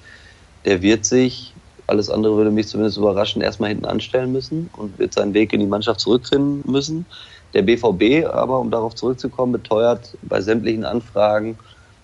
Der 0.66 0.82
wird 0.82 1.06
sich, 1.06 1.54
alles 1.88 2.10
andere 2.10 2.36
würde 2.38 2.52
mich 2.52 2.68
zumindest 2.68 2.98
überraschen, 2.98 3.42
erstmal 3.42 3.70
hinten 3.70 3.86
anstellen 3.86 4.32
müssen 4.32 4.70
und 4.78 4.98
wird 5.00 5.14
seinen 5.14 5.34
Weg 5.34 5.54
in 5.54 5.62
die 5.62 5.68
Mannschaft 5.68 6.00
zurückfinden 6.00 6.70
müssen. 6.70 7.06
Der 7.54 7.62
BVB 7.62 8.28
aber, 8.28 8.60
um 8.60 8.70
darauf 8.70 8.96
zurückzukommen, 8.96 9.54
beteuert 9.54 10.18
bei 10.24 10.42
sämtlichen 10.42 10.84
Anfragen, 10.84 11.58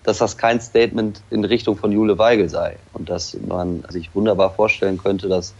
dass 0.04 0.18
das 0.18 0.36
kein 0.36 0.60
Statement 0.60 1.20
in 1.30 1.44
Richtung 1.44 1.76
von 1.76 1.92
Jule 1.92 2.18
Weigel 2.18 2.48
sei 2.48 2.76
und 2.92 3.08
dass 3.08 3.36
man 3.46 3.84
sich 3.88 4.14
wunderbar 4.14 4.50
vorstellen 4.50 4.98
könnte, 4.98 5.28
dass 5.28 5.54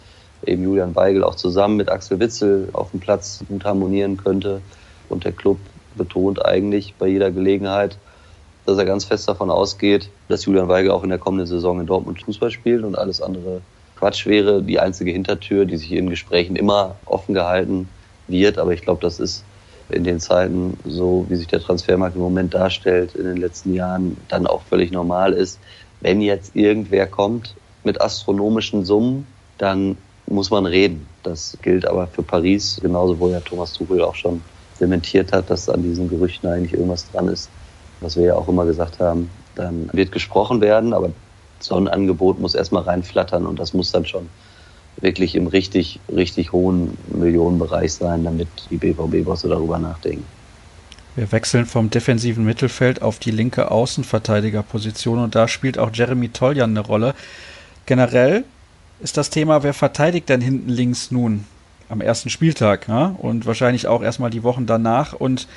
eben 0.46 0.62
Julian 0.64 0.94
Weigel 0.94 1.24
auch 1.24 1.34
zusammen 1.34 1.76
mit 1.76 1.90
Axel 1.90 2.20
Witzel 2.20 2.68
auf 2.72 2.90
dem 2.90 3.00
Platz 3.00 3.44
gut 3.48 3.64
harmonieren 3.64 4.16
könnte. 4.16 4.60
Und 5.08 5.24
der 5.24 5.32
Club 5.32 5.58
betont 5.96 6.44
eigentlich 6.44 6.94
bei 6.98 7.06
jeder 7.06 7.30
Gelegenheit, 7.30 7.98
dass 8.66 8.78
er 8.78 8.84
ganz 8.84 9.04
fest 9.04 9.28
davon 9.28 9.50
ausgeht, 9.50 10.08
dass 10.28 10.44
Julian 10.44 10.68
Weigel 10.68 10.90
auch 10.90 11.02
in 11.02 11.10
der 11.10 11.18
kommenden 11.18 11.46
Saison 11.46 11.80
in 11.80 11.86
Dortmund 11.86 12.22
Fußball 12.22 12.50
spielt 12.50 12.84
und 12.84 12.96
alles 12.96 13.20
andere 13.20 13.60
Quatsch 13.96 14.26
wäre. 14.26 14.62
Die 14.62 14.80
einzige 14.80 15.10
Hintertür, 15.12 15.64
die 15.64 15.76
sich 15.76 15.92
in 15.92 16.10
Gesprächen 16.10 16.56
immer 16.56 16.96
offen 17.04 17.34
gehalten 17.34 17.88
wird. 18.28 18.58
Aber 18.58 18.72
ich 18.72 18.82
glaube, 18.82 19.00
das 19.02 19.20
ist 19.20 19.44
in 19.90 20.04
den 20.04 20.20
Zeiten, 20.20 20.78
so 20.84 21.26
wie 21.28 21.36
sich 21.36 21.48
der 21.48 21.60
Transfermarkt 21.60 22.16
im 22.16 22.22
Moment 22.22 22.54
darstellt, 22.54 23.14
in 23.14 23.24
den 23.24 23.36
letzten 23.36 23.74
Jahren 23.74 24.16
dann 24.28 24.46
auch 24.46 24.62
völlig 24.62 24.90
normal 24.90 25.32
ist. 25.32 25.58
Wenn 26.00 26.20
jetzt 26.20 26.56
irgendwer 26.56 27.06
kommt 27.06 27.54
mit 27.84 28.00
astronomischen 28.00 28.84
Summen, 28.84 29.26
dann 29.58 29.96
muss 30.32 30.50
man 30.50 30.66
reden. 30.66 31.06
Das 31.22 31.56
gilt 31.62 31.86
aber 31.86 32.06
für 32.06 32.22
Paris, 32.22 32.78
genauso 32.80 33.18
wo 33.18 33.28
ja 33.28 33.40
Thomas 33.40 33.72
Tuchel 33.72 34.02
auch 34.02 34.14
schon 34.14 34.42
dementiert 34.80 35.32
hat, 35.32 35.50
dass 35.50 35.68
an 35.68 35.82
diesen 35.82 36.08
Gerüchten 36.08 36.48
eigentlich 36.48 36.72
irgendwas 36.72 37.10
dran 37.10 37.28
ist. 37.28 37.48
Was 38.00 38.16
wir 38.16 38.24
ja 38.24 38.34
auch 38.34 38.48
immer 38.48 38.64
gesagt 38.64 38.98
haben, 38.98 39.30
dann 39.54 39.88
wird 39.92 40.10
gesprochen 40.10 40.60
werden, 40.60 40.92
aber 40.92 41.10
so 41.60 41.76
ein 41.76 41.86
Angebot 41.86 42.40
muss 42.40 42.54
erstmal 42.54 42.82
reinflattern 42.82 43.46
und 43.46 43.58
das 43.58 43.74
muss 43.74 43.92
dann 43.92 44.06
schon 44.06 44.28
wirklich 45.00 45.34
im 45.34 45.46
richtig, 45.46 46.00
richtig 46.12 46.52
hohen 46.52 46.96
Millionenbereich 47.08 47.92
sein, 47.92 48.24
damit 48.24 48.48
die 48.70 48.76
BVB-Bosse 48.76 49.48
darüber 49.48 49.78
nachdenken. 49.78 50.24
Wir 51.14 51.30
wechseln 51.30 51.66
vom 51.66 51.90
defensiven 51.90 52.44
Mittelfeld 52.44 53.02
auf 53.02 53.18
die 53.18 53.30
linke 53.30 53.70
Außenverteidigerposition 53.70 55.18
und 55.18 55.34
da 55.34 55.46
spielt 55.46 55.78
auch 55.78 55.90
Jeremy 55.92 56.30
Toljan 56.30 56.70
eine 56.70 56.80
Rolle. 56.80 57.14
Generell 57.84 58.44
ist 59.02 59.16
das 59.16 59.30
Thema, 59.30 59.62
wer 59.62 59.74
verteidigt 59.74 60.28
denn 60.28 60.40
hinten 60.40 60.70
links 60.70 61.10
nun 61.10 61.44
am 61.88 62.00
ersten 62.00 62.30
Spieltag 62.30 62.88
ja? 62.88 63.14
und 63.18 63.46
wahrscheinlich 63.46 63.86
auch 63.86 64.02
erstmal 64.02 64.30
die 64.30 64.44
Wochen 64.44 64.64
danach. 64.64 65.12
Und 65.12 65.48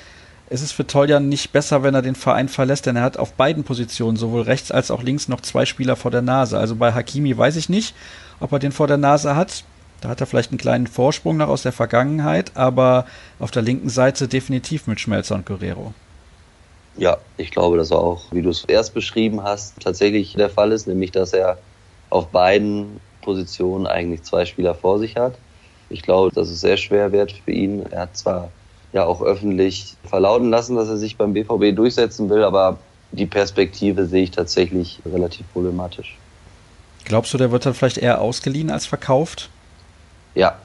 es 0.50 0.62
ist 0.62 0.74
für 0.74 0.86
Toljan 0.86 1.30
nicht 1.30 1.52
besser, 1.52 1.84
wenn 1.84 1.94
er 1.94 2.02
den 2.02 2.16
Verein 2.16 2.50
verlässt, 2.50 2.88
denn 2.88 2.96
er 2.96 3.04
hat 3.04 3.18
auf 3.18 3.34
beiden 3.34 3.64
Positionen, 3.64 4.18
sowohl 4.18 4.42
rechts 4.42 4.72
als 4.72 4.92
auch 4.92 5.04
links, 5.04 5.28
noch 5.28 5.42
zwei 5.42 5.66
Spieler 5.66 5.96
vor 5.96 6.12
der 6.12 6.22
Nase. 6.22 6.58
Also 6.58 6.76
bei 6.76 6.92
Hakimi 6.92 7.38
weiß 7.38 7.56
ich 7.56 7.70
nicht, 7.70 7.96
ob 8.40 8.52
er 8.52 8.60
den 8.60 8.72
vor 8.72 8.88
der 8.88 8.98
Nase 8.98 9.36
hat. 9.36 9.64
Da 10.02 10.10
hat 10.10 10.22
er 10.22 10.28
vielleicht 10.28 10.52
einen 10.52 10.58
kleinen 10.58 10.88
Vorsprung 10.88 11.38
noch 11.38 11.48
aus 11.48 11.62
der 11.62 11.72
Vergangenheit, 11.72 12.52
aber 12.56 13.06
auf 13.40 13.52
der 13.52 13.62
linken 13.62 13.90
Seite 13.90 14.28
definitiv 14.28 14.88
mit 14.88 15.00
Schmelzer 15.00 15.36
und 15.36 15.46
Guerrero. 15.46 15.94
Ja, 16.98 17.18
ich 17.38 17.52
glaube, 17.52 17.78
dass 17.78 17.92
er 17.92 18.00
auch, 18.00 18.32
wie 18.32 18.42
du 18.42 18.50
es 18.50 18.66
erst 18.66 18.94
beschrieben 18.94 19.44
hast, 19.44 19.80
tatsächlich 19.82 20.34
der 20.34 20.50
Fall 20.50 20.72
ist, 20.72 20.88
nämlich 20.88 21.12
dass 21.12 21.34
er 21.34 21.58
auf 22.10 22.28
beiden 22.28 23.00
Position 23.26 23.88
eigentlich 23.88 24.24
zwei 24.24 24.46
Spieler 24.46 24.76
vor 24.76 25.00
sich 25.00 25.18
hat. 25.18 25.34
Ich 25.90 26.02
glaube, 26.02 26.34
dass 26.34 26.50
es 26.50 26.62
sehr 26.62 26.78
schwer 26.78 27.12
wird 27.12 27.34
für 27.34 27.52
ihn. 27.52 27.84
Er 27.92 28.02
hat 28.02 28.16
zwar 28.16 28.50
ja 28.94 29.06
auch 29.06 29.22
öffentlich 29.22 29.96
verlauten 30.06 30.50
lassen, 30.50 30.76
dass 30.76 30.88
er 30.88 30.98
sich 30.98 31.18
beim 31.18 31.34
BVB 31.34 31.76
durchsetzen 31.76 32.30
will, 32.30 32.44
aber 32.44 32.78
die 33.12 33.26
Perspektive 33.26 34.06
sehe 34.06 34.24
ich 34.24 34.32
tatsächlich 34.32 35.00
relativ 35.06 35.46
problematisch. 35.52 36.18
Glaubst 37.04 37.34
du, 37.34 37.38
der 37.38 37.52
wird 37.52 37.66
dann 37.66 37.74
vielleicht 37.74 37.98
eher 37.98 38.22
ausgeliehen 38.22 38.72
als 38.72 38.86
verkauft? 38.86 39.50
Ja, 40.34 40.58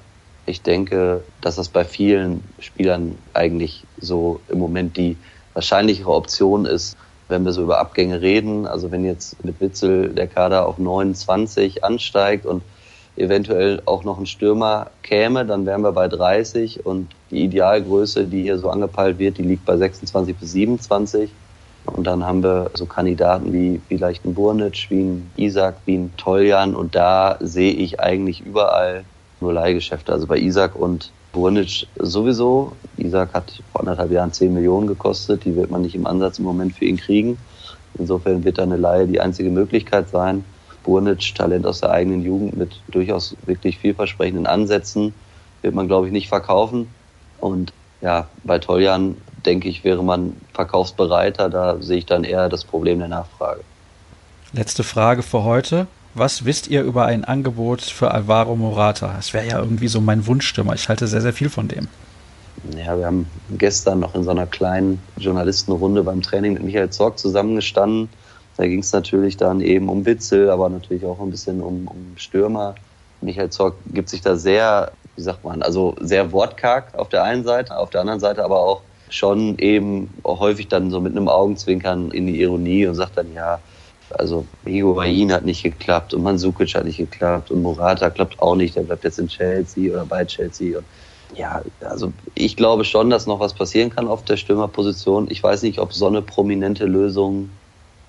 ich 0.46 0.62
denke, 0.62 1.22
dass 1.40 1.56
das 1.56 1.68
bei 1.68 1.84
vielen 1.84 2.42
Spielern 2.60 3.16
eigentlich 3.34 3.84
so 3.98 4.40
im 4.48 4.58
Moment 4.58 4.96
die 4.96 5.16
wahrscheinlichere 5.54 6.10
Option 6.12 6.64
ist, 6.64 6.96
wenn 7.30 7.44
wir 7.44 7.52
so 7.52 7.62
über 7.62 7.78
Abgänge 7.78 8.20
reden, 8.20 8.66
also 8.66 8.90
wenn 8.90 9.04
jetzt 9.04 9.42
mit 9.44 9.60
Witzel 9.60 10.10
der 10.10 10.26
Kader 10.26 10.66
auf 10.66 10.78
29 10.78 11.84
ansteigt 11.84 12.44
und 12.44 12.62
eventuell 13.16 13.82
auch 13.86 14.04
noch 14.04 14.18
ein 14.18 14.26
Stürmer 14.26 14.90
käme, 15.02 15.44
dann 15.44 15.66
wären 15.66 15.82
wir 15.82 15.92
bei 15.92 16.08
30 16.08 16.84
und 16.84 17.08
die 17.30 17.44
Idealgröße, 17.44 18.24
die 18.24 18.42
hier 18.42 18.58
so 18.58 18.70
angepeilt 18.70 19.18
wird, 19.18 19.38
die 19.38 19.42
liegt 19.42 19.64
bei 19.64 19.76
26 19.76 20.36
bis 20.36 20.52
27. 20.52 21.30
Und 21.86 22.06
dann 22.06 22.24
haben 22.26 22.42
wir 22.42 22.70
so 22.74 22.86
Kandidaten 22.86 23.52
wie 23.52 23.80
vielleicht 23.88 24.24
ein 24.24 24.34
Burnic, 24.34 24.86
wie 24.90 25.00
ein 25.00 25.30
Isaac, 25.36 25.76
wie 25.86 25.96
ein 25.96 26.12
Toljan. 26.16 26.74
Und 26.74 26.94
da 26.94 27.38
sehe 27.40 27.72
ich 27.72 28.00
eigentlich 28.00 28.42
überall 28.44 29.04
nur 29.40 29.52
Leihgeschäfte. 29.52 30.12
Also 30.12 30.26
bei 30.26 30.38
Isaac 30.38 30.76
und 30.76 31.10
Burnic 31.32 31.86
sowieso. 31.96 32.72
Isaac 32.96 33.32
hat 33.34 33.62
vor 33.72 33.80
anderthalb 33.80 34.10
Jahren 34.10 34.32
10 34.32 34.52
Millionen 34.52 34.86
gekostet. 34.86 35.44
Die 35.44 35.54
wird 35.54 35.70
man 35.70 35.82
nicht 35.82 35.94
im 35.94 36.06
Ansatz 36.06 36.38
im 36.38 36.44
Moment 36.44 36.74
für 36.74 36.84
ihn 36.84 36.96
kriegen. 36.96 37.38
Insofern 37.98 38.44
wird 38.44 38.58
da 38.58 38.62
eine 38.62 38.76
Leihe 38.76 39.06
die 39.06 39.20
einzige 39.20 39.50
Möglichkeit 39.50 40.08
sein. 40.08 40.44
Burnic, 40.82 41.34
Talent 41.34 41.66
aus 41.66 41.80
der 41.80 41.90
eigenen 41.90 42.22
Jugend 42.22 42.56
mit 42.56 42.80
durchaus 42.88 43.36
wirklich 43.46 43.78
vielversprechenden 43.78 44.46
Ansätzen, 44.46 45.12
wird 45.62 45.74
man, 45.74 45.88
glaube 45.88 46.06
ich, 46.06 46.12
nicht 46.12 46.28
verkaufen. 46.28 46.88
Und 47.38 47.72
ja, 48.00 48.28
bei 48.44 48.58
Toljan, 48.58 49.16
denke 49.44 49.68
ich, 49.68 49.84
wäre 49.84 50.02
man 50.02 50.36
verkaufsbereiter. 50.54 51.50
Da 51.50 51.80
sehe 51.80 51.98
ich 51.98 52.06
dann 52.06 52.24
eher 52.24 52.48
das 52.48 52.64
Problem 52.64 52.98
der 52.98 53.08
Nachfrage. 53.08 53.60
Letzte 54.52 54.82
Frage 54.82 55.22
für 55.22 55.44
heute. 55.44 55.86
Was 56.14 56.44
wisst 56.44 56.68
ihr 56.68 56.82
über 56.82 57.06
ein 57.06 57.24
Angebot 57.24 57.82
für 57.82 58.10
Alvaro 58.10 58.56
Morata? 58.56 59.12
Das 59.14 59.32
wäre 59.32 59.46
ja 59.46 59.60
irgendwie 59.60 59.86
so 59.86 60.00
mein 60.00 60.26
Wunschstürmer. 60.26 60.74
Ich 60.74 60.88
halte 60.88 61.06
sehr, 61.06 61.20
sehr 61.20 61.32
viel 61.32 61.48
von 61.48 61.68
dem. 61.68 61.86
Ja, 62.76 62.98
wir 62.98 63.06
haben 63.06 63.26
gestern 63.50 64.00
noch 64.00 64.14
in 64.14 64.24
so 64.24 64.30
einer 64.30 64.46
kleinen 64.46 65.00
Journalistenrunde 65.16 66.02
beim 66.02 66.20
Training 66.20 66.54
mit 66.54 66.64
Michael 66.64 66.90
Zorg 66.90 67.18
zusammengestanden. 67.18 68.08
Da 68.56 68.66
ging 68.66 68.80
es 68.80 68.92
natürlich 68.92 69.36
dann 69.36 69.60
eben 69.60 69.88
um 69.88 70.04
Witzel, 70.04 70.50
aber 70.50 70.68
natürlich 70.68 71.04
auch 71.04 71.20
ein 71.20 71.30
bisschen 71.30 71.62
um, 71.62 71.86
um 71.86 72.12
Stürmer. 72.16 72.74
Michael 73.20 73.50
Zorg 73.50 73.76
gibt 73.86 74.08
sich 74.08 74.20
da 74.20 74.36
sehr, 74.36 74.92
wie 75.16 75.22
sagt 75.22 75.44
man, 75.44 75.62
also 75.62 75.94
sehr 76.00 76.32
wortkarg 76.32 76.92
auf 76.98 77.08
der 77.08 77.22
einen 77.22 77.44
Seite, 77.44 77.76
auf 77.76 77.90
der 77.90 78.00
anderen 78.00 78.20
Seite 78.20 78.44
aber 78.44 78.58
auch 78.58 78.82
schon 79.10 79.58
eben 79.58 80.12
häufig 80.24 80.68
dann 80.68 80.90
so 80.90 81.00
mit 81.00 81.16
einem 81.16 81.28
Augenzwinkern 81.28 82.10
in 82.10 82.26
die 82.26 82.40
Ironie 82.40 82.86
und 82.86 82.96
sagt 82.96 83.16
dann, 83.16 83.32
ja, 83.32 83.60
also 84.18 84.46
Higuain 84.64 85.32
hat 85.32 85.44
nicht 85.44 85.62
geklappt 85.62 86.14
und 86.14 86.22
Mansukic 86.22 86.74
hat 86.74 86.84
nicht 86.84 86.98
geklappt 86.98 87.50
und 87.50 87.62
Morata 87.62 88.10
klappt 88.10 88.40
auch 88.40 88.56
nicht, 88.56 88.76
der 88.76 88.82
bleibt 88.82 89.04
jetzt 89.04 89.18
in 89.18 89.28
Chelsea 89.28 89.92
oder 89.92 90.04
bei 90.04 90.24
Chelsea 90.24 90.78
und 90.78 90.84
ja, 91.36 91.62
also 91.80 92.12
ich 92.34 92.56
glaube 92.56 92.84
schon, 92.84 93.10
dass 93.10 93.26
noch 93.26 93.40
was 93.40 93.54
passieren 93.54 93.90
kann 93.90 94.08
auf 94.08 94.24
der 94.24 94.36
Stürmerposition. 94.36 95.28
Ich 95.30 95.42
weiß 95.42 95.62
nicht, 95.62 95.78
ob 95.78 95.92
so 95.92 96.08
eine 96.08 96.22
prominente 96.22 96.86
Lösung 96.86 97.50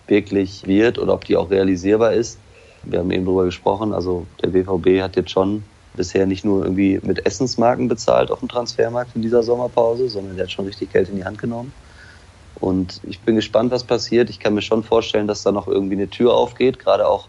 wirklich 0.08 0.66
wird 0.66 0.98
oder 0.98 1.14
ob 1.14 1.26
die 1.26 1.38
auch 1.38 1.50
realisierbar 1.52 2.14
ist. 2.14 2.40
Wir 2.84 3.00
haben 3.00 3.12
eben 3.12 3.26
darüber 3.26 3.46
gesprochen, 3.46 3.94
also 3.94 4.26
der 4.42 4.48
BVB 4.48 5.02
hat 5.02 5.16
jetzt 5.16 5.30
schon 5.30 5.64
bisher 5.96 6.26
nicht 6.26 6.44
nur 6.46 6.64
irgendwie 6.64 7.00
mit 7.04 7.26
Essensmarken 7.26 7.88
bezahlt 7.88 8.32
auf 8.32 8.40
dem 8.40 8.48
Transfermarkt 8.48 9.16
in 9.16 9.22
dieser 9.22 9.44
Sommerpause, 9.44 10.10
sondern 10.10 10.36
der 10.36 10.46
hat 10.46 10.52
schon 10.52 10.66
richtig 10.66 10.92
Geld 10.92 11.10
in 11.10 11.18
die 11.18 11.26
Hand 11.26 11.38
genommen. 11.38 11.74
Und 12.62 13.02
ich 13.04 13.20
bin 13.22 13.36
gespannt, 13.36 13.72
was 13.72 13.84
passiert. 13.84 14.30
Ich 14.30 14.40
kann 14.40 14.54
mir 14.54 14.62
schon 14.62 14.84
vorstellen, 14.84 15.28
dass 15.28 15.42
da 15.44 15.52
noch 15.52 15.68
irgendwie 15.68 15.96
eine 15.96 16.10
Tür 16.10 16.34
aufgeht, 16.34 16.80
gerade 16.80 17.08
auch 17.08 17.28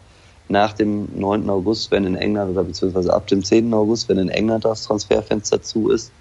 nach 0.49 0.75
dem 0.75 1.09
9. 1.19 1.49
August, 1.49 1.91
wenn 1.91 2.05
in 2.05 2.15
England 2.15 2.51
oder 2.53 2.65
beziehungsweise 2.65 3.13
ab 3.13 3.27
dem 3.27 3.43
10. 3.43 3.73
August, 3.73 4.11
wenn 4.11 4.19
in 4.19 4.29
England 4.29 4.67
das 4.67 4.85
Transferfenster 4.85 5.63
zu 5.63 5.91
ist, 5.91 6.13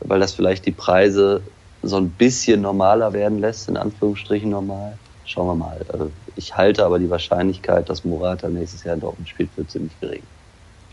weil 0.00 0.20
das 0.20 0.34
vielleicht 0.34 0.66
die 0.66 0.72
Preise 0.72 1.42
so 1.82 1.96
ein 1.96 2.10
bisschen 2.10 2.60
normaler 2.60 3.14
werden 3.14 3.38
lässt, 3.38 3.68
in 3.70 3.78
Anführungsstrichen 3.78 4.50
normal. 4.50 4.98
Schauen 5.24 5.46
wir 5.46 5.54
mal. 5.54 5.80
Also 5.90 6.10
ich 6.36 6.54
halte 6.54 6.84
aber 6.84 6.98
die 6.98 7.08
Wahrscheinlichkeit, 7.08 7.88
dass 7.88 8.04
Morata 8.04 8.48
nächstes 8.48 8.84
Jahr 8.84 8.94
in 8.94 9.00
Dortmund 9.00 9.28
spielt, 9.28 9.48
für 9.54 9.66
ziemlich 9.66 9.98
gering. 10.00 10.22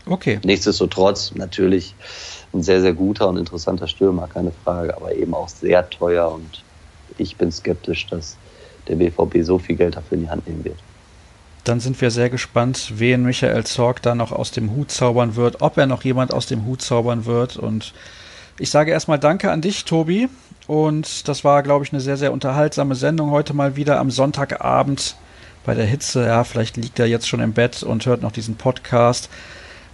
Okay. 0.06 0.40
Nichtsdestotrotz 0.42 1.34
natürlich 1.34 1.94
ein 2.54 2.62
sehr, 2.62 2.80
sehr 2.80 2.94
guter 2.94 3.28
und 3.28 3.36
interessanter 3.36 3.88
Stürmer, 3.88 4.26
keine 4.26 4.52
Frage, 4.64 4.96
aber 4.96 5.14
eben 5.14 5.34
auch 5.34 5.48
sehr 5.50 5.90
teuer 5.90 6.32
und 6.32 6.62
ich 7.18 7.36
bin 7.36 7.52
skeptisch, 7.52 8.06
dass 8.06 8.36
der 8.86 8.96
BVB 8.96 9.42
so 9.42 9.58
viel 9.58 9.76
Geld 9.76 9.96
dafür 9.96 10.16
in 10.16 10.24
die 10.24 10.30
Hand 10.30 10.46
nehmen 10.46 10.64
wird. 10.64 10.78
Dann 11.64 11.80
sind 11.80 12.00
wir 12.00 12.10
sehr 12.10 12.30
gespannt, 12.30 12.94
wen 12.96 13.24
Michael 13.24 13.64
Zorg 13.64 14.00
da 14.02 14.14
noch 14.14 14.32
aus 14.32 14.50
dem 14.50 14.70
Hut 14.70 14.90
zaubern 14.90 15.36
wird, 15.36 15.60
ob 15.60 15.76
er 15.76 15.86
noch 15.86 16.02
jemand 16.02 16.32
aus 16.32 16.46
dem 16.46 16.64
Hut 16.64 16.80
zaubern 16.80 17.26
wird. 17.26 17.56
Und 17.56 17.92
ich 18.58 18.70
sage 18.70 18.90
erstmal 18.90 19.18
Danke 19.18 19.50
an 19.50 19.60
dich, 19.60 19.84
Tobi. 19.84 20.28
Und 20.66 21.28
das 21.28 21.44
war, 21.44 21.62
glaube 21.62 21.84
ich, 21.84 21.92
eine 21.92 22.00
sehr, 22.00 22.16
sehr 22.16 22.32
unterhaltsame 22.32 22.94
Sendung 22.94 23.30
heute 23.30 23.54
mal 23.54 23.76
wieder 23.76 23.98
am 23.98 24.10
Sonntagabend 24.10 25.16
bei 25.64 25.74
der 25.74 25.86
Hitze. 25.86 26.24
Ja, 26.24 26.44
vielleicht 26.44 26.78
liegt 26.78 26.98
er 26.98 27.06
jetzt 27.06 27.28
schon 27.28 27.40
im 27.40 27.52
Bett 27.52 27.82
und 27.82 28.06
hört 28.06 28.22
noch 28.22 28.32
diesen 28.32 28.56
Podcast. 28.56 29.28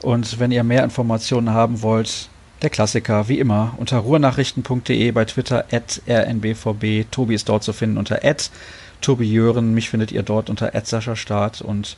Und 0.03 0.39
wenn 0.39 0.53
ihr 0.53 0.63
mehr 0.63 0.85
Informationen 0.85 1.51
haben 1.51 1.83
wollt, 1.83 2.29
der 2.65 2.71
Klassiker, 2.71 3.29
wie 3.29 3.39
immer, 3.39 3.75
unter 3.77 3.99
ruhrnachrichten.de 3.99 5.13
bei 5.13 5.25
Twitter 5.25 5.67
at 5.71 6.01
rnbvb. 6.09 7.07
Tobi 7.11 7.35
ist 7.35 7.49
dort 7.49 7.63
zu 7.63 7.73
finden 7.73 7.99
unter 7.99 8.25
at 8.25 8.51
Tobi 9.01 9.31
Jören. 9.31 9.75
Mich 9.75 9.91
findet 9.91 10.11
ihr 10.11 10.23
dort 10.23 10.51
unter 10.51 10.73
Sascha 10.83 11.15
Start. 11.15 11.61
Und 11.61 11.97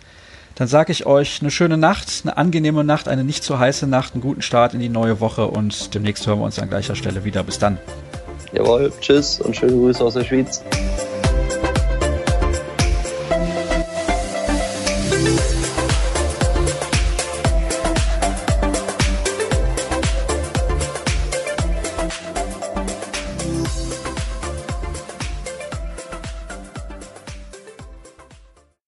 dann 0.57 0.69
sage 0.69 0.93
ich 0.93 1.07
euch 1.07 1.41
eine 1.41 1.51
schöne 1.51 1.79
Nacht, 1.79 2.23
eine 2.25 2.37
angenehme 2.37 2.85
Nacht, 2.85 3.09
eine 3.09 3.25
nicht 3.25 3.45
zu 3.45 3.59
heiße 3.59 3.87
Nacht, 3.87 4.15
einen 4.15 4.23
guten 4.23 4.43
Start 4.43 4.75
in 4.75 4.81
die 4.81 4.89
neue 4.89 5.21
Woche 5.21 5.47
und 5.47 5.95
demnächst 5.95 6.27
hören 6.27 6.41
wir 6.41 6.45
uns 6.45 6.59
an 6.59 6.69
gleicher 6.69 6.97
Stelle 6.97 7.25
wieder. 7.25 7.43
Bis 7.45 7.59
dann. 7.59 7.79
Jawohl, 8.53 8.93
tschüss 9.01 9.41
und 9.41 9.57
schöne 9.57 9.73
Grüße 9.73 10.05
aus 10.05 10.15
der 10.15 10.25
Schweiz. 10.25 10.63